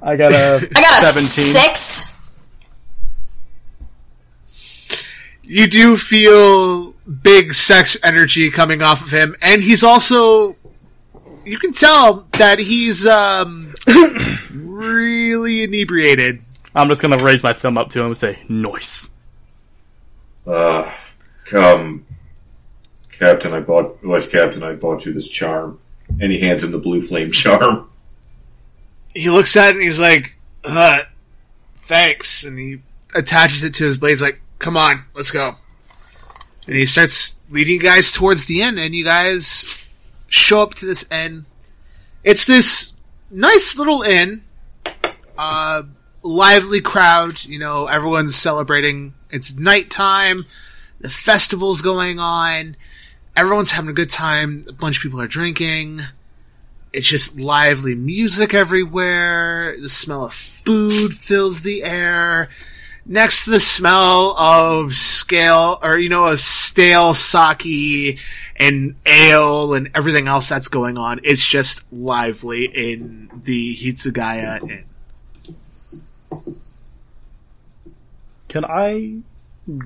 [0.00, 1.52] I got a I got a 17.
[1.52, 2.11] six.
[5.42, 6.92] You do feel
[7.22, 10.56] big sex energy coming off of him, and he's also.
[11.44, 13.74] You can tell that he's um,
[14.54, 16.40] really inebriated.
[16.74, 19.10] I'm just gonna raise my thumb up to him and say, "Noise."
[20.46, 20.90] Uh,
[21.44, 22.06] come,
[23.10, 24.62] Captain, I bought Vice Captain.
[24.62, 25.78] I bought you this charm,
[26.20, 27.88] and he hands him the blue flame charm.
[29.14, 31.02] He looks at it and he's like, uh,
[31.82, 32.44] thanks.
[32.44, 32.82] And he
[33.14, 35.56] attaches it to his blades, like, come on, let's go.
[36.66, 40.86] And he starts leading you guys towards the end, and you guys show up to
[40.86, 41.44] this inn.
[42.24, 42.94] It's this
[43.30, 44.44] nice little inn,
[45.36, 45.82] uh,
[46.22, 49.14] lively crowd, you know, everyone's celebrating.
[49.30, 50.38] It's nighttime,
[51.00, 52.76] the festival's going on,
[53.36, 56.02] everyone's having a good time, a bunch of people are drinking
[56.92, 59.76] it's just lively music everywhere.
[59.80, 62.50] The smell of food fills the air.
[63.04, 68.18] Next to the smell of scale, or you know, a stale sake
[68.56, 74.84] and ale and everything else that's going on, it's just lively in the Hitsugaya Inn.
[78.48, 79.22] Can I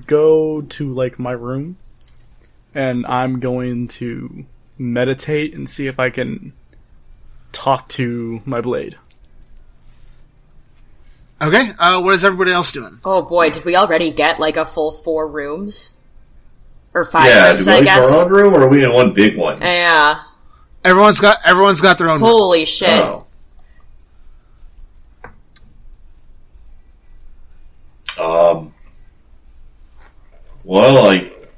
[0.05, 1.77] go to like my room
[2.73, 4.45] and I'm going to
[4.77, 6.53] meditate and see if I can
[7.51, 8.97] talk to my blade.
[11.39, 12.99] Okay, uh, what is everybody else doing?
[13.05, 15.99] Oh boy, did we already get like a full four rooms?
[16.93, 18.11] Or five yeah, rooms, do we I guess.
[18.11, 19.61] our own room, or are we in one big one?
[19.61, 20.19] Yeah.
[20.83, 22.19] Everyone's got everyone's got their own.
[22.19, 22.89] Holy shit.
[22.89, 23.25] Oh.
[28.19, 28.73] Um.
[30.63, 31.51] Well, like,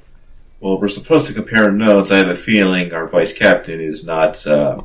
[0.60, 2.10] well, we're supposed to compare notes.
[2.10, 4.78] I have a feeling our vice captain is not uh,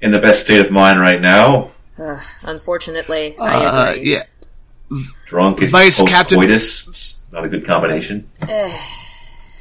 [0.00, 1.70] in the best state of mind right now.
[1.98, 4.10] Ugh, unfortunately, Uh, I agree.
[4.12, 4.24] yeah,
[5.26, 6.86] Drunk and Vice post captain- coitus.
[6.88, 8.28] It's not a good combination.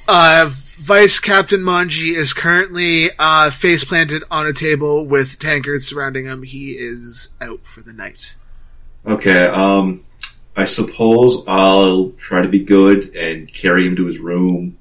[0.07, 6.25] Uh, Vice Captain Manji is currently uh, face planted on a table with tankards surrounding
[6.25, 6.43] him.
[6.43, 8.35] He is out for the night.
[9.07, 9.45] Okay.
[9.47, 10.01] Um.
[10.57, 14.77] I suppose I'll try to be good and carry him to his room.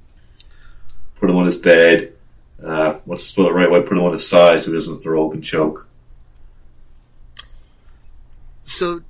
[1.16, 2.12] Put him on his bed.
[2.62, 3.80] Uh, what's the spell it right way?
[3.82, 5.88] Put him on his side so he doesn't throw up and choke.
[8.64, 9.02] So,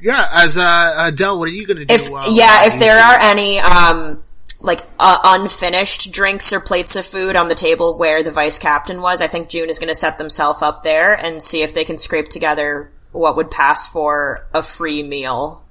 [0.00, 1.94] yeah, as uh, Adele, what are you going to do?
[1.94, 4.22] if while- yeah, if there are any um
[4.62, 9.00] like uh, unfinished drinks or plates of food on the table where the vice captain
[9.00, 11.84] was, I think June is going to set themselves up there and see if they
[11.84, 15.64] can scrape together what would pass for a free meal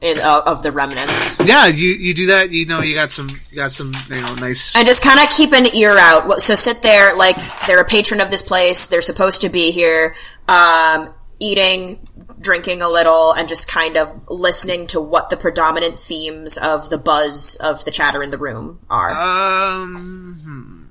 [0.00, 1.38] in, uh, of the remnants.
[1.40, 2.50] yeah, you you do that.
[2.50, 4.74] You know, you got some, you got some, you know, nice.
[4.74, 6.40] And just kind of keep an ear out.
[6.40, 7.36] So sit there, like
[7.66, 8.88] they're a patron of this place.
[8.88, 10.14] They're supposed to be here,
[10.48, 11.98] um, eating,
[12.40, 16.98] drinking a little, and just kind of listening to what the predominant themes of the
[16.98, 19.10] buzz of the chatter in the room are.
[19.10, 20.90] Um,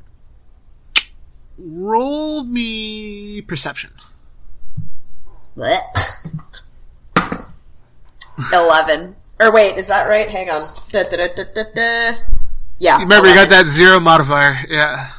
[0.96, 1.04] hmm.
[1.58, 3.92] roll me perception.
[5.56, 5.84] What?
[8.54, 9.16] Eleven.
[9.40, 10.30] Or wait, is that right?
[10.30, 10.68] Hang on.
[10.92, 12.18] Da, da, da.
[12.78, 13.00] Yeah.
[13.00, 14.66] Remember, you got that zero modifier.
[14.70, 15.12] Yeah.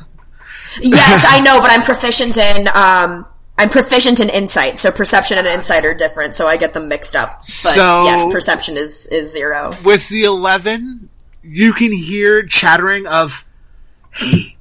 [0.81, 3.27] Yes, I know, but I'm proficient in um
[3.61, 7.15] I'm proficient in insight, so perception and insight are different, so I get them mixed
[7.15, 7.39] up.
[7.39, 9.73] But So- yes, perception is is zero.
[9.85, 11.09] with the 11
[11.43, 13.45] you can hear chattering of
[14.12, 14.57] hey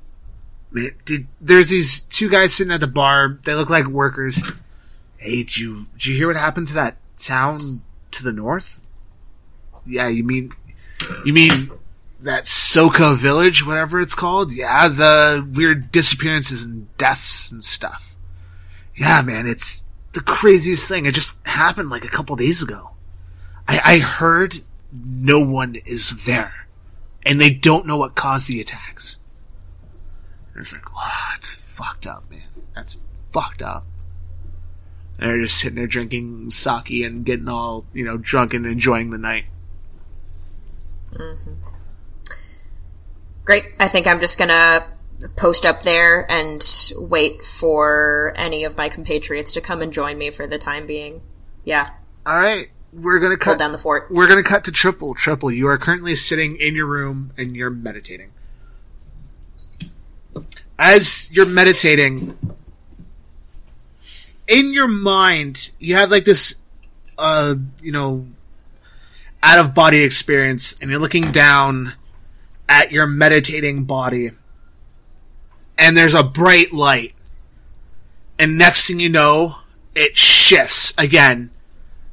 [0.72, 4.42] man did there's these two guys sitting at the bar they look like workers
[5.18, 7.58] hey did you did you hear what happened to that town
[8.12, 8.80] to the north
[9.86, 10.52] yeah you mean
[11.26, 11.70] You mean
[12.22, 14.52] that Soka village, whatever it's called?
[14.52, 18.09] Yeah, the weird disappearances and deaths and stuff.
[19.00, 21.06] Yeah, man, it's the craziest thing.
[21.06, 22.92] It just happened like a couple days ago.
[23.66, 24.58] I, I heard
[24.92, 26.68] no one is there,
[27.26, 29.18] and they don't know what caused the attacks.
[30.58, 32.42] It's like, wow, it's fucked up, man.
[32.76, 32.98] That's
[33.32, 33.86] fucked up.
[35.18, 39.12] And they're just sitting there drinking sake and getting all, you know, drunk and enjoying
[39.12, 39.46] the night.
[41.12, 41.54] Mm-hmm.
[43.46, 43.66] Great.
[43.80, 44.86] I think I'm just gonna
[45.36, 46.64] post up there and
[46.96, 51.22] wait for any of my compatriots to come and join me for the time being.
[51.66, 51.90] Yeah,
[52.26, 54.10] All right, we're gonna hold cut down the fort.
[54.10, 55.14] We're gonna cut to triple.
[55.14, 55.52] Triple.
[55.52, 58.32] You are currently sitting in your room and you're meditating.
[60.78, 62.38] As you're meditating,
[64.48, 66.56] in your mind, you have like this,
[67.18, 68.26] uh, you know,
[69.44, 71.94] out of body experience, and you're looking down
[72.68, 74.32] at your meditating body,
[75.80, 77.14] and there's a bright light,
[78.38, 79.58] and next thing you know,
[79.96, 81.52] it shifts again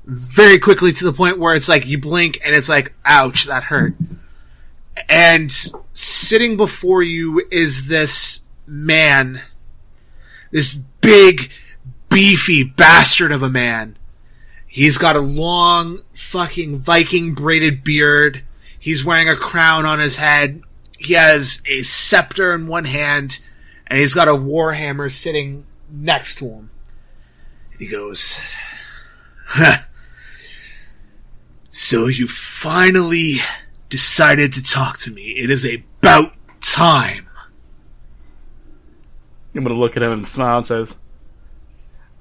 [0.07, 3.65] very quickly to the point where it's like you blink and it's like, ouch, that
[3.65, 3.95] hurt.
[5.09, 5.53] And
[5.93, 9.43] sitting before you is this man,
[10.53, 11.51] this big,
[12.09, 13.97] beefy bastard of a man.
[14.67, 18.43] He's got a long, fucking Viking braided beard.
[18.79, 20.63] He's wearing a crown on his head.
[20.99, 23.41] He has a scepter in one hand,
[23.87, 26.71] and he's got a warhammer sitting next to him.
[27.73, 28.41] And he goes,
[31.69, 33.41] So you finally
[33.89, 35.35] decided to talk to me.
[35.37, 37.29] It is about time.
[39.55, 40.97] I'm gonna look at him and smile and says,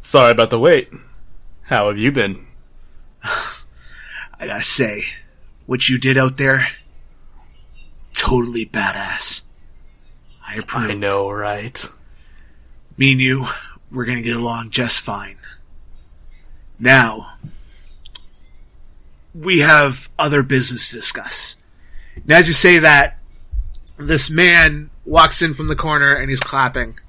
[0.02, 0.90] "Sorry about the wait.
[1.64, 2.46] How have you been?"
[3.24, 5.06] I gotta say,
[5.66, 6.70] what you did out there,
[8.14, 9.42] totally badass.
[10.48, 10.92] I approve.
[10.92, 11.84] I know, right?
[12.98, 13.48] Me and you,
[13.92, 15.38] we're gonna get along just fine.
[16.80, 17.34] Now,
[19.34, 21.58] we have other business to discuss.
[22.16, 23.20] And as you say that,
[23.98, 27.00] this man walks in from the corner and he's clapping.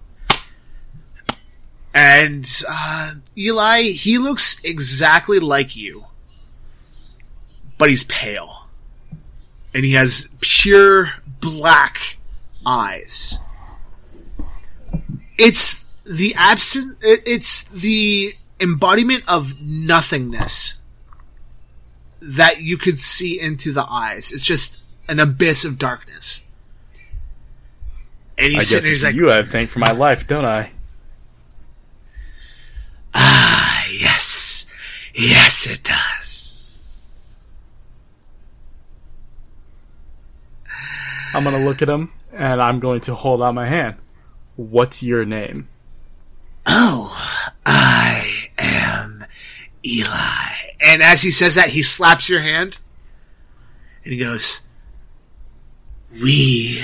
[1.94, 6.04] And uh, Eli, he looks exactly like you,
[7.78, 8.68] but he's pale,
[9.72, 12.15] and he has pure black
[12.66, 13.38] eyes.
[15.38, 16.98] It's the absent.
[17.02, 20.78] it- It's the embodiment of nothingness
[22.20, 24.32] that you could see into the eyes.
[24.32, 24.78] It's just
[25.08, 26.42] an abyss of darkness.
[28.38, 30.44] And I he's guess sitting there, he's like, you I thank for my life, don't
[30.44, 30.70] I?
[33.14, 34.66] Ah, yes.
[35.14, 37.12] Yes, it does.
[41.34, 43.96] I'm gonna look at him and I'm going to hold out my hand.
[44.56, 45.68] What's your name?
[46.66, 47.16] Oh,
[47.64, 49.26] I am
[49.84, 50.72] Eli.
[50.80, 52.78] And as he says that, he slaps your hand.
[54.04, 54.62] And he goes,
[56.20, 56.82] We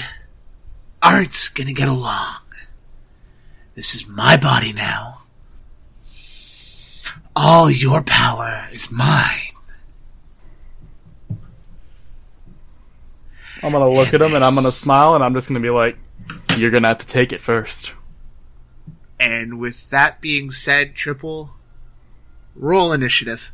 [1.03, 2.39] aren't gonna get along.
[3.75, 5.23] This is my body now.
[7.35, 9.52] All your power is mine.
[13.63, 15.97] I'm gonna look at him and I'm gonna smile and I'm just gonna be like,
[16.57, 17.95] "You're gonna have to take it first.
[19.21, 21.51] And with that being said, Triple,
[22.57, 23.53] roll initiative.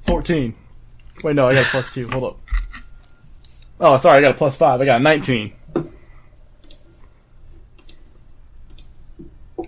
[0.00, 0.54] Fourteen.
[1.22, 2.08] Wait, no, I got a plus two.
[2.08, 2.38] Hold up.
[3.80, 4.80] Oh, sorry, I got a plus five.
[4.80, 5.52] I got a nineteen.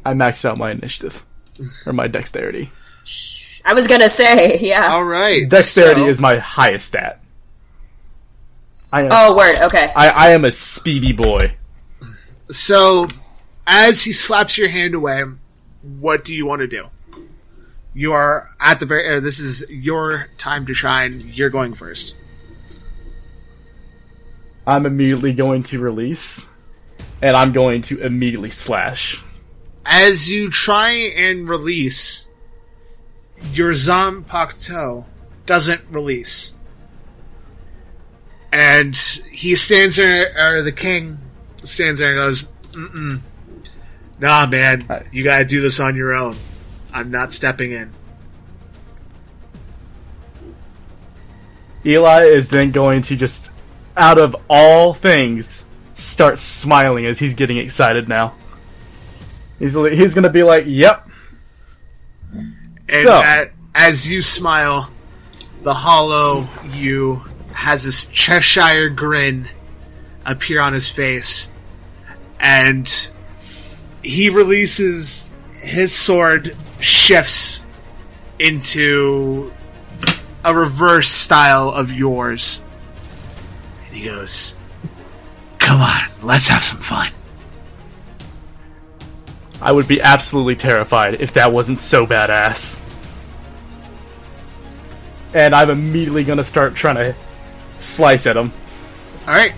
[0.05, 1.25] I maxed out my initiative
[1.87, 2.71] or my dexterity.
[3.65, 4.93] I was gonna say, yeah.
[4.93, 5.49] All right.
[5.49, 7.21] Dexterity so- is my highest stat.
[8.93, 9.57] I am, Oh, word.
[9.63, 9.91] Okay.
[9.97, 11.57] I, I am a speedy boy.
[12.51, 13.09] So,
[13.67, 15.25] as he slaps your hand away,
[15.83, 16.87] what do you want to do?
[17.93, 19.17] You are at the very.
[19.17, 21.21] Uh, this is your time to shine.
[21.33, 22.15] You're going first.
[24.67, 26.47] I'm immediately going to release,
[27.21, 29.23] and I'm going to immediately slash.
[29.85, 32.29] As you try and release,
[33.53, 35.05] your Zanpakuto
[35.47, 36.55] doesn't release.
[38.53, 38.95] And
[39.33, 41.19] he stands there, or the king
[41.65, 43.21] stands there and goes, Mm-mm.
[44.21, 46.37] Nah, man, you gotta do this on your own.
[46.93, 47.91] I'm not stepping in.
[51.85, 53.51] Eli is then going to just,
[53.97, 55.65] out of all things,
[55.95, 58.35] start smiling as he's getting excited now.
[59.59, 61.04] He's he's gonna be like, "Yep,
[62.89, 64.91] And So- at, as you smile,
[65.63, 69.49] the hollow you has this Cheshire grin
[70.27, 71.49] appear on his face,
[72.41, 73.09] and
[74.03, 75.29] he releases
[75.61, 77.63] his sword, shifts
[78.39, 79.53] into
[80.45, 82.61] a reverse style of yours.
[83.89, 84.57] And he goes,
[85.59, 87.11] Come on, let's have some fun.
[89.65, 92.79] I would be absolutely terrified if that wasn't so badass.
[95.33, 97.15] And I'm immediately gonna start trying to
[97.81, 98.53] slice at him.
[99.27, 99.55] Alright.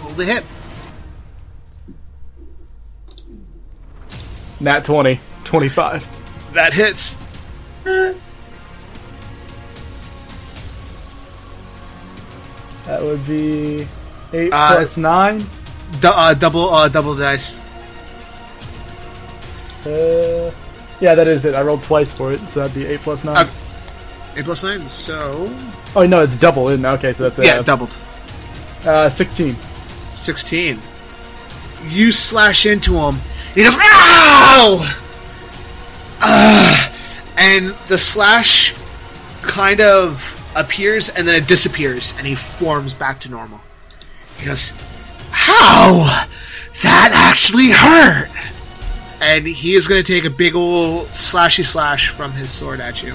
[0.00, 0.44] Hold the hit.
[4.60, 6.52] Nat 20, 25.
[6.54, 7.18] That hits.
[12.86, 13.86] That would be
[14.32, 15.44] 8 Uh, plus 9.
[16.00, 17.56] Du- uh, double, uh, double dice.
[19.86, 20.50] Uh,
[21.00, 21.54] yeah, that is it.
[21.54, 23.36] I rolled twice for it, so that'd be 8 plus 9.
[23.36, 23.48] Uh,
[24.36, 25.52] 8 plus 9, so.
[25.96, 26.84] oh, no, it's double, isn't?
[26.84, 27.96] Okay, so that's uh, Yeah, doubled.
[28.86, 29.54] uh, 16.
[29.54, 30.78] 16.
[31.88, 33.16] You slash into him.
[33.54, 34.96] He goes, Ow!
[36.20, 36.92] Ah!
[37.36, 38.74] and the slash
[39.42, 43.60] kind of appears and then it disappears and he forms back to normal.
[44.38, 44.72] He goes,
[45.30, 46.26] How?
[46.82, 48.28] That actually hurt!
[49.24, 53.02] And he is going to take a big old slashy slash from his sword at
[53.02, 53.14] you.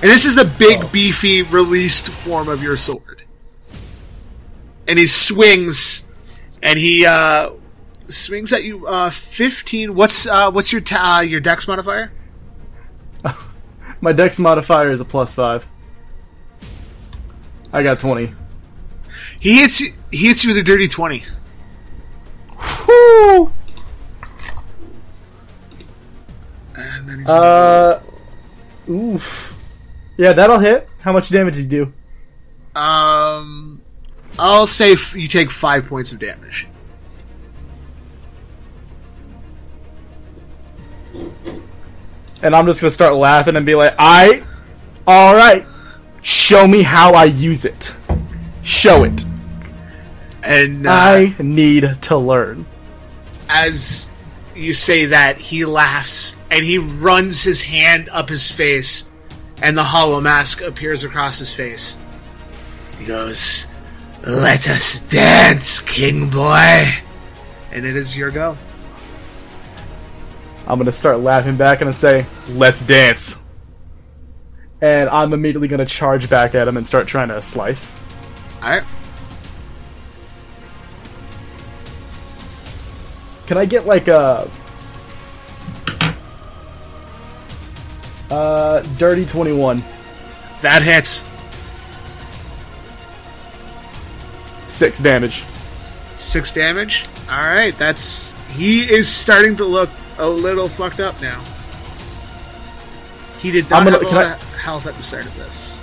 [0.00, 3.22] And this is the big, beefy, released form of your sword.
[4.88, 6.04] And he swings
[6.62, 7.50] and he uh,
[8.08, 8.86] swings at you.
[8.86, 9.94] Uh, Fifteen.
[9.94, 12.12] What's uh, what's your ta- uh, your dex modifier?
[14.00, 15.68] My dex modifier is a plus 5.
[17.72, 18.32] I got 20.
[19.38, 19.92] He hits you.
[20.10, 21.24] He hits you with a dirty twenty.
[22.88, 23.52] Woo!
[27.06, 28.00] And then he's Uh,
[28.88, 29.54] oof.
[30.16, 30.88] Yeah, that'll hit.
[31.00, 31.84] How much damage did you
[32.74, 32.80] do?
[32.80, 33.80] um,
[34.38, 36.66] I'll say f- you take five points of damage.
[42.42, 44.42] And I'm just gonna start laughing and be like, I,
[45.08, 45.66] alright,
[46.22, 47.94] show me how I use it.
[48.62, 49.24] Show it.
[50.42, 52.66] And uh, I need to learn.
[53.48, 54.05] as
[54.56, 59.04] you say that, he laughs and he runs his hand up his face,
[59.62, 61.96] and the hollow mask appears across his face.
[62.98, 63.66] He goes,
[64.26, 66.94] "Let us dance, King Boy,"
[67.72, 68.56] and it is your go.
[70.66, 73.38] I'm gonna start laughing back and say, let's dance.
[74.80, 78.00] And I'm immediately gonna charge back at him and start trying to slice.
[78.62, 78.70] All
[83.46, 84.48] Can I get like a.
[88.30, 89.82] Uh, dirty 21.
[90.62, 91.24] That hits.
[94.68, 95.44] Six damage.
[96.16, 97.04] Six damage.
[97.30, 101.40] All right, that's he is starting to look a little fucked up now.
[103.40, 105.36] He did not I'm gonna- have a lot I- of health at the start of
[105.36, 105.80] this.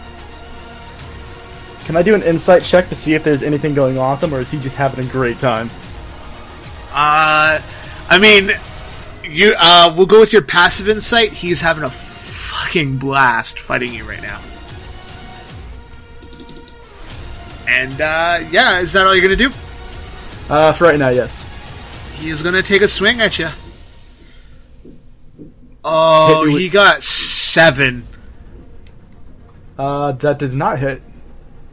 [1.85, 4.34] Can I do an insight check to see if there's anything going on with him,
[4.34, 5.69] or is he just having a great time?
[6.93, 7.59] Uh,
[8.09, 8.51] I mean,
[9.23, 9.55] you.
[9.57, 11.33] Uh, we'll go with your passive insight.
[11.33, 14.39] He's having a fucking blast fighting you right now.
[17.67, 19.51] And uh, yeah, is that all you're gonna do?
[20.49, 21.47] Uh, for right now, yes.
[22.15, 23.49] He is gonna take a swing at you.
[25.83, 28.07] Oh, he got seven.
[29.77, 31.01] Uh, that does not hit.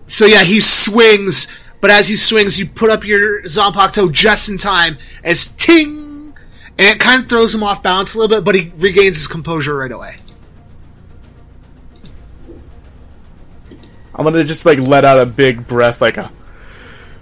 [0.06, 1.46] So yeah, he swings,
[1.80, 6.34] but as he swings, you put up your Zanpakuto just in time as ting,
[6.78, 9.26] and it kind of throws him off balance a little bit, but he regains his
[9.26, 10.16] composure right away.
[14.14, 16.30] I'm gonna just like let out a big breath, like a.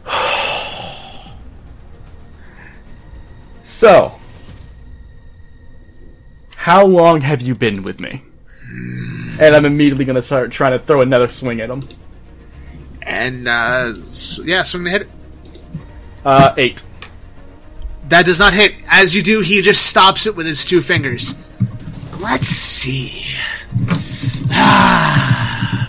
[3.62, 4.18] so,
[6.56, 8.22] how long have you been with me?
[9.40, 11.82] And I'm immediately gonna start trying to throw another swing at him.
[13.08, 13.94] And uh,
[14.44, 15.08] yeah, swing the hit.
[16.26, 16.84] Uh, eight.
[18.10, 18.74] That does not hit.
[18.86, 21.34] As you do, he just stops it with his two fingers.
[22.20, 23.24] Let's see.
[24.50, 25.88] Ah.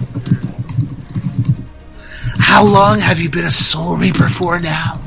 [2.37, 5.01] How long have you been a Soul Reaper for now?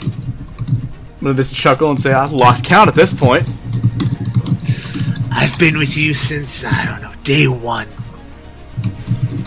[0.00, 3.48] I'm gonna just chuckle and say I lost count at this point.
[5.32, 7.88] I've been with you since, I don't know, day one.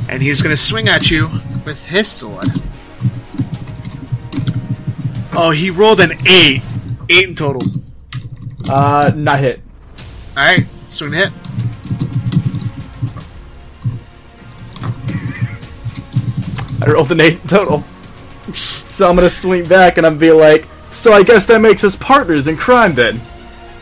[0.10, 1.30] And he's gonna swing at you
[1.68, 2.46] with his sword.
[5.34, 6.62] Oh, he rolled an eight.
[7.10, 7.62] Eight in total.
[8.70, 9.62] Uh, not hit.
[10.30, 11.30] Alright, swing hit.
[16.82, 17.84] I rolled an eight in total.
[18.54, 21.98] So I'm gonna swing back and I'm be like, so I guess that makes us
[21.98, 23.20] partners in crime then.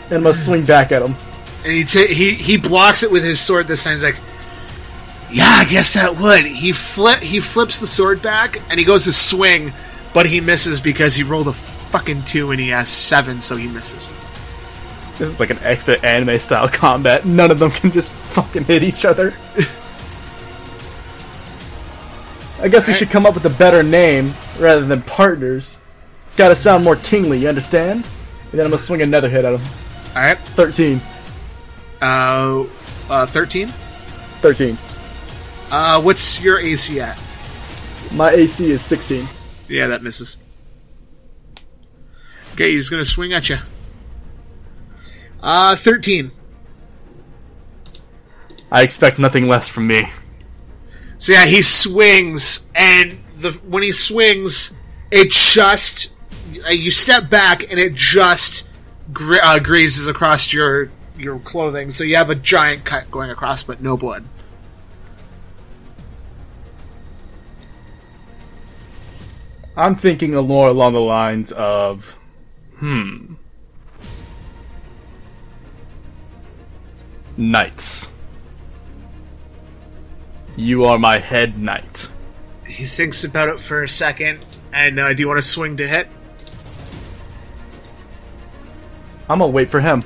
[0.05, 1.15] And I'm gonna swing back at him.
[1.63, 3.93] And he, t- he he blocks it with his sword this time.
[3.93, 4.19] He's like,
[5.35, 9.03] "Yeah, I guess that would." He flip he flips the sword back and he goes
[9.03, 9.73] to swing,
[10.13, 13.67] but he misses because he rolled a fucking two and he has seven, so he
[13.67, 14.09] misses.
[15.17, 17.25] This is like an extra anime style combat.
[17.25, 19.33] None of them can just fucking hit each other.
[22.61, 22.95] I guess we Alright.
[22.97, 25.77] should come up with a better name rather than partners.
[26.37, 28.05] Gotta sound more kingly, you understand?
[28.51, 29.61] And then I'm gonna swing another hit at him.
[30.15, 31.01] All right, 13.
[32.01, 32.63] uh,
[33.09, 33.67] uh, thirteen.
[34.41, 34.77] 13.
[35.71, 37.21] Uh, what's your AC at?
[38.13, 39.27] My AC is 16.
[39.67, 40.37] Yeah, that misses.
[42.53, 43.57] Okay, he's gonna swing at you.
[45.43, 46.31] Uh, thirteen.
[48.71, 50.09] I expect nothing less from me.
[51.17, 54.71] So yeah, he swings, and the when he swings,
[55.11, 56.13] it just
[56.65, 58.67] uh, you step back, and it just
[59.11, 61.91] gra- uh, grazes across your your clothing.
[61.91, 64.23] So you have a giant cut going across, but no blood.
[69.77, 72.15] I'm thinking more along the lines of,
[72.77, 73.33] hmm,
[77.37, 78.11] knights.
[80.55, 82.07] You are my head knight.
[82.65, 85.87] He thinks about it for a second, and uh, do you want to swing to
[85.87, 86.07] hit?
[89.27, 90.03] I'm gonna wait for him.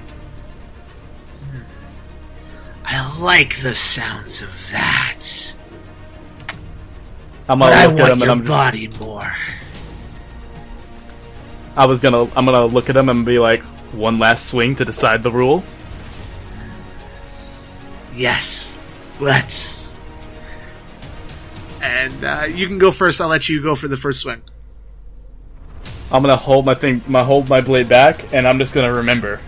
[2.85, 5.53] I like the sounds of that,
[7.47, 9.31] I'm gonna I look at want him and your I'm just, body more.
[11.79, 13.61] I was gonna I'm gonna look at him and be like,
[13.93, 15.63] one last swing to decide the rule.
[18.13, 18.77] Yes,
[19.21, 19.95] let's.
[21.81, 23.21] And uh, you can go first.
[23.21, 24.41] I'll let you go for the first swing.
[26.11, 29.39] I'm gonna hold my thing, my hold my blade back, and I'm just gonna remember.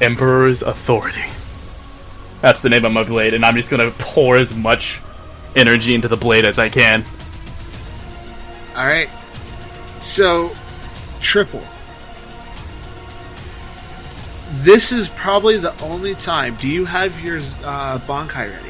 [0.00, 1.24] Emperor's authority.
[2.40, 5.00] That's the name of my blade, and I'm just gonna pour as much
[5.56, 7.04] energy into the blade as I can.
[8.76, 9.10] All right.
[9.98, 10.52] So,
[11.20, 11.62] triple.
[14.56, 16.54] This is probably the only time.
[16.56, 18.64] Do you have your uh, Bankai ready?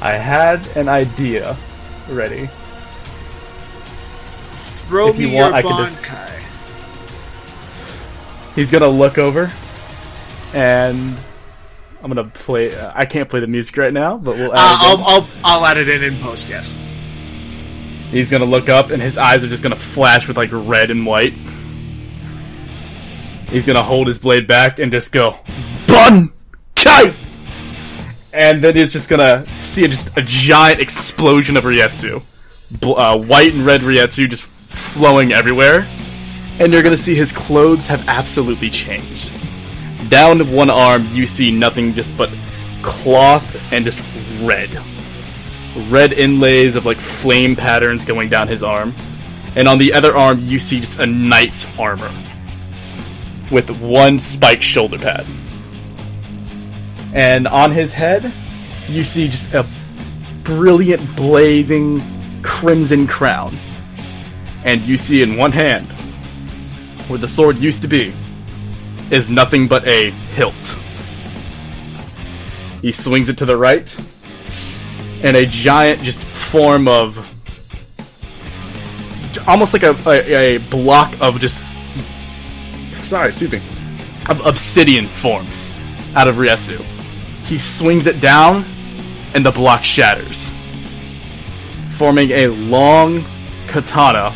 [0.00, 1.56] I had an idea
[2.08, 2.48] ready.
[4.86, 6.34] Throw If me you want, your I can just- Bankai.
[8.54, 9.50] He's gonna look over,
[10.52, 11.16] and
[12.02, 12.74] I'm gonna play.
[12.74, 14.52] Uh, I can't play the music right now, but we'll.
[14.52, 14.78] Add Uh.
[14.80, 16.48] I'll, I'll I'll add it in in post.
[16.48, 16.74] Yes.
[18.10, 21.04] He's gonna look up, and his eyes are just gonna flash with like red and
[21.04, 21.34] white.
[23.50, 25.36] He's gonna hold his blade back and just go,
[25.86, 26.32] "Bun,
[26.74, 27.12] kai!"
[28.32, 32.22] And then he's just gonna see just a giant explosion of reiatsu,
[32.82, 35.86] uh, white and red reiatsu just flowing everywhere.
[36.58, 39.30] And you're gonna see his clothes have absolutely changed.
[40.08, 42.30] Down one arm, you see nothing just but
[42.80, 44.00] cloth and just
[44.40, 44.70] red
[45.90, 48.94] red inlays of like flame patterns going down his arm.
[49.56, 52.10] And on the other arm, you see just a knight's armor
[53.50, 55.26] with one spiked shoulder pad.
[57.14, 58.32] And on his head,
[58.88, 59.66] you see just a
[60.44, 62.02] brilliant, blazing
[62.42, 63.56] crimson crown.
[64.64, 65.86] And you see in one hand,
[67.08, 68.12] where the sword used to be,
[69.10, 70.54] is nothing but a hilt.
[72.82, 73.96] He swings it to the right,
[75.22, 77.16] and a giant just form of
[79.46, 81.58] almost like a, a, a block of just
[83.04, 83.60] sorry excuse me
[84.28, 85.68] of obsidian forms
[86.14, 86.82] out of reiatsu.
[87.44, 88.64] He swings it down
[89.34, 90.50] and the block shatters
[91.90, 93.24] forming a long
[93.66, 94.34] katana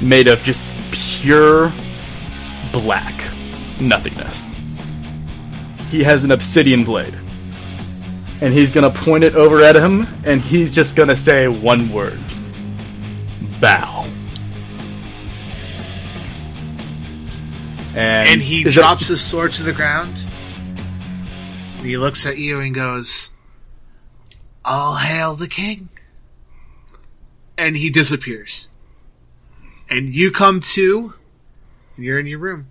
[0.00, 1.72] made of just pure
[2.72, 3.14] black
[3.80, 4.54] nothingness.
[5.90, 7.18] He has an obsidian blade
[8.40, 12.18] and he's gonna point it over at him, and he's just gonna say one word:
[13.60, 14.08] "Bow."
[17.94, 20.24] And, And he drops his sword to the ground.
[21.82, 23.30] He looks at you and goes,
[24.64, 25.88] All hail the king.
[27.56, 28.68] And he disappears.
[29.90, 31.14] And you come to,
[31.96, 32.68] and you're in your room.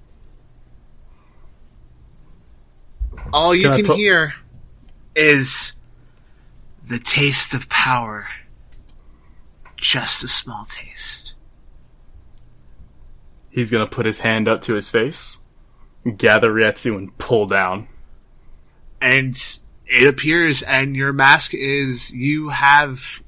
[3.34, 4.36] All you Can can hear
[5.18, 5.74] is
[6.88, 8.28] the taste of power.
[9.76, 11.34] Just a small taste.
[13.50, 15.40] he's gonna put his hand up to his face,
[16.18, 17.88] gather reiatsu, and pull down.
[19.02, 23.24] and it appears, and your mask is you have.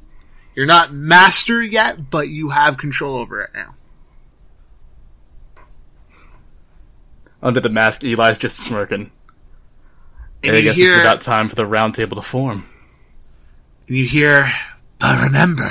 [0.55, 3.75] You're not master yet, but you have control over it now.
[7.41, 9.11] Under the mask, Eli's just smirking.
[10.43, 12.65] And I you guess hear, it's about time for the round table to form.
[13.87, 14.51] and you hear,
[14.99, 15.69] but remember,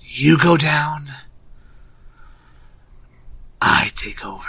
[0.00, 1.10] you go down,
[3.60, 4.44] I take over.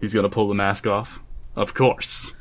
[0.00, 1.20] He's gonna pull the mask off.
[1.56, 2.32] Of course.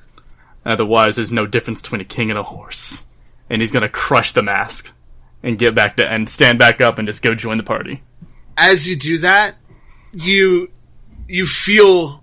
[0.65, 3.03] Otherwise, there's no difference between a king and a horse.
[3.49, 4.93] And he's gonna crush the mask
[5.43, 8.01] and get back to and stand back up and just go join the party.
[8.57, 9.55] as you do that,
[10.13, 10.71] you
[11.27, 12.22] you feel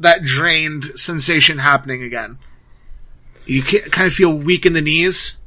[0.00, 2.38] that drained sensation happening again.
[3.46, 5.38] You kind of feel weak in the knees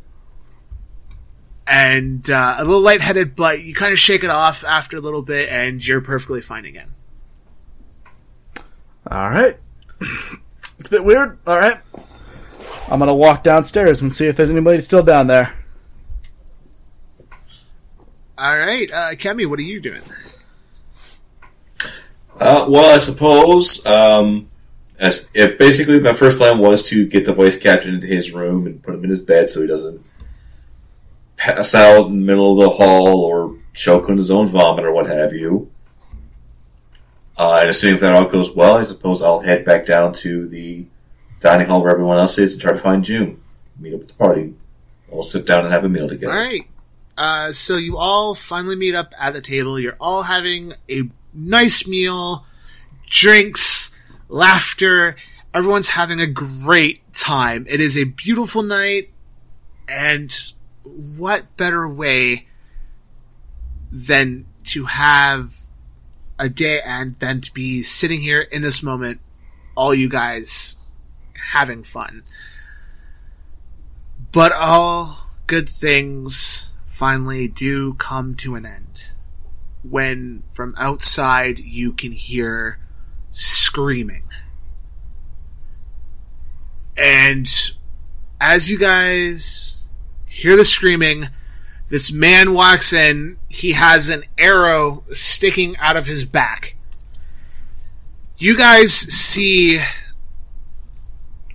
[1.68, 5.22] and uh, a little lightheaded, but you kind of shake it off after a little
[5.22, 6.94] bit, and you're perfectly fine again.
[9.10, 9.58] All right.
[10.80, 11.38] It's a bit weird.
[11.48, 11.80] All right.
[12.90, 15.54] I'm gonna walk downstairs and see if there's anybody still down there.
[18.38, 20.02] All right, uh, Kemi, what are you doing?
[22.39, 24.49] Uh, well, I suppose um,
[24.99, 28.65] as if basically my first plan was to get the voice captain into his room
[28.65, 30.03] and put him in his bed so he doesn't
[31.38, 34.91] pass out in the middle of the hall or choke on his own vomit or
[34.91, 35.69] what have you.
[37.38, 40.85] Uh, and assuming that all goes well, I suppose I'll head back down to the
[41.39, 43.41] dining hall where everyone else is and try to find June.
[43.80, 44.53] Meet up at the party.
[45.10, 46.31] We'll sit down and have a meal together.
[46.31, 46.68] All right.
[47.18, 49.80] Uh, so you all finally meet up at the table.
[49.80, 51.03] You're all having a
[51.34, 52.45] nice meal,
[53.10, 53.91] drinks,
[54.30, 55.15] laughter.
[55.53, 57.65] Everyone's having a great time.
[57.69, 59.11] It is a beautiful night,
[59.88, 60.35] and
[60.84, 62.47] what better way
[63.91, 65.53] than to have
[66.39, 69.19] a day and than to be sitting here in this moment,
[69.76, 70.76] all you guys
[71.51, 72.23] having fun.
[74.31, 79.12] But all good things finally do come to an end.
[79.84, 82.80] When from outside you can hear
[83.31, 84.23] screaming.
[86.97, 87.47] And
[88.39, 89.88] as you guys
[90.26, 91.30] hear the screaming,
[91.89, 93.38] this man walks in.
[93.49, 96.76] He has an arrow sticking out of his back.
[98.38, 99.81] You guys see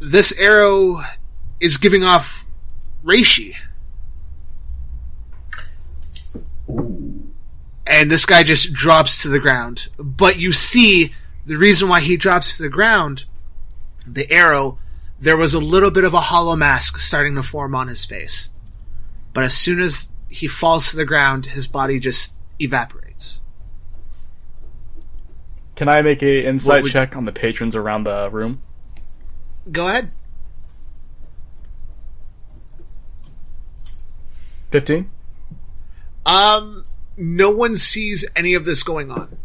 [0.00, 1.04] this arrow
[1.60, 2.46] is giving off
[3.04, 3.54] reishi.
[7.88, 9.88] And this guy just drops to the ground.
[9.96, 11.12] But you see
[11.46, 13.24] the reason why he drops to the ground,
[14.06, 14.78] the arrow,
[15.18, 18.50] there was a little bit of a hollow mask starting to form on his face.
[19.32, 23.40] But as soon as he falls to the ground, his body just evaporates.
[25.74, 28.60] Can I make a insight would- check on the patrons around the room?
[29.70, 30.10] Go ahead.
[34.70, 35.08] Fifteen.
[36.26, 36.84] Um,
[37.18, 39.36] no one sees any of this going on.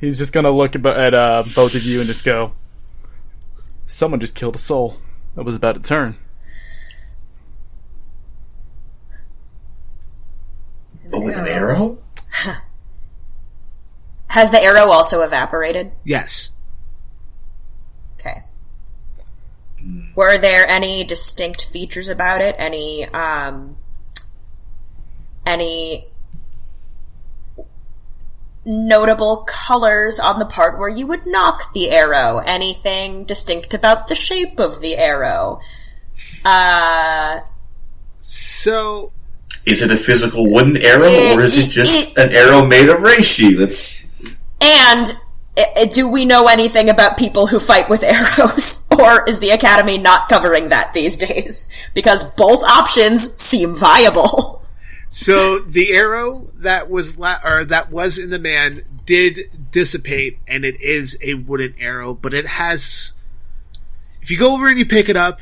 [0.00, 2.52] He's just gonna look at, at uh, both of you and just go.
[3.86, 4.96] Someone just killed a soul.
[5.36, 6.16] That was about to turn.
[11.08, 11.98] But with an arrow?
[14.28, 15.92] Has the arrow also evaporated?
[16.04, 16.50] Yes.
[18.18, 18.44] Okay.
[20.16, 22.56] Were there any distinct features about it?
[22.58, 23.76] Any um
[25.46, 26.06] any
[28.64, 32.38] notable colors on the part where you would knock the arrow?
[32.38, 35.60] Anything distinct about the shape of the arrow?
[36.44, 37.40] Uh
[38.18, 39.12] So
[39.64, 42.98] Is it a physical wooden arrow, eh, or is it just an arrow made of
[42.98, 43.56] reishi?
[43.56, 44.10] That's
[44.60, 45.12] and
[45.56, 48.86] eh, eh, do we know anything about people who fight with arrows?
[48.98, 51.70] Or is the Academy not covering that these days?
[51.94, 54.60] Because both options seem viable.
[55.14, 60.64] So the arrow that was la- or that was in the man did dissipate, and
[60.64, 63.12] it is a wooden arrow, but it has.
[64.22, 65.40] If you go over and you pick it up,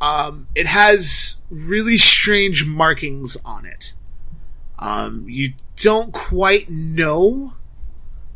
[0.00, 3.92] um, it has really strange markings on it.
[4.78, 7.52] Um, you don't quite know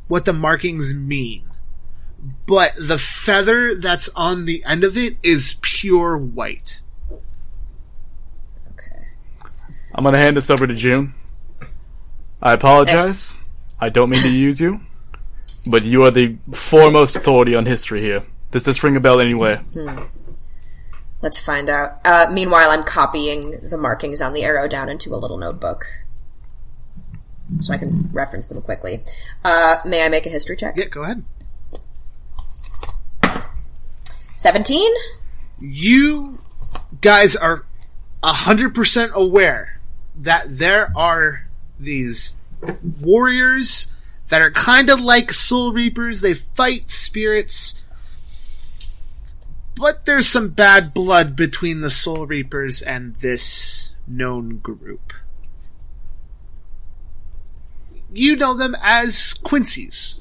[0.08, 1.44] what the markings mean,
[2.46, 6.82] but the feather that's on the end of it is pure white.
[8.72, 9.06] Okay.
[9.96, 11.14] I'm gonna hand this over to June.
[12.42, 13.38] I apologize.
[13.80, 14.80] I don't mean to use you,
[15.66, 18.22] but you are the foremost authority on history here.
[18.52, 19.58] Does this ring a bell anyway?
[21.22, 22.00] Let's find out.
[22.04, 25.84] Uh, meanwhile, I'm copying the markings on the arrow down into a little notebook.
[27.60, 29.02] So I can reference them quickly.
[29.44, 30.76] Uh, may I make a history check?
[30.76, 31.24] Yeah, go ahead.
[34.36, 34.92] 17?
[35.58, 36.38] you
[37.00, 37.64] guys are
[38.22, 39.75] 100% aware
[40.16, 41.46] that there are
[41.78, 42.36] these
[43.00, 43.88] warriors
[44.28, 46.20] that are kind of like soul reapers.
[46.20, 47.82] They fight spirits.
[49.74, 55.12] But there's some bad blood between the soul reapers and this known group.
[58.12, 60.20] You know them as quincy's.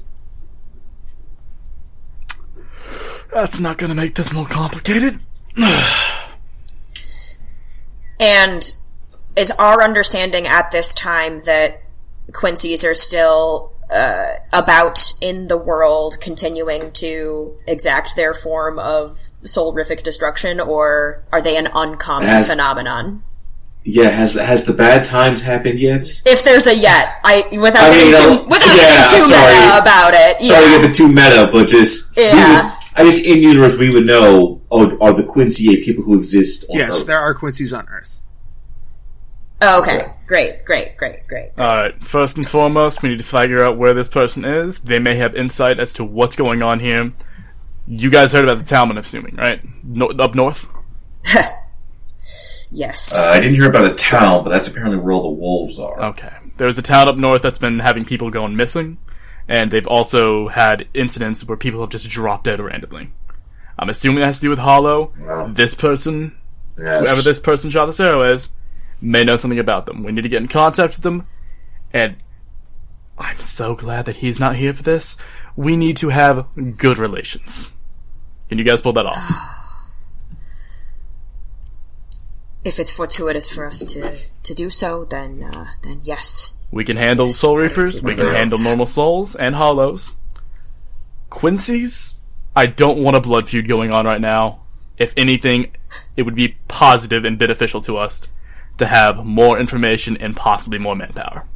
[3.32, 5.20] That's not gonna make this more complicated.
[8.18, 8.72] And
[9.36, 11.82] is our understanding at this time that
[12.32, 20.02] Quincy's are still uh, about in the world, continuing to exact their form of soulrific
[20.02, 23.22] destruction, or are they an uncommon Has- phenomenon?
[23.88, 26.04] Yeah, has has the bad times happened yet?
[26.26, 29.54] If there's a yet, I without I getting too, uh, without yeah, getting too sorry.
[29.54, 30.92] meta about it, Sorry to yeah.
[30.92, 32.62] too meta, but just we Yeah.
[32.64, 34.60] would- I guess in universe we would know.
[34.72, 37.06] Oh, are the Quincy people who exist on yes Earth?
[37.06, 38.18] there are quincy's on earth
[39.62, 41.50] Oh, okay, great, great, great, great.
[41.58, 44.78] Alright, first and foremost, we need to figure out where this person is.
[44.80, 47.12] They may have insight as to what's going on here.
[47.86, 49.64] You guys heard about the town, I'm assuming, right?
[49.82, 50.68] No- up north?
[52.72, 53.16] Yes.
[53.18, 56.00] Uh, I didn't hear about a town, but that's apparently where all the wolves are.
[56.06, 56.32] Okay.
[56.56, 58.98] There's a town up north that's been having people going missing,
[59.46, 63.12] and they've also had incidents where people have just dropped dead randomly.
[63.78, 65.12] I'm assuming it has to do with Hollow.
[65.20, 65.48] Wow.
[65.52, 66.36] This person,
[66.76, 67.02] Yes.
[67.04, 68.50] whoever this person shot this arrow is,
[69.00, 70.02] may know something about them.
[70.02, 71.26] We need to get in contact with them,
[71.92, 72.16] and
[73.18, 75.16] I'm so glad that he's not here for this.
[75.56, 76.46] We need to have
[76.76, 77.72] good relations.
[78.48, 79.30] Can you guys pull that off?
[82.64, 86.56] if it's fortuitous for us to to do so, then uh, then yes.
[86.70, 88.02] We can handle Yes, Soul Reapers.
[88.02, 90.14] We can handle normal souls and hollows.
[91.30, 92.20] Quincy's,
[92.54, 94.62] I don't want a blood feud going on right now.
[94.98, 95.72] If anything,
[96.16, 98.28] it would be positive and beneficial to us
[98.78, 101.46] to have more information and possibly more manpower.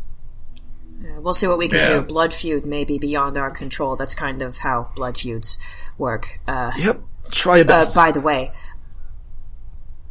[1.03, 1.89] Uh, we'll see what we can Yeah.
[2.01, 2.03] do.
[2.03, 3.97] Blood feud may be beyond our control.
[3.97, 5.59] That's kind of how blood feuds
[5.99, 6.41] work.
[6.47, 7.01] Uh, Yep.
[7.31, 8.51] Try your uh, by the way,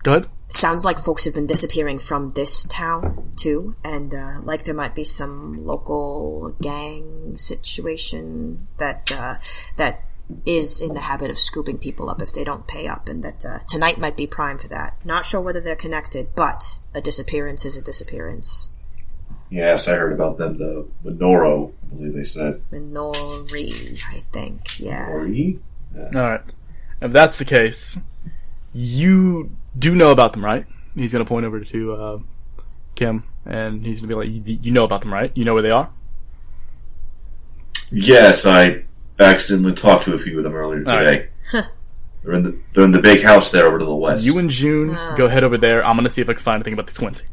[0.04, 0.28] Go ahead.
[0.48, 4.96] sounds like folks have been disappearing from this town too, and uh, like there might
[4.96, 9.36] be some local gang situation that uh,
[9.78, 10.04] that
[10.46, 13.44] is in the habit of scooping people up if they don't pay up, and that
[13.46, 14.96] uh, tonight might be prime for that.
[15.04, 18.74] Not sure whether they're connected, but a disappearance is a disappearance.
[19.50, 20.58] Yes, I heard about them.
[20.60, 22.62] The Minoro, I believe they said.
[22.72, 24.80] Minori, I think.
[24.80, 25.10] Yeah.
[25.10, 25.60] Ori?
[25.98, 26.42] Alright.
[27.02, 27.98] If that's the case,
[28.74, 30.68] you do know about them, right?
[30.94, 32.20] He's gonna point over to uh,
[32.94, 35.32] Kim, and he's gonna be like, "You- "You know about them, right?
[35.36, 35.90] You know where they are."
[37.92, 38.84] Yes, I
[39.20, 41.30] accidentally talked to a few of them earlier All today.
[42.24, 44.26] they're in the they're in the big house there over to the west.
[44.26, 45.16] You and June Ah.
[45.18, 45.86] go head over there.
[45.86, 47.26] I'm gonna see if I can find anything about the Quincy.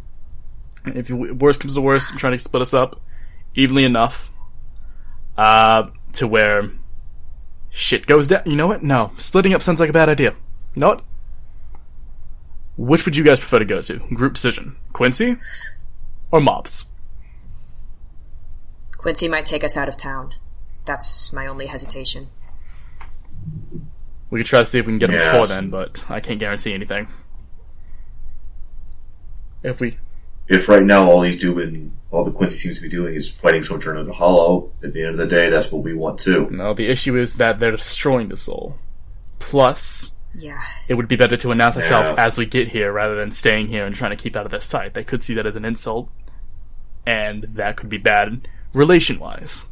[0.87, 3.01] If you, worst comes to worst, I'm trying to split us up
[3.55, 4.31] evenly enough,
[5.37, 6.71] uh, to where
[7.71, 8.43] shit goes down.
[8.47, 8.83] You know what?
[8.85, 10.35] No, splitting up sounds like a bad idea.
[10.75, 11.03] You know what?
[12.77, 13.99] Which would you guys prefer to go to?
[14.15, 15.37] Group decision: Quincy
[16.31, 16.85] or mobs?
[18.97, 20.35] Quincy might take us out of town.
[20.87, 22.29] That's my only hesitation.
[24.31, 25.33] We could try to see if we can get them Yes.
[25.33, 27.09] before then, but I can't guarantee anything.
[29.63, 29.99] If we
[30.49, 33.65] if right now all he's doing, all the Quincy seems to be doing is fighting
[33.65, 36.49] Sojourner to the Hollow, at the end of the day, that's what we want too.
[36.51, 38.77] no, the issue is that they're destroying the soul.
[39.41, 40.61] Plus, Yeah.
[40.89, 42.25] it would be better to announce ourselves Yeah.
[42.25, 44.61] as we get here rather than staying here and trying to keep out of their
[44.61, 44.95] sight.
[44.95, 46.11] They could see that as an insult,
[47.05, 49.65] and that could be bad relation wise.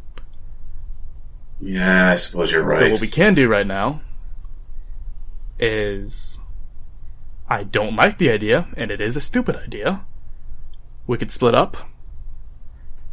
[1.65, 2.78] Yeah, I suppose you're right.
[2.78, 4.03] So what we can do right now
[5.59, 6.39] is
[7.49, 10.05] I don't like the idea, and it is a stupid idea.
[11.07, 11.78] We could split up.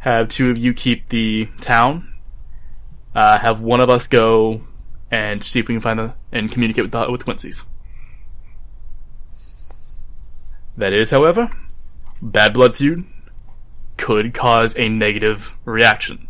[0.00, 2.12] Have two of you keep the town.
[3.14, 4.60] Uh, have one of us go
[5.10, 7.64] and see if we can find the and communicate with the, with Quincy's.
[10.76, 11.50] That is, however,
[12.20, 13.06] bad blood feud
[13.96, 16.28] could cause a negative reaction.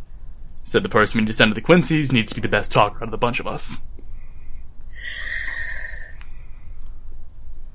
[0.65, 2.73] So the person we need to send to the Quincy's needs to be the best
[2.73, 3.83] talker out of the bunch of us.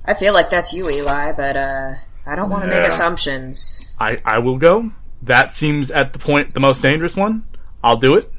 [0.05, 1.91] I feel like that's you, Eli, but uh,
[2.25, 3.93] I don't want to make assumptions.
[3.99, 4.91] I, I will go.
[5.21, 7.45] That seems at the point the most dangerous one.
[7.83, 8.31] I'll do it.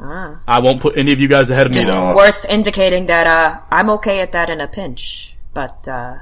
[0.00, 0.42] Ah.
[0.48, 1.80] I won't put any of you guys ahead of me.
[1.80, 6.16] Just worth indicating that uh, I'm okay at that in a pinch, but uh,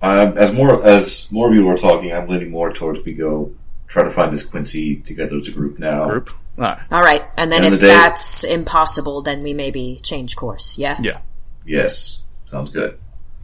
[0.00, 3.52] Uh, as more as more of you are talking, I'm leaning more towards we go
[3.86, 6.08] try to find this Quincy together as a group now.
[6.08, 6.30] Group.
[6.58, 6.78] All right.
[6.90, 7.22] all right.
[7.36, 10.78] And then End if the that's impossible, then we maybe change course.
[10.78, 10.96] Yeah.
[11.00, 11.20] Yeah.
[11.64, 12.98] Yes, sounds good.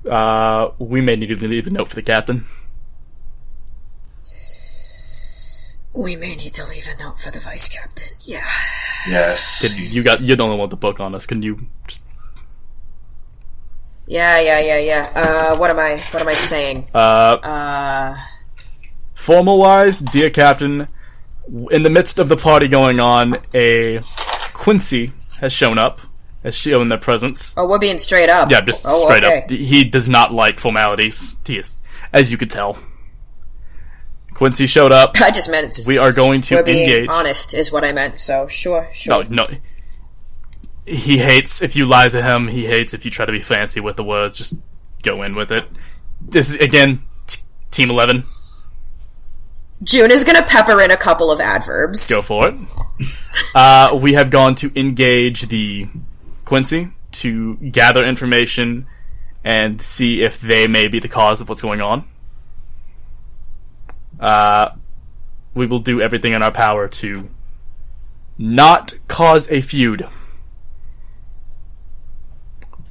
[0.08, 2.46] Uh, we may need to leave a note for the captain.
[5.94, 8.08] We may need to leave a note for the vice captain.
[8.22, 8.46] Yeah.
[9.08, 9.60] Yes.
[9.60, 11.26] Can, you got you don't want the book on us.
[11.26, 12.00] Can you just
[14.06, 15.06] Yeah, yeah, yeah, yeah.
[15.14, 16.88] Uh, what am I, what am I saying?
[16.94, 18.16] uh Uh,
[19.22, 20.88] formal wise, dear captain,
[21.70, 24.00] in the midst of the party going on, a
[24.52, 26.00] Quincy has shown up,
[26.42, 27.54] has shown their presence.
[27.56, 28.50] oh, we're being straight up.
[28.50, 29.42] Yeah, just oh, straight okay.
[29.44, 29.50] up.
[29.50, 31.36] He does not like formalities.
[31.46, 31.80] He is,
[32.12, 32.78] as you could tell.
[34.34, 35.12] Quincy showed up.
[35.20, 37.08] I just meant it's, We are going to we're being engage.
[37.08, 39.24] honest is what I meant, so sure, sure.
[39.24, 39.56] No, no.
[40.84, 42.48] He hates if you lie to him.
[42.48, 44.36] He hates if you try to be fancy with the words.
[44.36, 44.54] Just
[45.04, 45.64] go in with it.
[46.20, 48.24] This is again, t- Team Eleven.
[49.82, 52.08] June is gonna pepper in a couple of adverbs.
[52.08, 52.54] Go for it.
[53.54, 55.88] uh, we have gone to engage the
[56.44, 58.86] Quincy to gather information
[59.44, 62.04] and see if they may be the cause of what's going on.
[64.20, 64.70] Uh,
[65.54, 67.28] we will do everything in our power to
[68.38, 70.06] not cause a feud.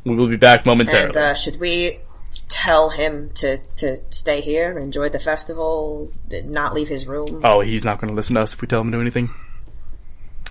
[0.03, 1.07] We will be back momentarily.
[1.07, 1.99] And uh, should we
[2.51, 6.11] tell him to, to stay here, enjoy the festival,
[6.45, 7.41] not leave his room?
[7.43, 9.29] oh, he's not going to listen to us if we tell him to do anything.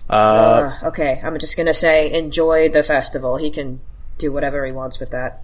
[0.09, 3.37] Uh, Uh, okay, I'm just gonna say enjoy the festival.
[3.37, 3.81] He can
[4.19, 5.41] do whatever he wants with that.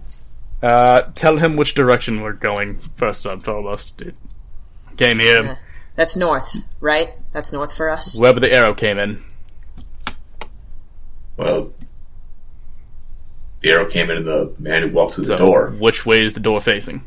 [0.61, 4.01] uh, tell him which direction we're going first and foremost.
[4.01, 4.15] It
[4.97, 5.43] came here.
[5.43, 5.55] Yeah.
[5.95, 7.09] That's north, right?
[7.31, 8.19] That's north for us.
[8.19, 9.23] Wherever the arrow came in.
[11.37, 11.71] Well,
[13.61, 15.71] the arrow came in, and the man who walked through the door.
[15.71, 17.03] Which way is the door facing?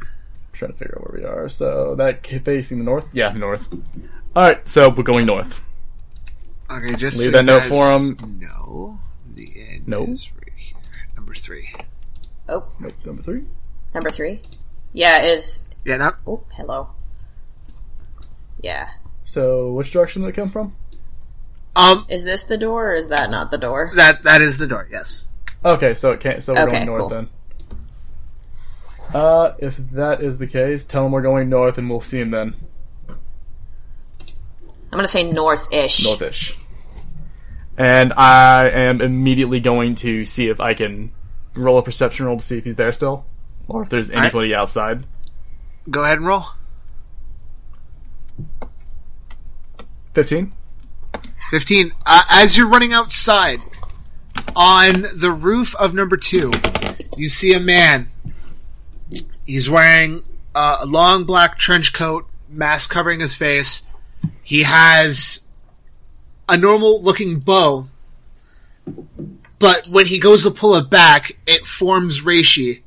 [0.00, 0.06] I'm
[0.52, 1.48] trying to figure out where we are.
[1.48, 3.08] So that facing the north?
[3.12, 3.68] Yeah, north.
[4.34, 5.60] All right, so we're going north.
[6.70, 8.40] Okay, just Leave so that you note guys for him.
[8.40, 9.00] No,
[9.34, 10.08] the end Nope.
[10.10, 10.76] is right here.
[11.16, 11.70] Number three.
[12.48, 13.44] Oh, Nope, number three.
[13.94, 14.42] number three.
[14.92, 16.90] Yeah, is Yeah, no, oh hello.
[18.60, 18.88] Yeah,
[19.24, 20.74] So which direction did it come from?
[21.76, 23.92] Um, is this the door or is that not the door?
[23.96, 24.88] that that is the door.
[24.90, 25.28] Yes.
[25.64, 26.42] Okay, so it can't.
[26.42, 27.08] So we're Okay, going north cool.
[27.08, 27.28] then.
[29.12, 32.30] Uh, if that is the case, tell him we're going north, and we'll see him
[32.30, 32.54] then.
[33.08, 33.16] I'm
[34.96, 36.06] gonna say north-ish.
[36.06, 36.54] Northish.
[37.76, 41.12] And I am immediately going to see if I can
[41.54, 43.24] roll a perception roll to see if he's there still,
[43.68, 44.24] or if there's right.
[44.24, 45.06] anybody outside.
[45.90, 46.44] Go ahead and roll.
[50.12, 50.52] Fifteen.
[51.50, 51.92] 15.
[52.04, 53.58] Uh, as you're running outside,
[54.54, 56.52] on the roof of number two,
[57.16, 58.10] you see a man.
[59.46, 63.82] He's wearing uh, a long black trench coat, mask covering his face.
[64.42, 65.42] He has
[66.48, 67.88] a normal looking bow,
[69.58, 72.82] but when he goes to pull it back, it forms reishi.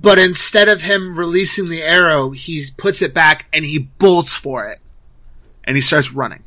[0.00, 4.68] But instead of him releasing the arrow, he puts it back and he bolts for
[4.68, 4.80] it.
[5.64, 6.44] And he starts running.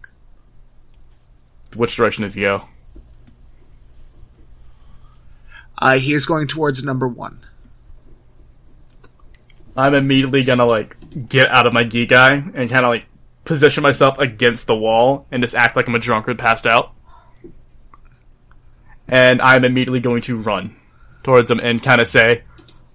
[1.77, 2.67] Which direction does he go?
[5.77, 7.45] Uh, he is going towards number one.
[9.75, 10.95] I'm immediately gonna like
[11.29, 13.05] get out of my Gigai and kind of like
[13.45, 16.93] position myself against the wall and just act like I'm a drunkard passed out.
[19.07, 20.75] And I'm immediately going to run
[21.23, 22.43] towards him and kind of say,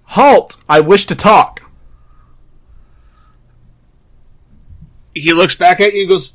[0.09, 0.57] "Halt!
[0.69, 1.63] I wish to talk."
[5.15, 6.33] He looks back at you and goes,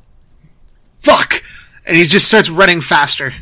[1.00, 1.44] "Fuck!"
[1.88, 3.34] And he just starts running faster.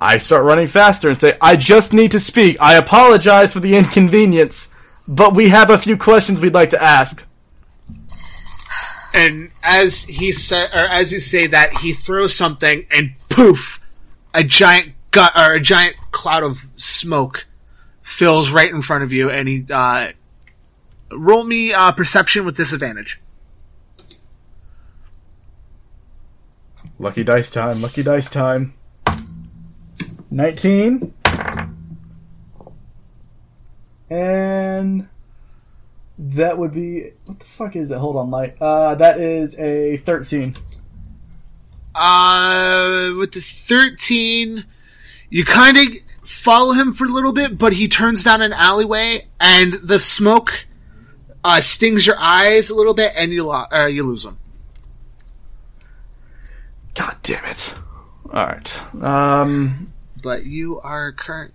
[0.00, 2.56] I start running faster and say, I just need to speak.
[2.60, 4.70] I apologize for the inconvenience,
[5.06, 7.26] but we have a few questions we'd like to ask.
[9.12, 13.84] And as he sa- or as you say that, he throws something, and poof,
[14.32, 17.48] a giant gut or a giant cloud of smoke
[18.02, 19.28] fills right in front of you.
[19.28, 20.12] And he uh,
[21.10, 23.18] roll me uh, perception with disadvantage.
[27.00, 28.74] Lucky dice time, lucky dice time.
[30.30, 31.14] 19.
[34.10, 35.08] And
[36.18, 37.96] that would be what the fuck is it?
[37.96, 38.60] Hold on, Light.
[38.60, 40.54] Uh that is a 13.
[41.94, 44.66] Uh, with the 13,
[45.30, 45.86] you kind of
[46.22, 50.66] follow him for a little bit, but he turns down an alleyway, and the smoke
[51.42, 54.38] uh, stings your eyes a little bit, and you, lo- uh, you lose him.
[56.94, 57.74] God damn it.
[58.32, 59.02] All right.
[59.02, 59.92] Um
[60.22, 61.54] But you are current.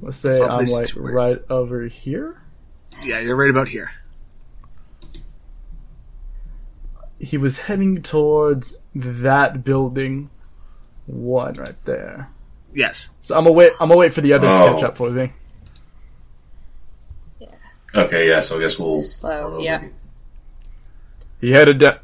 [0.00, 2.42] let's say I'll I'm like right over here.
[3.02, 3.90] Yeah, you're right about here.
[7.20, 10.30] he was heading towards that building
[11.06, 12.30] one right there.
[12.72, 13.08] Yes.
[13.20, 13.72] So I'm gonna wait.
[13.80, 14.74] I'm gonna wait for the others to Oh.
[14.74, 15.32] catch up for me.
[17.94, 18.38] Okay, yeah.
[18.40, 19.82] So I guess we'll Slow, yeah.
[21.40, 21.98] He headed da-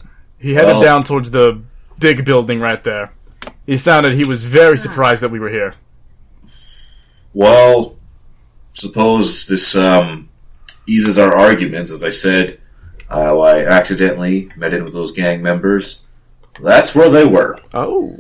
[0.45, 1.61] he headed Well- down towards the
[1.99, 3.13] big building right there.
[3.67, 5.75] He sounded he was very surprised that we were here.
[7.33, 7.97] Well,
[8.75, 10.29] suppose this um,
[10.87, 11.91] eases our arguments.
[11.91, 12.61] As I said,
[13.11, 16.05] uh, I accidentally met in with those gang members.
[16.63, 17.59] That's where they were.
[17.73, 18.19] Oh,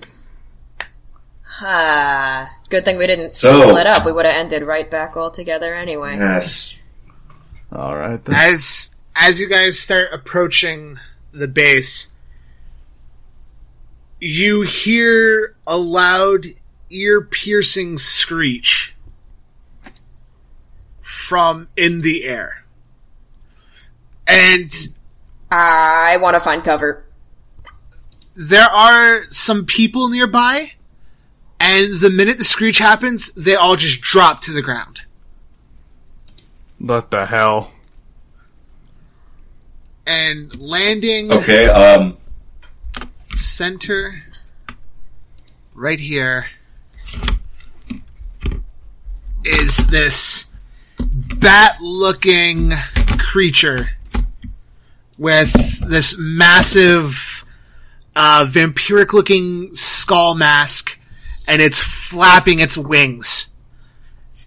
[1.60, 4.04] Ah, good thing we didn't So- split up.
[4.04, 6.16] We would have ended right back all together anyway.
[6.16, 6.76] Yes.
[7.72, 8.22] all right.
[8.24, 8.34] Then.
[8.34, 10.98] As as you guys start approaching
[11.32, 12.08] the base,
[14.26, 16.46] you hear a loud,
[16.88, 18.94] ear-piercing screech
[21.02, 22.64] from in the air,
[24.26, 24.72] and
[25.50, 27.04] I want to find cover.
[28.34, 30.72] there are some people nearby.
[31.60, 35.02] And the minute the screech happens, they all just drop to the ground.
[36.78, 37.70] What the hell?
[40.06, 41.66] And landing Okay.
[41.68, 42.18] Um.
[43.36, 44.24] Center
[45.74, 46.46] right here
[49.44, 50.46] is this
[50.98, 52.72] bat looking
[53.18, 53.90] creature
[55.18, 55.52] with
[55.88, 57.44] this massive
[58.16, 60.98] uh, vampiric looking skull mask
[61.46, 63.48] and it's flapping its wings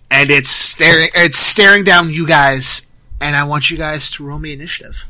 [0.10, 2.88] and it's staring it's staring down you guys
[3.20, 5.04] and I want you guys to roll me initiative.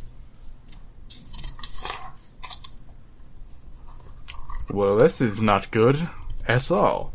[4.69, 6.10] Well, this is not good
[6.48, 7.14] at all.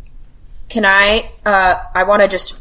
[0.69, 1.29] Can I?
[1.45, 2.59] Uh, I want to just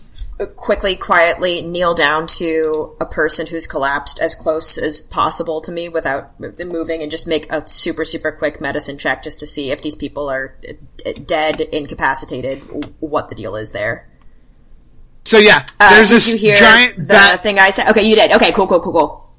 [0.56, 5.88] quickly, quietly kneel down to a person who's collapsed as close as possible to me
[5.88, 9.82] without moving, and just make a super, super quick medicine check just to see if
[9.82, 12.60] these people are uh, dead, incapacitated,
[13.00, 14.08] what the deal is there.
[15.26, 17.90] So yeah, Uh, there's did this you hear giant the bat thing I said?
[17.92, 18.32] Okay, you did.
[18.32, 19.36] Okay, cool, cool, cool, cool.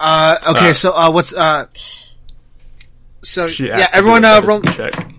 [0.00, 1.66] Uh, okay, Uh, so uh, what's uh,
[3.24, 5.14] so She yeah, everyone do a uh, roll check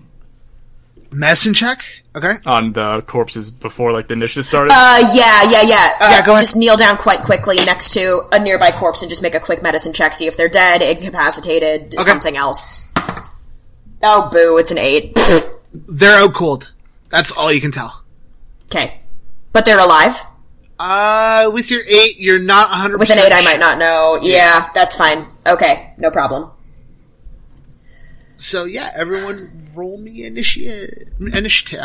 [1.16, 1.82] medicine check.
[2.14, 4.72] Okay, on the corpses before like the initiative started.
[4.72, 5.96] Uh, yeah, yeah, yeah.
[6.00, 6.42] Uh, Yeah, go ahead.
[6.42, 9.62] Just kneel down quite quickly next to a nearby corpse and just make a quick
[9.62, 10.14] medicine check.
[10.14, 12.92] See if they're dead, incapacitated, something else.
[14.02, 14.58] Oh, boo!
[14.58, 15.18] It's an eight.
[15.74, 16.72] they're out cold.
[17.10, 18.02] That's all you can tell.
[18.66, 19.00] okay,
[19.52, 20.20] but they're alive.
[20.78, 22.98] Uh, with your eight, you're not 100.
[22.98, 24.18] With an eight, I might not know.
[24.20, 25.24] Yeah, that's fine.
[25.46, 26.50] Okay, no problem.
[28.36, 31.08] So yeah, everyone, roll me initiative.
[31.20, 31.80] Initiative.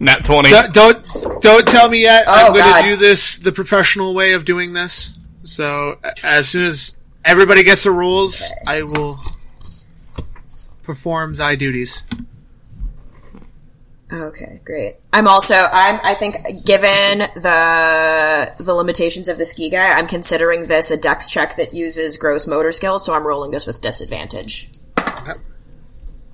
[0.00, 0.50] Nat twenty.
[0.50, 2.24] Don't, don't don't tell me yet.
[2.28, 5.18] I'm Oh, going to do this the professional way of doing this.
[5.44, 9.18] So as soon as everybody gets the rules, I will
[10.82, 12.02] perform thy duties.
[14.12, 14.96] Okay, great.
[15.12, 16.36] I'm also I'm I think
[16.66, 22.18] given the the limitations of the Gigai, I'm considering this a dex check that uses
[22.18, 24.70] gross motor skills, so I'm rolling this with disadvantage.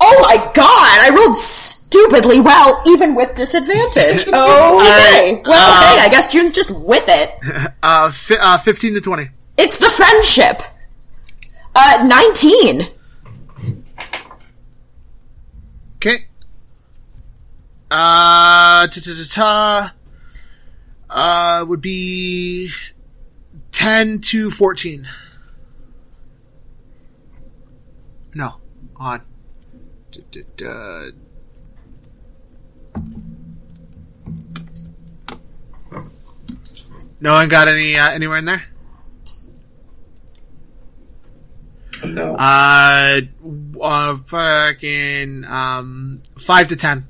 [0.01, 4.25] Oh my god, I rolled stupidly well even with disadvantage.
[4.33, 5.35] Oh, Okay.
[5.37, 7.31] right, well, hey, I guess June's just with it.
[7.83, 9.29] Uh, fi- uh, 15 to 20.
[9.57, 10.63] It's the friendship.
[11.77, 12.89] Uh 19.
[15.97, 16.27] Okay.
[17.90, 19.94] Uh, ta ta ta ta.
[21.10, 22.70] Uh, would be
[23.73, 25.09] 10 to 14.
[28.35, 28.55] No,
[28.97, 29.23] on.
[30.12, 31.10] Da, da, da.
[37.20, 38.65] No one got any uh, anywhere in there.
[42.05, 42.35] No.
[42.35, 43.20] Uh,
[43.81, 47.09] uh fucking um five to ten.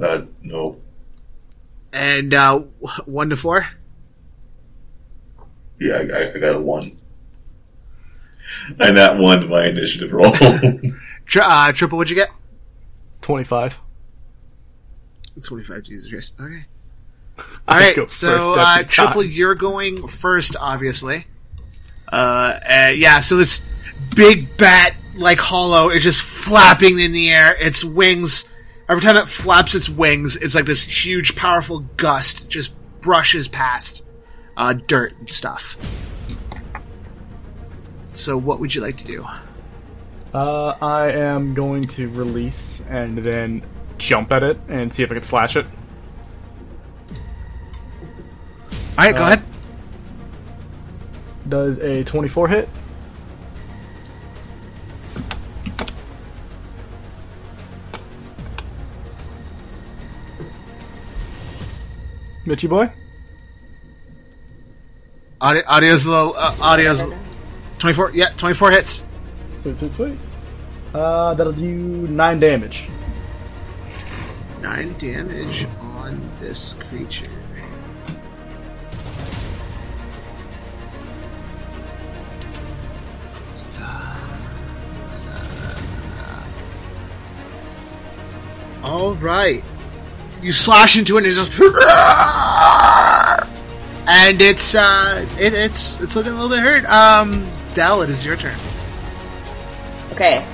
[0.00, 0.80] Uh, no.
[1.92, 2.60] And uh,
[3.06, 3.68] one to four.
[5.80, 6.96] Yeah, I, I- I got a one.
[8.78, 10.32] And that one my initiative roll.
[11.26, 12.30] Tri- uh, triple, what'd you get?
[13.20, 13.78] Twenty-five.
[15.42, 15.82] Twenty-five.
[15.82, 16.34] Jesus Christ.
[16.40, 16.64] Okay.
[17.68, 18.10] All right.
[18.10, 19.30] So uh, triple, time.
[19.30, 21.26] you're going first, obviously.
[22.12, 23.20] Uh, uh, yeah.
[23.20, 23.64] So this
[24.14, 27.54] big bat, like hollow, is just flapping in the air.
[27.58, 28.48] Its wings.
[28.88, 34.02] Every time it flaps its wings, it's like this huge, powerful gust just brushes past
[34.56, 35.76] uh, dirt and stuff.
[38.12, 39.26] So, what would you like to do?
[40.34, 43.62] Uh, I am going to release and then
[43.98, 45.64] jump at it and see if I can slash it.
[48.98, 49.42] All right, go Uh, ahead.
[51.48, 52.68] Does a 24 hit?
[62.46, 62.90] Mitchy boy?
[65.40, 66.30] Audio, audio's low.
[66.32, 67.02] Uh, audio's
[67.78, 68.10] twenty four.
[68.12, 69.04] Yeah, twenty four hits.
[69.58, 70.18] Sweet, sweet, sweet.
[70.94, 72.86] Uh, that'll do 9 damage.
[74.62, 77.26] Nine damage on this creature.
[88.84, 89.64] All right,
[90.44, 91.52] you slash into it, and it's just,
[94.06, 96.84] and it's uh, it, it's it's looking a little bit hurt.
[96.86, 98.56] Um, Del, it is your turn.
[100.12, 100.46] Okay.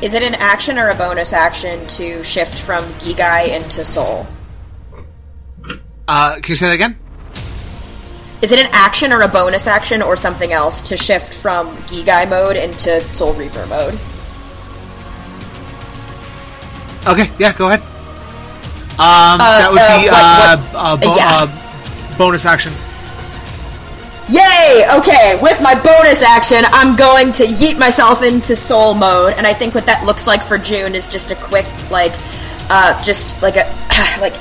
[0.00, 4.28] Is it an action or a bonus action to shift from Gigai into Soul?
[6.06, 6.96] Uh, can you say that again?
[8.40, 12.30] Is it an action or a bonus action or something else to shift from Gigai
[12.30, 13.98] mode into Soul Reaper mode?
[17.08, 17.97] Okay, yeah, go ahead.
[18.98, 21.46] Um, that would uh, be what- uh, uh, bo- yeah.
[21.46, 22.72] uh, bonus action.
[24.28, 24.84] Yay!
[24.98, 29.54] Okay, with my bonus action, I'm going to yeet myself into soul mode, and I
[29.54, 32.12] think what that looks like for June is just a quick, like,
[32.68, 33.64] uh, just like a,
[34.20, 34.34] like,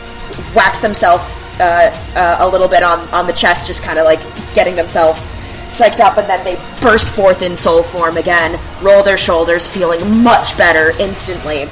[0.53, 1.23] wax themselves
[1.61, 4.19] uh, uh, a little bit on, on the chest, just kind of like
[4.53, 5.19] getting themselves
[5.67, 10.21] psyched up, and then they burst forth in soul form again, roll their shoulders, feeling
[10.23, 11.63] much better instantly.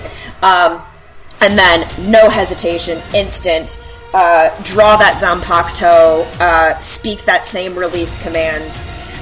[0.41, 0.81] Um,
[1.45, 3.79] and then, no hesitation, instant,
[4.15, 8.75] uh, draw that Zanpakuto, uh, speak that same release command,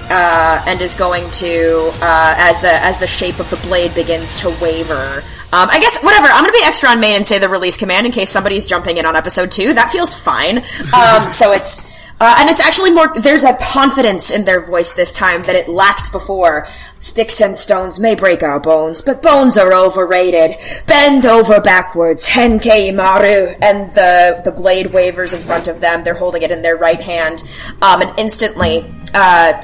[0.09, 4.39] uh, and is going to, uh, as the as the shape of the blade begins
[4.39, 5.21] to waver.
[5.51, 6.27] Um, I guess whatever.
[6.27, 8.97] I'm gonna be extra on main and say the release command in case somebody's jumping
[8.97, 9.73] in on episode two.
[9.73, 10.63] That feels fine.
[10.93, 11.92] Um, so it's.
[12.23, 15.67] Uh, and it's actually more, there's a confidence in their voice this time that it
[15.67, 16.65] lacked before.
[16.99, 20.55] Sticks and stones may break our bones, but bones are overrated.
[20.87, 23.51] Bend over backwards, Henkei Maru.
[23.61, 26.05] And the, the blade wavers in front of them.
[26.05, 27.43] They're holding it in their right hand.
[27.81, 29.61] Um, and instantly, uh,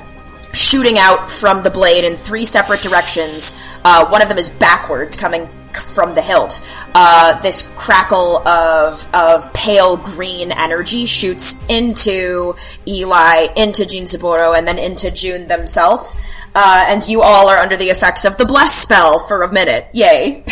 [0.51, 3.57] shooting out from the blade in three separate directions.
[3.85, 5.49] Uh, one of them is backwards, coming
[5.79, 6.65] from the hilt.
[6.95, 12.55] Uh, this crackle of of pale green energy shoots into
[12.87, 16.17] Eli, into Jinzaburo, and then into June themselves.
[16.55, 19.87] Uh, and you all are under the effects of the bless spell for a minute.
[19.93, 20.43] Yay!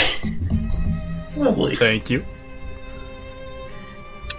[1.35, 1.75] Lovely.
[1.75, 2.25] Thank you.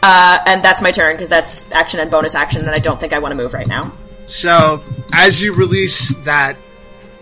[0.03, 3.13] Uh, and that's my turn because that's action and bonus action, and I don't think
[3.13, 3.93] I want to move right now.
[4.27, 4.83] So,
[5.13, 6.57] as you release that,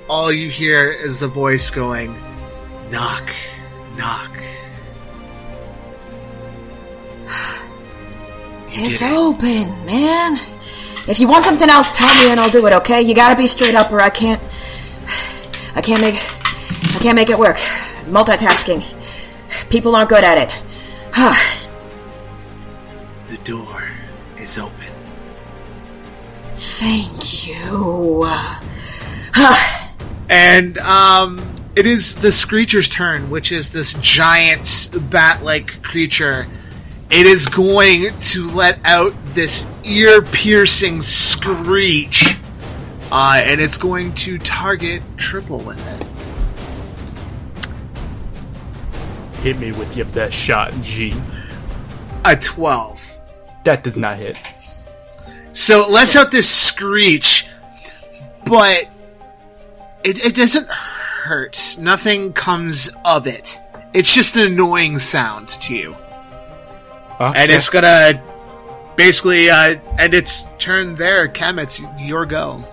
[0.09, 2.14] all you hear is the voice going,
[2.90, 3.30] knock,
[3.97, 4.31] knock.
[8.78, 9.10] It's it.
[9.10, 10.39] open, man.
[11.09, 12.73] If you want something else, tell me and I'll do it.
[12.74, 13.01] Okay?
[13.01, 14.43] You gotta be straight up, or I can't.
[15.74, 16.14] I can't make.
[16.14, 17.56] I can't make it work.
[18.06, 18.82] Multitasking.
[19.70, 20.62] People aren't good at it.
[23.28, 23.89] The door
[24.39, 24.93] is open.
[26.55, 28.27] Thank you.
[30.28, 31.39] And um,
[31.76, 36.48] it is the Screecher's turn, which is this giant bat-like creature.
[37.10, 42.36] It is going to let out this ear-piercing screech,
[43.12, 46.04] uh, and it's going to target Triple with it.
[49.42, 51.14] Hit me with your best shot, G.
[52.24, 53.00] A twelve.
[53.64, 54.36] That does not hit.
[55.52, 57.46] So it lets out this screech,
[58.44, 58.90] but
[60.02, 60.95] it, it doesn't hurt.
[61.78, 63.60] Nothing comes of it.
[63.92, 65.96] It's just an annoying sound to you.
[67.18, 68.22] And it's gonna
[68.96, 71.28] basically uh, end its turn there.
[71.28, 72.64] Kem, it's your go.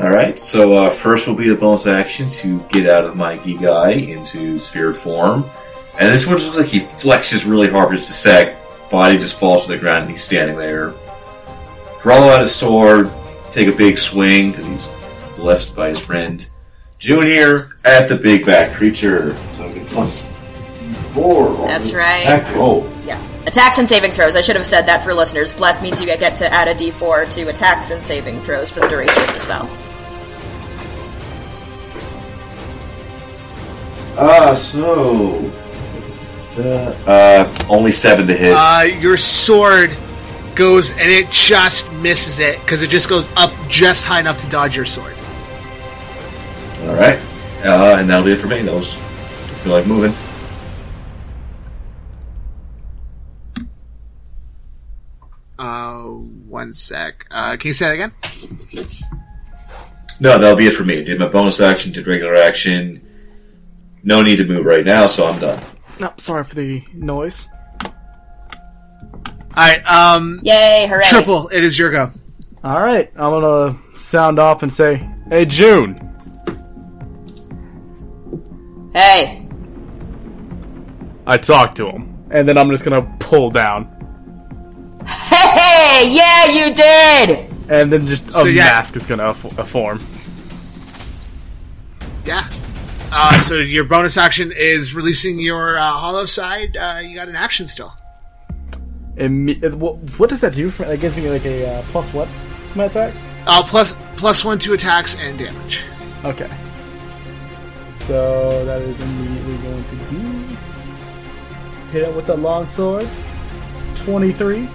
[0.00, 0.38] All right.
[0.38, 4.58] So uh, first will be the bonus action to get out of my Gigai into
[4.58, 5.48] spirit form,
[5.98, 8.56] and this one just looks like he flexes really hard for just a sec.
[8.90, 10.94] Body just falls to the ground, and he's standing there.
[12.00, 13.10] Draw out his sword,
[13.52, 14.90] take a big swing because he's
[15.36, 16.48] blessed by his friend
[16.98, 19.36] June here at the big back creature.
[19.56, 20.26] So I get plus
[21.12, 21.54] four.
[21.66, 22.22] That's right.
[22.22, 22.90] attack roll.
[23.04, 23.22] Yeah.
[23.46, 24.34] Attacks and saving throws.
[24.36, 25.52] I should have said that for listeners.
[25.52, 28.88] Bless means you get to add a d4 to attacks and saving throws for the
[28.88, 29.70] duration of the spell.
[34.18, 35.52] Ah, so.
[36.58, 38.52] Uh, only seven to hit.
[38.52, 39.96] Uh, your sword
[40.56, 44.48] goes and it just misses it because it just goes up just high enough to
[44.48, 45.14] dodge your sword.
[46.88, 47.18] All right,
[47.64, 48.62] uh, and that'll be it for me.
[48.62, 50.14] Those feel like moving.
[55.58, 56.04] Uh,
[56.48, 57.26] one sec.
[57.30, 58.86] Uh, can you say that again?
[60.20, 61.04] No, that'll be it for me.
[61.04, 63.02] Did my bonus action, did regular action.
[64.02, 65.62] No need to move right now, so I'm done.
[66.00, 67.48] No, sorry for the noise.
[69.50, 70.86] Alright, um, Yay!
[70.88, 71.04] Hooray!
[71.04, 72.12] Triple, it is your go.
[72.64, 75.98] All right, I'm gonna sound off and say, "Hey, June."
[78.98, 79.46] Hey,
[81.24, 83.84] I talked to him, and then I'm just gonna pull down,
[85.06, 86.10] hey!
[86.10, 87.48] Yeah, you did.
[87.70, 88.64] and then just a So, yeah.
[88.64, 90.00] mask is gonna f- form.
[92.24, 92.48] Yeah.
[93.12, 96.76] Uh, so your bonus action is releasing your uh, hollow side.
[96.76, 97.92] Uh, you got an action still.
[99.16, 100.70] Imme- uh, what, what does that do?
[100.72, 102.28] For, that gives me like a uh, plus what
[102.72, 103.28] to my attacks?
[103.46, 105.82] Uh, plus plus one to attacks and damage.
[106.24, 106.50] Okay.
[108.08, 110.56] So that is immediately going to be
[111.92, 113.06] hit it with the long sword.
[113.96, 114.66] Twenty-three.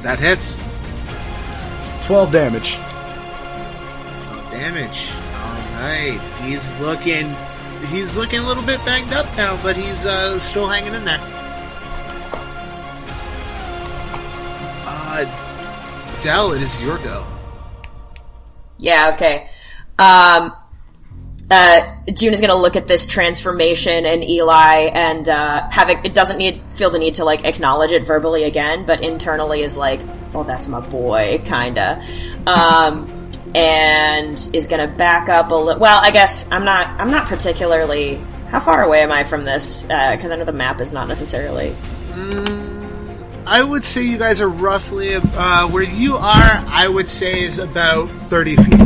[0.00, 0.56] That hits.
[2.06, 2.78] 12 damage.
[2.78, 5.10] Oh, damage.
[5.34, 6.18] All right.
[6.40, 7.36] He's looking.
[7.90, 11.20] He's looking a little bit banged up now, but he's uh, still hanging in there.
[14.86, 17.26] Uh, Del, it is your go.
[18.78, 19.50] Yeah, okay.
[19.98, 20.54] Um,
[21.50, 21.80] uh,
[22.12, 26.38] June is gonna look at this transformation and Eli and, uh, have it, it doesn't
[26.38, 30.00] need, feel the need to, like, acknowledge it verbally again, but internally is like,
[30.34, 32.02] oh, that's my boy, kinda.
[32.46, 37.26] Um, and is gonna back up a little, well, I guess I'm not, I'm not
[37.26, 38.16] particularly,
[38.48, 39.88] how far away am I from this?
[39.88, 41.74] Uh, cause I know the map is not necessarily,
[43.48, 46.64] I would say you guys are roughly uh, where you are.
[46.66, 48.80] I would say is about thirty feet.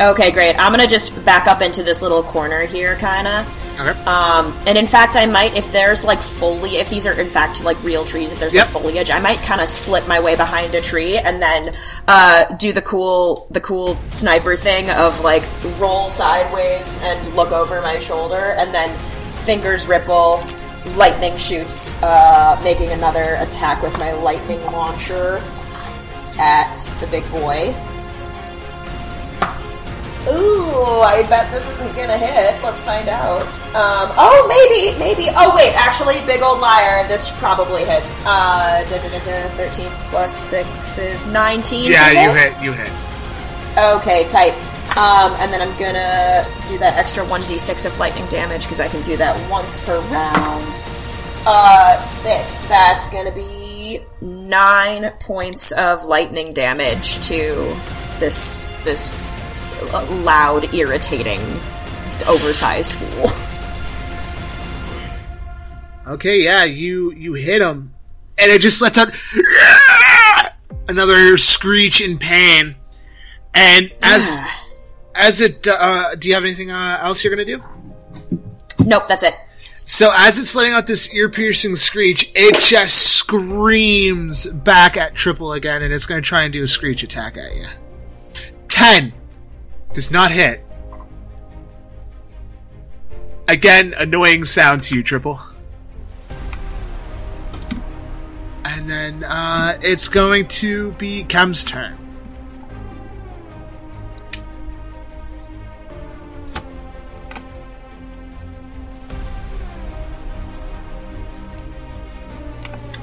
[0.00, 0.56] Okay, great.
[0.58, 3.46] I'm gonna just back up into this little corner here, kinda.
[3.80, 3.90] Okay.
[4.04, 7.64] Um, and in fact, I might, if there's like foliage, if these are in fact
[7.64, 8.66] like real trees, if there's Yep.
[8.66, 11.74] like foliage, I might kind of slip my way behind a tree and then
[12.06, 15.42] uh, do the cool, the cool sniper thing of like
[15.78, 18.96] roll sideways and look over my shoulder, and then
[19.44, 20.42] fingers ripple,
[20.96, 25.42] lightning shoots, uh, making another attack with my lightning launcher
[26.38, 27.74] at the big boy.
[30.26, 32.62] Ooh, I bet this isn't gonna hit.
[32.62, 33.42] Let's find out.
[33.74, 35.28] Um, oh, maybe, maybe.
[35.36, 37.06] Oh, wait, actually, big old liar.
[37.08, 38.24] This probably hits.
[38.24, 41.90] Uh, da, da, da, da, 13 plus 6 is 19.
[41.90, 42.62] Yeah, you hit.
[42.62, 42.90] You hit.
[43.76, 44.54] Okay, tight.
[44.96, 49.02] Um, and then I'm gonna do that extra 1d6 of lightning damage because I can
[49.02, 50.78] do that once per round.
[51.46, 52.46] Uh, sick.
[52.68, 57.76] That's gonna be nine points of lightning damage to
[58.20, 59.30] this this
[59.92, 61.40] loud, irritating,
[62.26, 63.30] oversized fool.
[66.06, 67.94] Okay, yeah, you you hit him,
[68.36, 69.14] and it just lets out
[70.88, 72.76] another screech in pain.
[73.54, 74.38] And as
[75.14, 77.62] as it, uh, do you have anything uh, else you're gonna do?
[78.84, 79.34] nope, that's it.
[79.86, 85.82] So as it's letting out this ear-piercing screech, it just screams back at Triple again,
[85.82, 87.66] and it's gonna try and do a screech attack at you.
[88.68, 89.12] Ten
[89.94, 90.64] does not hit.
[93.46, 95.40] Again, annoying sound to you, Triple.
[98.64, 101.96] And then uh, it's going to be Kem's turn.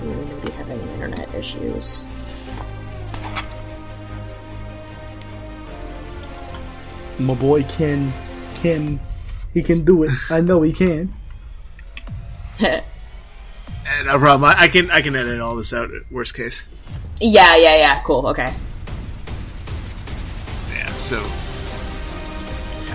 [0.01, 2.05] Maybe having internet issues.
[7.19, 8.11] My boy Ken,
[8.55, 8.99] Ken,
[9.53, 10.11] he can do it.
[10.29, 11.13] I know he can.
[12.59, 12.83] And
[14.05, 14.45] no problem.
[14.45, 15.89] I I can I can edit all this out.
[16.09, 16.65] Worst case.
[17.19, 18.01] Yeah, yeah, yeah.
[18.03, 18.27] Cool.
[18.27, 18.53] Okay.
[20.73, 21.23] Yeah, so.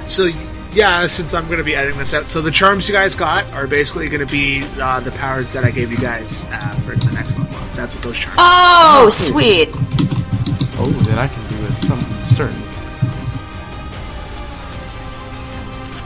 [0.07, 0.31] So,
[0.73, 3.51] yeah, since I'm going to be editing this out, so the charms you guys got
[3.53, 6.95] are basically going to be uh, the powers that I gave you guys uh, for
[6.97, 7.73] the next level up.
[7.73, 9.69] That's what those charms Oh, sweet.
[10.79, 12.63] Oh, then I can do it something certain.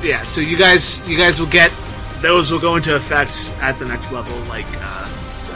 [0.03, 1.73] Yeah, so you guys you guys will get.
[2.23, 5.07] Those will go into effect at the next level, like, uh,
[5.37, 5.55] so.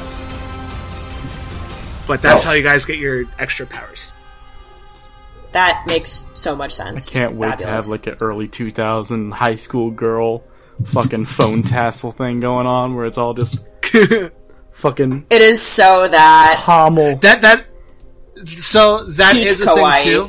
[2.07, 2.49] But that's Oh.
[2.49, 4.13] how you guys get your extra powers.
[5.53, 7.15] That makes so much sense.
[7.15, 10.43] I can't wait to have like an early 2000 high school girl
[10.87, 13.65] fucking phone tassel thing going on where it's all just
[14.73, 16.61] fucking It is so that.
[16.65, 17.17] pommel.
[17.19, 17.65] That that
[18.47, 19.99] so that Peak is a kawaii.
[20.03, 20.29] thing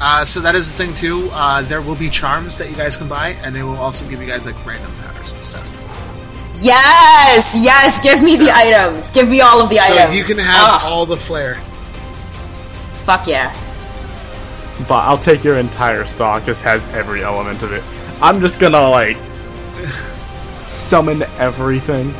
[0.00, 1.28] Uh, so that is the thing too.
[1.32, 4.20] Uh, there will be charms that you guys can buy, and they will also give
[4.20, 5.64] you guys like random powers and stuff.
[6.60, 8.00] Yes, yes.
[8.02, 9.10] Give me the items.
[9.10, 10.16] Give me all of the So items.
[10.16, 11.54] you can have all the flair.
[13.04, 13.52] Fuck yeah.
[14.88, 16.44] But I'll take your entire stock.
[16.44, 17.82] This has every element of it.
[18.22, 19.16] I'm just gonna like
[20.68, 22.12] summon everything,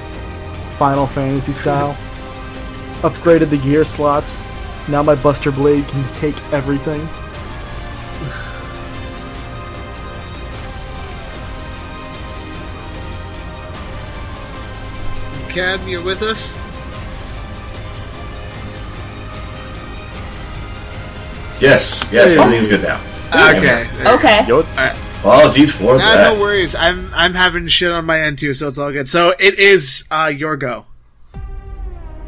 [0.78, 1.92] Final Fantasy style.
[3.02, 4.42] Upgraded the gear slots.
[4.88, 7.06] Now my Buster Blade can take everything.
[15.58, 16.56] Cam, you're with us?
[21.60, 22.38] Yes, yes, Hey.
[22.38, 23.00] everything's good now.
[23.56, 23.88] Okay.
[24.06, 24.46] Okay.
[24.46, 24.60] Yo,
[25.18, 26.34] Apologies for Nah, that.
[26.36, 26.76] no worries.
[26.76, 29.08] I'm I'm having shit on my end too, so it's all good.
[29.08, 30.86] So it is uh, your go.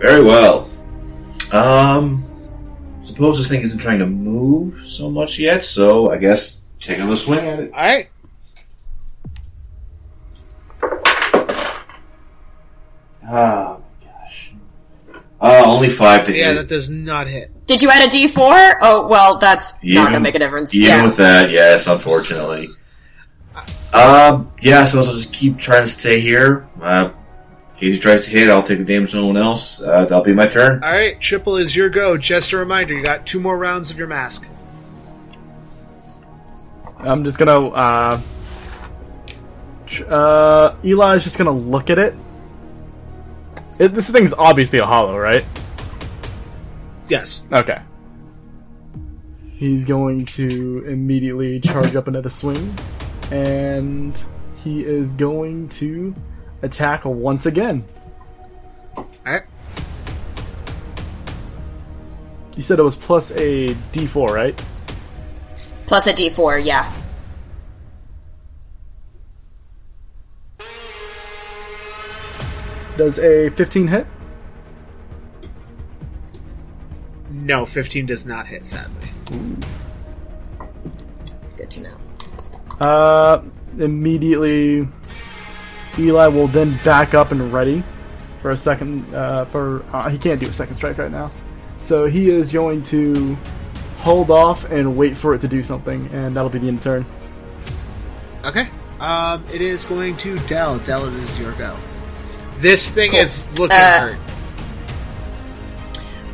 [0.01, 0.69] Very well.
[1.53, 2.25] Um,
[3.01, 7.15] suppose this thing isn't trying to move so much yet, so I guess take another
[7.15, 7.73] swing at it.
[7.73, 8.09] All right.
[13.33, 14.53] Oh my gosh.
[15.41, 16.55] Uh, only five to Yeah, hit.
[16.57, 17.51] that does not hit.
[17.67, 18.79] Did you add a D4?
[18.83, 20.75] Oh, well, that's not gonna make a difference.
[20.75, 21.05] Even yeah.
[21.05, 22.69] with that, yes, unfortunately.
[23.93, 26.69] Um, yeah, I suppose I'll just keep trying to stay here.
[26.81, 27.11] Uh,
[27.75, 29.81] in case he tries to hit, I'll take the damage to no one else.
[29.81, 30.83] Uh, that'll be my turn.
[30.85, 32.17] All right, triple is your go.
[32.17, 34.47] Just a reminder, you got two more rounds of your mask.
[37.01, 37.69] I'm just gonna.
[37.69, 38.21] Uh,
[39.87, 42.15] tr- uh, Eli's just gonna look at it.
[43.81, 43.95] It.
[43.95, 45.45] This thing's obviously a hollow, right?
[47.09, 47.47] Yes.
[47.53, 47.81] Okay.
[49.49, 52.75] He's going to immediately charge up another swing,
[53.31, 54.25] and
[54.63, 56.15] he is going to
[56.63, 57.85] attack once again.
[58.97, 59.43] All right.
[62.57, 64.65] You said it was plus a D4, right?
[65.87, 66.93] Plus a D4, yeah.
[73.01, 74.07] Does a 15 hit?
[77.31, 79.09] No, 15 does not hit, sadly.
[81.57, 81.97] Good to know.
[82.79, 83.43] Uh,
[83.79, 84.87] immediately,
[85.99, 87.83] Eli will then back up and ready
[88.43, 89.15] for a second.
[89.15, 91.31] Uh, for uh, he can't do a second strike right now,
[91.81, 93.35] so he is going to
[94.01, 96.85] hold off and wait for it to do something, and that'll be the end of
[96.85, 97.07] turn.
[98.45, 98.69] Okay.
[98.99, 100.81] Um, it is going to Del.
[100.81, 101.75] Del, it is your go.
[102.61, 104.17] This thing is looking Uh, hurt.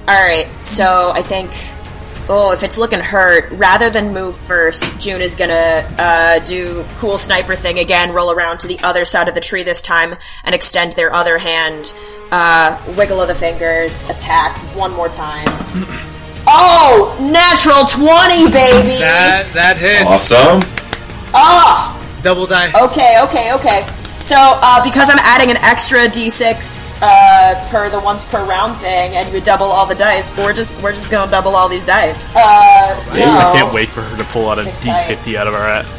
[0.08, 1.50] Alright, so I think.
[2.28, 7.18] Oh, if it's looking hurt, rather than move first, June is gonna uh, do cool
[7.18, 10.52] sniper thing again, roll around to the other side of the tree this time, and
[10.52, 11.94] extend their other hand,
[12.32, 15.46] uh, wiggle of the fingers, attack one more time.
[16.48, 19.00] Oh, natural 20, baby!
[19.00, 20.04] That that hits.
[20.06, 20.60] Awesome.
[21.34, 21.92] Oh!
[22.22, 22.68] Double die.
[22.68, 23.84] Okay, okay, okay.
[24.26, 29.14] So, uh, because I'm adding an extra d6 uh, per the once per round thing,
[29.14, 32.34] and you double all the dice, we're just we're just gonna double all these dice.
[32.34, 35.16] Uh, so, I can't wait for her to pull out a Sick tight.
[35.16, 35.86] D50 out of her hat.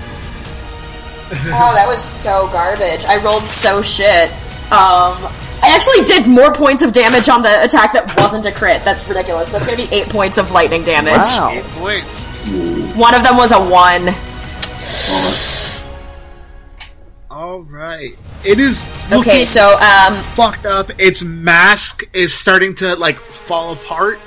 [1.48, 3.04] Oh, that was so garbage.
[3.06, 4.30] I rolled so shit.
[4.72, 5.16] Um,
[5.64, 8.84] I actually did more points of damage on the attack that wasn't a crit.
[8.84, 9.50] That's ridiculous.
[9.52, 11.16] That's gonna be eight points of lightning damage.
[11.16, 11.50] Wow.
[11.52, 12.26] Eight points.
[12.96, 14.04] One of them was a one.
[17.38, 18.17] All right.
[18.43, 20.90] It is Okay, so um, fucked up.
[20.99, 24.19] Its mask is starting to like fall apart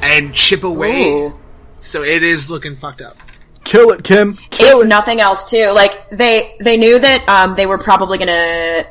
[0.00, 1.02] and chip away.
[1.12, 1.38] ooh.
[1.80, 3.18] So it is looking fucked up.
[3.64, 4.32] Kill it, Kim.
[4.48, 4.88] Kill if it.
[4.88, 8.84] nothing else too like they they knew that um they were probably gonna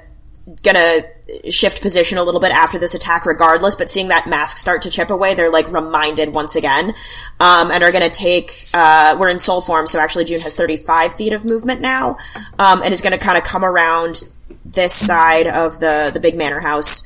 [0.61, 1.01] gonna
[1.49, 4.89] shift position a little bit after this attack regardless but seeing that mask start to
[4.89, 6.93] chip away they're like reminded once again
[7.39, 11.13] um and are gonna take uh we're in soul form so actually june has 35
[11.13, 12.17] feet of movement now
[12.57, 14.23] um and is gonna kind of come around
[14.65, 17.03] this side of the the big manor house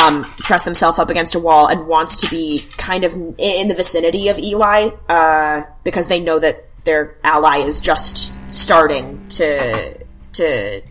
[0.00, 3.74] um press themselves up against a wall and wants to be kind of in the
[3.74, 10.82] vicinity of eli uh because they know that their ally is just starting to to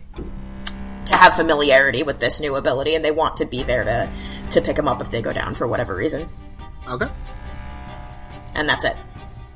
[1.05, 4.09] to have familiarity with this new ability and they want to be there to
[4.51, 6.27] to pick him up if they go down for whatever reason
[6.87, 7.07] Okay.
[8.55, 8.95] and that's it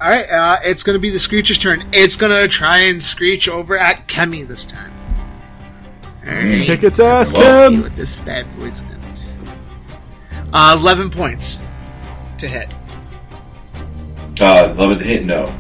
[0.02, 0.30] All right.
[0.30, 1.88] Uh, it's going to be the Screech's turn.
[1.92, 4.92] It's going to try and screech over at Kemi this time.
[6.26, 6.62] All right.
[6.62, 9.52] Kick its ass, See what this bad boy's going to do.
[10.54, 11.60] Uh, Eleven points
[12.38, 12.74] to hit.
[14.40, 15.52] Uh, 11 to hit, no.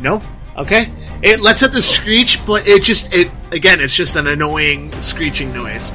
[0.00, 0.22] No.
[0.56, 0.90] Okay.
[1.24, 3.80] It lets out the screech, but it just it again.
[3.80, 5.92] It's just an annoying screeching noise.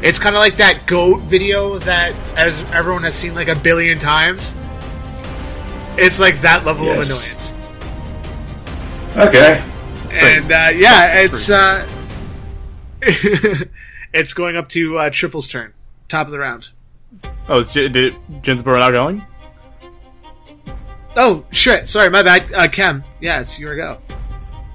[0.00, 3.98] It's kind of like that goat video that as everyone has seen like a billion
[3.98, 4.54] times.
[5.98, 7.52] It's like that level Yes.
[7.52, 7.56] of
[9.16, 9.26] annoyance.
[9.34, 9.62] Okay.
[10.12, 11.86] and uh, yeah, it's uh,
[14.12, 15.72] It's going up to uh, Triple's turn.
[16.08, 16.70] Top of the round.
[17.48, 19.24] Oh, is J- did Jinzaburo now going?
[21.16, 21.88] Oh, shit.
[21.88, 22.52] Sorry, my bad.
[22.52, 23.04] Uh, Kem.
[23.20, 23.98] Yeah, it's your go.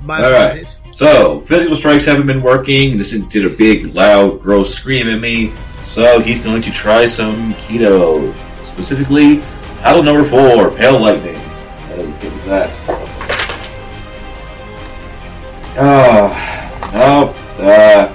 [0.06, 0.46] My All right.
[0.46, 0.80] apologies.
[0.92, 2.98] So, physical strikes haven't been working.
[2.98, 5.52] This did a big, loud, gross scream at me.
[5.84, 8.34] So, he's going to try some kido.
[8.66, 9.38] Specifically,
[9.82, 11.36] hado number four, Pale Lightning.
[11.36, 12.72] How do we get that?
[15.78, 17.36] Oh, no,
[17.66, 18.10] Uh,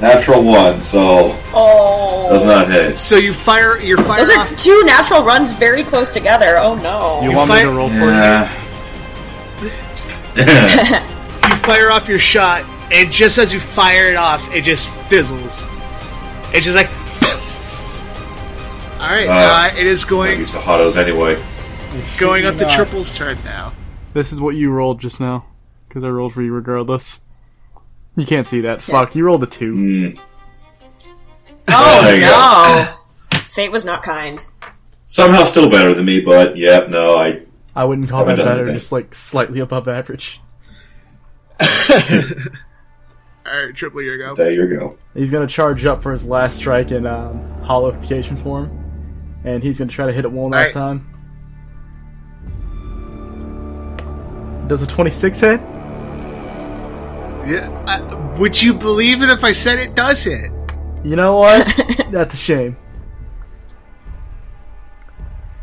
[0.00, 2.28] natural one, so Oh.
[2.30, 2.98] does not hit.
[2.98, 6.58] So you fire your fire Those are two natural runs very close together.
[6.58, 7.20] Oh no.
[7.22, 8.42] You, You want me fight- to roll for Yeah.
[8.42, 8.48] You
[11.64, 15.66] fire off your shot, and just as you fire it off, it just fizzles.
[16.52, 16.88] It's just like.
[19.00, 20.28] All right, Uh, uh, it is going.
[20.30, 21.40] I'm going used to Hottos anyway.
[22.18, 22.70] going up to.
[22.74, 23.72] Triple's turn now.
[24.12, 25.46] This is what you rolled just now.
[25.88, 27.20] Because I rolled for you regardless.
[28.16, 28.80] You can't see that.
[28.80, 29.74] Fuck, you rolled a two.
[29.74, 30.20] Mm.
[31.68, 32.94] Oh There no.
[33.40, 34.44] Fate was not kind.
[35.06, 37.42] Somehow still better than me, but yep, no, I
[37.76, 40.40] I wouldn't call Haven't that better, just like slightly above average.
[41.60, 41.66] All
[43.66, 44.34] right, Triple, your go.
[44.34, 44.96] there you go.
[45.14, 48.70] He's gonna charge up for his last strike in um, hollowification form,
[49.44, 51.00] and he's gonna try to hit it one last Alright.
[51.00, 51.10] time.
[54.68, 55.60] Does a 26 hit?
[57.46, 60.50] Yeah, uh, would you believe it if I said it does hit?
[61.04, 61.66] You know what?
[62.10, 62.76] That's a shame.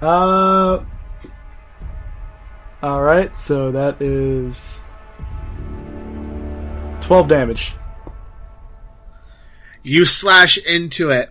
[0.02, 0.84] Uh.
[2.84, 4.80] Alright, so that is.
[7.02, 7.74] 12 damage.
[9.84, 11.30] You slash into it,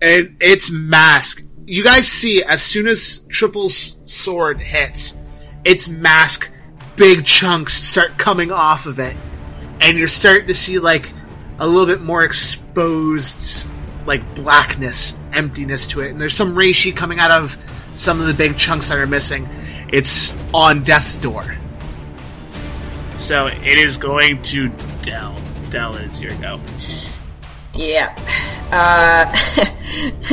[0.00, 1.44] and its mask.
[1.64, 5.16] You guys see as soon as Triple's sword hits,
[5.64, 6.50] its mask,
[6.96, 9.16] big chunks start coming off of it,
[9.80, 11.12] and you're starting to see like
[11.58, 13.68] a little bit more exposed,
[14.06, 17.56] like blackness, emptiness to it, and there's some reishi coming out of
[17.94, 19.48] some of the big chunks that are missing.
[19.92, 21.56] It's on death's door.
[23.16, 24.68] So it is going to
[25.02, 25.36] Del.
[25.70, 26.58] Del is your go.
[27.74, 28.16] Yeah.
[28.72, 29.30] Uh,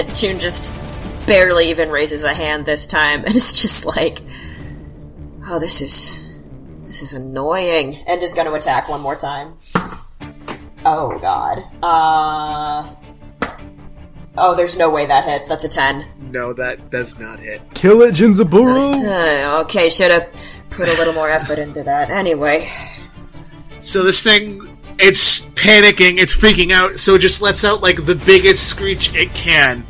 [0.15, 0.73] June just
[1.27, 4.19] barely even raises a hand this time, and it's just like,
[5.45, 6.25] oh, this is
[6.83, 9.53] this is annoying, and is going to attack one more time.
[10.85, 11.59] Oh God.
[11.83, 12.95] Uh.
[14.37, 15.47] Oh, there's no way that hits.
[15.47, 16.05] That's a ten.
[16.31, 17.61] No, that does not hit.
[17.73, 18.89] Kill it, Jinzaburo!
[19.49, 20.31] Uh, okay, should have
[20.69, 22.09] put a little more effort into that.
[22.09, 22.69] Anyway,
[23.81, 28.15] So this thing, it's panicking, it's freaking out, so it just lets out like the
[28.15, 29.85] biggest screech it can.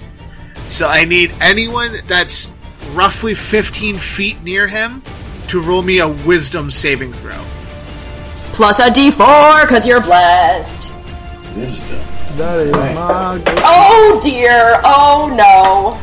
[0.68, 2.51] So I need anyone that's
[2.93, 5.01] roughly 15 feet near him
[5.50, 7.38] to roll me a wisdom saving throw.
[8.53, 10.93] plus a D4 because you're blessed.
[11.56, 12.00] Wisdom.
[12.38, 12.93] That is my
[13.43, 14.80] go- Oh dear.
[14.83, 15.98] Oh no.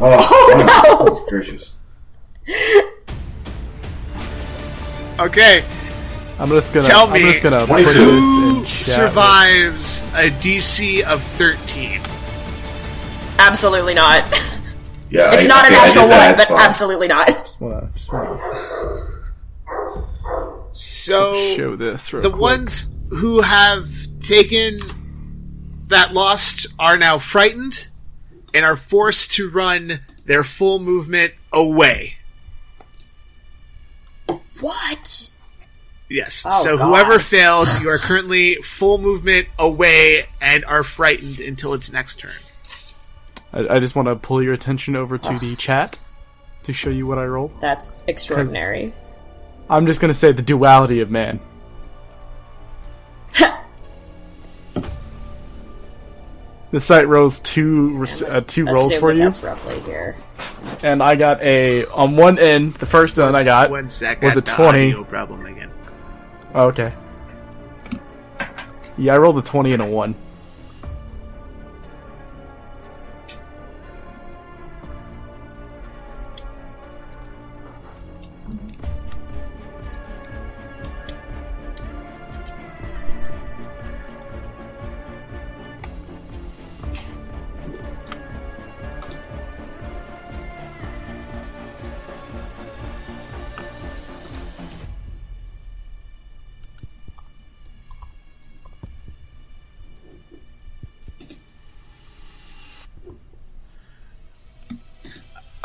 [0.00, 1.04] Oh, oh, oh, no.
[1.04, 1.74] goodness gracious.
[5.20, 5.64] Okay,
[6.38, 6.86] I'm just gonna.
[6.86, 7.88] Tell I'm me just gonna put 22.
[7.88, 12.00] this who in survives a DC of 13?
[13.40, 14.22] Absolutely not.
[15.10, 17.56] Yeah, It's I- not a okay, I natural that, one, but but- absolutely not.
[17.60, 18.38] Wanna- just wanna
[20.72, 22.40] So show this real the quick.
[22.40, 23.88] ones who have
[24.20, 24.78] taken
[25.88, 27.88] that lost are now frightened
[28.54, 32.16] and are forced to run their full movement away.
[34.60, 35.30] What?
[36.08, 36.44] Yes.
[36.46, 36.88] Oh, so God.
[36.88, 42.32] whoever failed, you are currently full movement away and are frightened until its next turn.
[43.52, 45.98] I, I just want to pull your attention over to the chat
[46.64, 47.58] to show you what I rolled.
[47.60, 48.92] That's extraordinary.
[49.70, 51.40] I'm just gonna say the duality of man.
[56.70, 60.16] the site rolls two uh, two rolls for that you, that's roughly here.
[60.82, 62.74] and I got a on one end.
[62.74, 64.20] The first one I got One sec.
[64.22, 64.92] was got a 20.
[64.92, 65.70] audio problem again.
[66.54, 66.92] Oh, okay.
[68.96, 70.14] Yeah, I rolled a twenty and a one.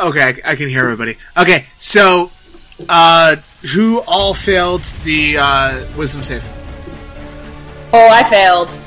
[0.03, 1.17] Okay, I, I can hear everybody.
[1.37, 2.29] Okay, so
[2.89, 3.37] uh,
[3.73, 6.43] who all failed the uh, wisdom save?
[7.93, 8.81] Oh, I failed.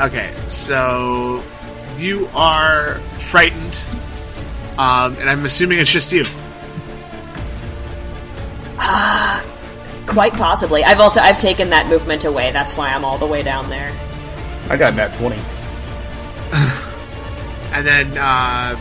[0.00, 1.42] Okay, so
[1.98, 3.84] you are frightened,
[4.78, 6.24] um, and I'm assuming it's just you.
[8.78, 9.42] Uh
[10.06, 10.84] quite possibly.
[10.84, 12.52] I've also I've taken that movement away.
[12.52, 13.90] That's why I'm all the way down there.
[14.68, 15.40] I got net 20.
[17.72, 18.76] And then, uh,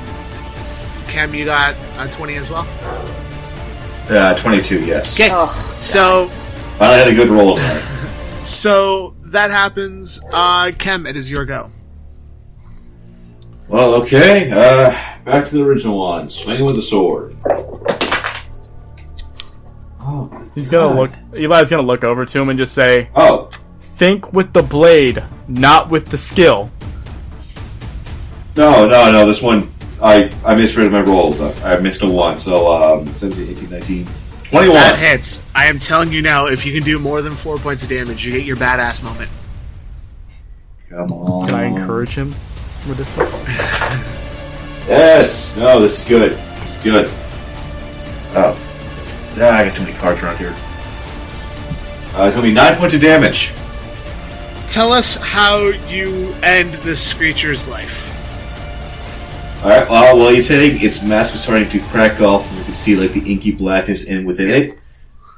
[1.11, 2.65] Cam, you got a 20 as well?
[4.09, 5.19] Uh, 22, yes.
[5.19, 6.31] Okay, Oh, so
[6.80, 7.81] I had a good roll tonight.
[8.43, 10.22] so that happens.
[10.31, 11.69] Uh, Chem, it is your go.
[13.67, 14.49] Well, okay.
[14.51, 14.91] Uh,
[15.25, 16.30] back to the original one.
[16.30, 17.35] Swinging with the sword.
[20.03, 21.11] Oh, He's gonna look.
[21.33, 23.49] Eli's gonna look over to him and just say, oh,
[23.81, 26.69] "Think with the blade, not with the skill."
[28.57, 29.25] no, no, no.
[29.27, 29.72] This one,
[30.02, 31.34] I I misread my roll.
[31.34, 32.38] But I missed a one.
[32.38, 34.08] So um, 17, 18, 19,
[34.46, 34.76] 21.
[34.76, 35.42] That hits.
[35.56, 38.26] I am telling you now, if you can do more than four points of damage,
[38.26, 39.30] you get your badass moment.
[40.90, 41.48] Come on.
[41.48, 42.30] Can I encourage him
[42.88, 44.18] with this one?
[44.88, 45.56] Yes.
[45.56, 46.32] No, this is good.
[46.32, 47.06] This is good.
[48.34, 48.58] Oh.
[49.38, 50.54] Ah, I got too many cards around here.
[52.14, 53.54] Uh, it's gonna be nine points of damage.
[54.70, 58.10] Tell us how you end this creature's life.
[59.61, 62.73] Alright, well, well, he's saying its mask was starting to crack off, and you can
[62.73, 64.80] see, like, the inky blackness in within it.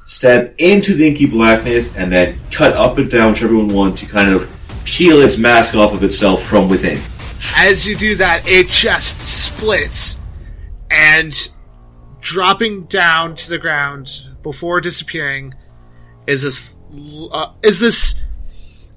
[0.06, 4.06] Step into the inky blackness, and then cut up and down whichever one wants to
[4.06, 4.50] kind of
[4.86, 6.98] peel its mask off of itself from within.
[7.54, 10.18] As you do that, it just splits,
[10.90, 11.50] and
[12.20, 15.54] dropping down to the ground before disappearing
[16.26, 16.76] is this
[17.30, 18.22] uh, is this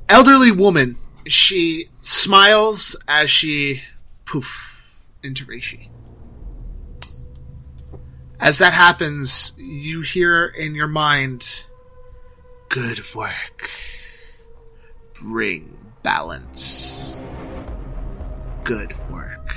[0.07, 0.95] elderly woman.
[1.25, 3.83] She smiles as she
[4.23, 4.76] poof
[5.23, 5.89] into Reishi.
[8.39, 11.65] As that happens, you hear in your mind,
[12.69, 13.69] "Good work.
[15.19, 17.17] Bring balance."
[18.67, 19.55] good work.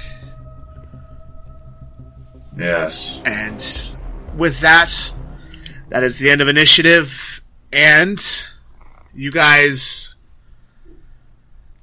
[2.56, 3.20] Yes.
[3.24, 3.60] And
[4.36, 5.12] with that,
[5.88, 7.42] that is the end of initiative.
[7.72, 8.24] And
[9.12, 10.14] you guys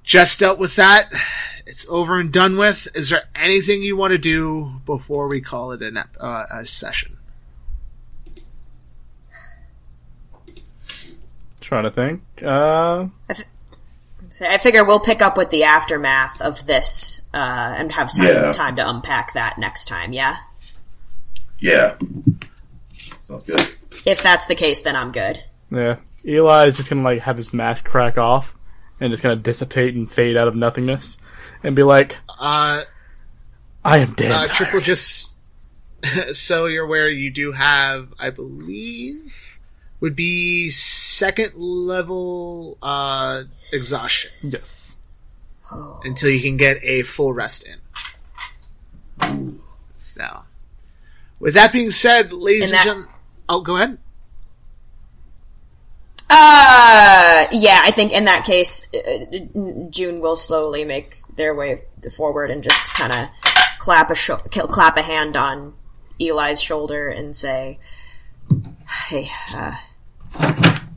[0.04, 1.12] just dealt with that.
[1.68, 2.88] It's over and done with.
[2.96, 6.66] Is there anything you want to do before we call it an, ep- uh, a
[6.66, 7.18] session?
[11.62, 12.22] Trying to think.
[12.44, 13.08] Uh,
[14.30, 17.38] So I figure we'll pick up with the aftermath of this uh,
[17.78, 18.52] and have some Yeah.
[18.54, 20.12] time to unpack that next time.
[20.14, 20.38] Yeah.
[21.60, 21.96] Yeah.
[23.24, 23.68] Sounds good.
[24.06, 25.44] If that's the case, then I'm good.
[25.72, 25.98] yeah.
[26.26, 28.54] Eli is just gonna like have his mask crack off
[29.00, 31.18] and just gonna dissipate and fade out of nothingness,
[31.64, 32.82] and be like, Uh,
[33.84, 35.36] "I am dead." uh, tired." Triple just
[36.32, 39.60] so you're aware you do have, I believe,
[40.00, 44.98] would be second level uh, exhaustion Yes.
[46.04, 49.60] until you can get a full rest in.
[49.96, 50.44] So,
[51.40, 53.10] with that being said, ladies And and, that- gentlemen,
[53.50, 53.98] oh, go ahead.
[56.30, 59.26] Uh, yeah, I think in that case, uh,
[59.90, 61.84] June will slowly make their way
[62.16, 63.30] forward and just kind of
[63.80, 65.74] clap a sho- clap a hand on
[66.20, 67.80] Eli's shoulder and say,
[69.10, 69.76] "Hey, uh,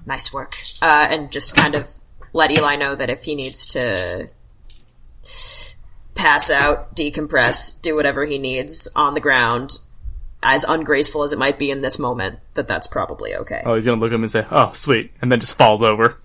[0.04, 1.88] nice work," uh, and just kind of
[2.32, 4.30] let Eli know that if he needs to
[6.14, 9.78] pass out, decompress, do whatever he needs on the ground,
[10.42, 13.62] as ungraceful as it might be in this moment, that that's probably okay.
[13.64, 16.18] Oh, he's gonna look at him and say, "Oh, sweet," and then just falls over.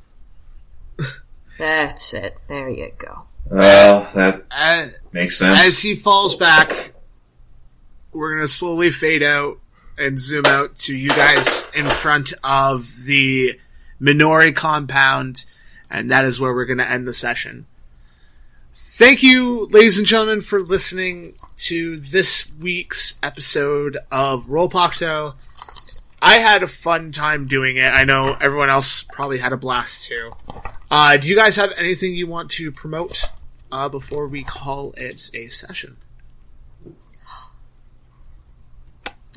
[1.57, 2.37] That's it.
[2.49, 3.23] There you go.
[3.49, 4.45] Well, that
[5.11, 5.65] makes sense.
[5.65, 6.93] as he falls back,
[8.11, 9.59] we're gonna slowly fade out
[9.97, 13.59] and zoom out to you guys in front of the
[14.01, 15.45] Minori compound,
[15.89, 17.65] and that is where we're gonna end the session.
[18.97, 25.33] Thank you, ladies and gentlemen, for listening to this week's episode of Rollpakuto.
[26.25, 27.83] I had a fun time doing it.
[27.93, 30.31] I know everyone else probably had a blast too.
[30.89, 33.25] Uh, do you guys have anything you want to promote
[33.71, 35.97] uh, before we call it a session?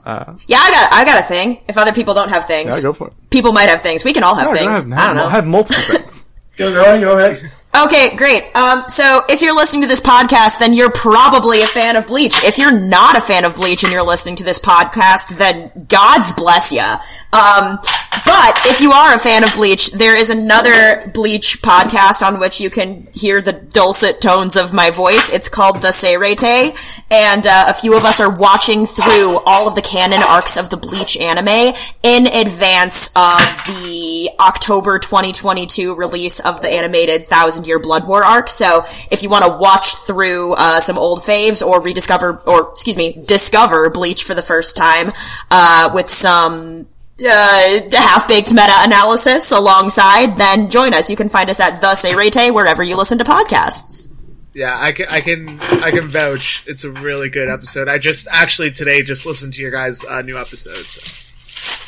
[0.05, 1.61] Uh, Yeah, I got I got a thing.
[1.69, 3.13] If other people don't have yeah, things, go for it.
[3.31, 4.05] people might have things.
[4.05, 4.87] We can all have No, go things.
[4.87, 4.99] ahead.
[4.99, 5.27] I don't know.
[5.27, 6.25] I have multiple things.
[6.57, 7.51] go, go, go ahead.
[7.79, 8.57] Okay, great.
[8.57, 12.43] Um, so if you're listening to this podcast, then you're probably a fan of Bleach.
[12.43, 16.33] If you're not a fan of Bleach and you're listening to this podcast, then God's
[16.33, 16.81] bless you.
[16.81, 17.79] Um,
[18.25, 22.61] but if you are a fan of Bleach, there is another Bleach podcast on which
[22.61, 25.33] you can hear the dulcet tones of my voice.
[25.33, 26.77] It's called The Seireitei,
[27.11, 30.69] and uh, a few of us are watching through all of the canon arcs of
[30.69, 37.79] the Bleach anime in advance of the October 2022 release of the animated Thousand year
[37.79, 38.49] Blood War arc.
[38.49, 42.97] So if you want to watch through uh, some old faves or rediscover, or excuse
[42.97, 45.13] me, discover Bleach for the first time
[45.51, 46.89] uh, with some
[47.25, 51.09] uh, half-baked meta-analysis alongside, then join us.
[51.09, 54.15] You can find us at The Seireitei wherever you listen to podcasts.
[54.55, 56.65] Yeah, I can, I can, I can vouch.
[56.67, 57.87] It's a really good episode.
[57.87, 60.85] I just actually today just listened to your guys' uh, new episode.
[60.85, 61.28] So.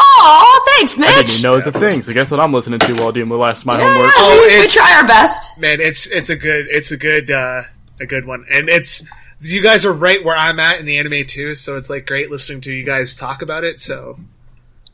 [0.02, 1.08] Aw, thanks, Mitch!
[1.08, 3.12] I didn't even know it was a thing, so guess what I'm listening to while
[3.12, 4.12] doing my last my Yeah, homework.
[4.16, 5.58] Oh, we, we it's- try our best.
[5.60, 7.62] Man, it's it's a good, it's a good, uh,
[8.00, 9.02] a good one, and it's
[9.40, 11.54] you guys are right where I'm at in the anime too.
[11.54, 13.80] So it's like great listening to you guys talk about it.
[13.80, 14.18] So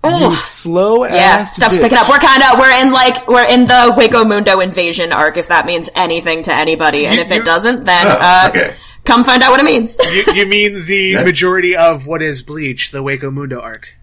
[0.05, 0.35] Ooh.
[0.36, 1.83] Slow Yeah, stuff's bitch.
[1.83, 2.09] picking up.
[2.09, 5.67] We're kind of we're in like we're in the Hueco Mundo invasion arc, if that
[5.67, 8.75] means anything to anybody, and You- if it doesn't, then Oh, uh, okay.
[9.05, 9.97] come find out what it means.
[10.15, 11.25] you, you mean the Yeah.
[11.25, 13.94] majority of what is Bleach, the Hueco Mundo arc?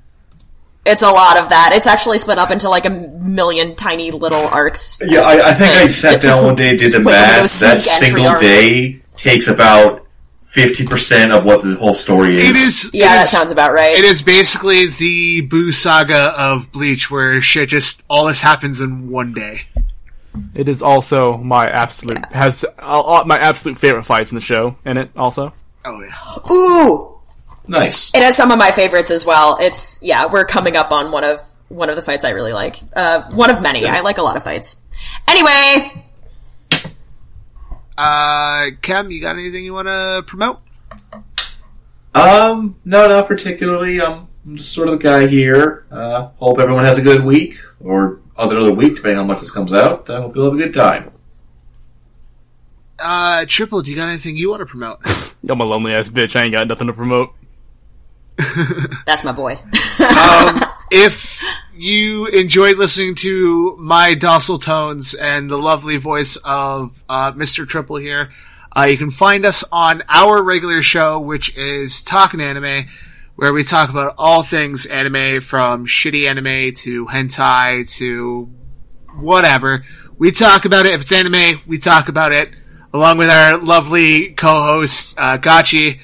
[0.86, 1.72] It's a lot of that.
[1.74, 5.02] It's actually split up into like a million tiny little arcs.
[5.06, 7.60] Yeah, I, I think I sat down one day, and did the Wait, math.
[7.62, 8.42] That single arcs.
[8.42, 10.06] day takes about
[10.42, 12.50] fifty percent of what the whole story is.
[12.50, 12.90] It is.
[12.94, 13.98] Yeah, it that is- sounds about right.
[13.98, 19.10] It is basically the Boo saga of Bleach, where shit just all this happens in
[19.10, 19.62] one day.
[20.56, 24.98] It is also my absolute has uh, my absolute favorite fights in the show in
[24.98, 25.12] it.
[25.16, 25.53] Also,
[25.86, 26.52] Oh yeah.
[26.52, 27.12] Ooh,
[27.67, 28.14] nice.
[28.14, 29.58] it has some of my favorites as well.
[29.59, 32.75] It's yeah, we're coming up on one of one of the fights I really like.
[32.95, 33.85] Uh, one of many.
[33.88, 34.85] I like a lot of fights.
[35.27, 36.03] Anyway,
[37.98, 40.59] Uh, Cam, you got anything you want to promote?
[42.16, 44.00] Um, no, not particularly.
[44.00, 45.85] Um, I'm just sort of the guy here.
[45.92, 49.42] Uh, hope everyone has a good week, or other other week, depending on how much
[49.42, 50.09] this comes out.
[50.09, 51.11] I hope you'll have a good time.
[53.00, 55.00] Uh, Triple, do you got anything you want to promote?
[55.50, 56.35] I'm a lonely ass bitch.
[56.35, 57.32] I ain't got nothing to promote.
[59.06, 59.53] that's my boy.
[59.53, 61.42] um, if
[61.76, 67.68] you enjoyed listening to my docile tones and the lovely voice of uh, Mr.
[67.68, 68.32] Triple here,
[68.76, 72.88] uh, you can find us on our regular show, which is Talkin' Anime,
[73.36, 78.50] where we talk about all things anime, from shitty anime to hentai to
[79.16, 79.86] whatever.
[80.18, 80.94] We talk about it.
[80.94, 82.50] If it's anime, we talk about it,
[82.94, 86.00] along with our lovely co-host uh, Gachi.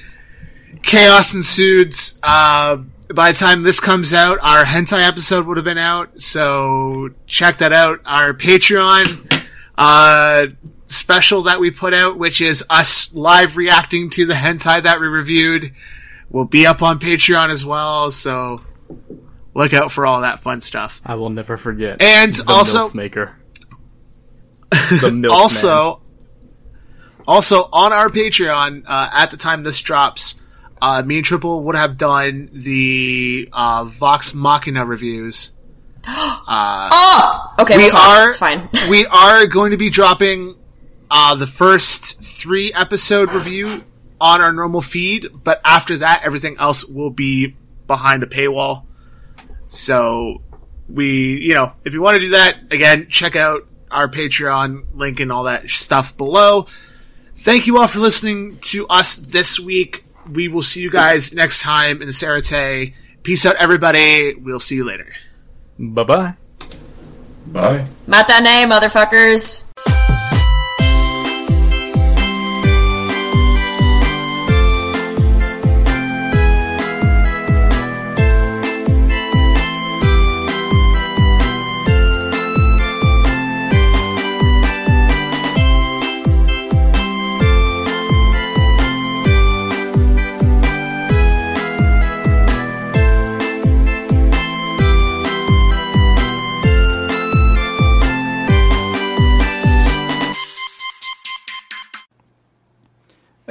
[0.83, 2.17] Chaos ensues.
[2.23, 2.77] Uh,
[3.13, 7.57] by the time this comes out, our hentai episode would have been out, so check
[7.57, 7.99] that out.
[8.05, 9.43] Our Patreon
[9.77, 10.47] uh,
[10.87, 15.07] special that we put out, which is us live reacting to the hentai that we
[15.07, 15.73] reviewed,
[16.29, 18.11] will be up on Patreon as well.
[18.11, 18.61] So
[19.55, 21.01] look out for all that fun stuff.
[21.05, 22.01] I will never forget.
[22.01, 23.35] And the also- maker.
[25.01, 26.01] The milk also,
[27.27, 30.35] also on our Patreon, uh, at the time this drops,
[30.81, 35.51] uh, me and Triple would have done the uh, Vox Machina reviews.
[36.07, 38.69] oh, okay, we are It's fine.
[38.89, 40.55] we are going to be dropping
[41.11, 43.83] uh, the first three episode review
[44.21, 47.55] on our normal feed, but after that, everything else will be
[47.87, 48.83] behind a paywall.
[49.67, 50.41] So
[50.87, 55.19] we, you know, if you want to do that, again, check out our Patreon link
[55.19, 56.67] and all that stuff below.
[57.35, 60.03] Thank you all for listening to us this week.
[60.31, 62.93] We will see you guys next time in the Seireitei.
[63.23, 64.35] Peace out, everybody.
[64.35, 65.13] We'll see you later.
[65.77, 66.33] Bye bye.
[67.47, 67.85] Bye.
[68.07, 69.68] Matane, motherfuckers.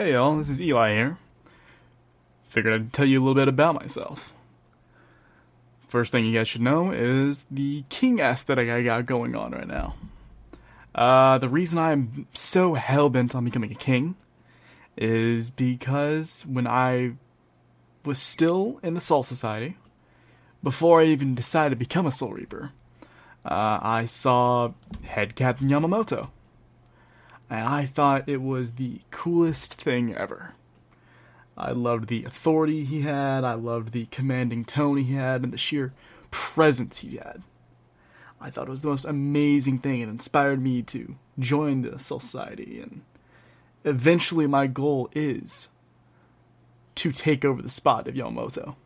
[0.09, 1.19] Hey y'all, this is Eli here.
[2.49, 4.33] Figured I'd tell you a little bit about myself.
[5.87, 9.69] First thing you guys should know is the king aesthetic I got going on right
[9.69, 9.97] now.
[10.95, 14.17] Uh, the reason I'm so hell bent on becoming a king
[14.97, 17.12] is because when I
[18.03, 19.77] was still in the Soul Society,
[20.62, 22.73] before I even decided to become a Soul Reaper,
[23.45, 24.73] uh, I saw
[25.03, 26.31] Head Captain Yamamoto
[27.51, 30.55] and I thought it was the coolest thing ever.
[31.57, 35.59] I loved the authority he had, I loved the commanding tone he had, and the
[35.59, 35.93] sheer
[36.31, 37.43] presence he had.
[38.41, 40.01] I thought it was the most amazing thing.
[40.01, 43.02] It inspired me to join the Society, and
[43.85, 45.68] eventually my goal is
[46.97, 48.77] to take over the spot of Yamamoto.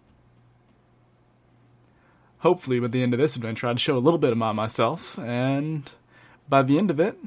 [2.38, 5.90] Hopefully, by the end of this adventure, I'd show a little bit about myself, and
[6.48, 7.18] by the end of it,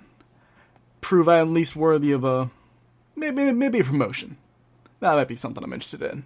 [1.05, 2.49] prove I am at least worthy of a
[3.15, 4.37] maybe maybe a promotion.
[5.01, 6.25] That might be something I'm interested in.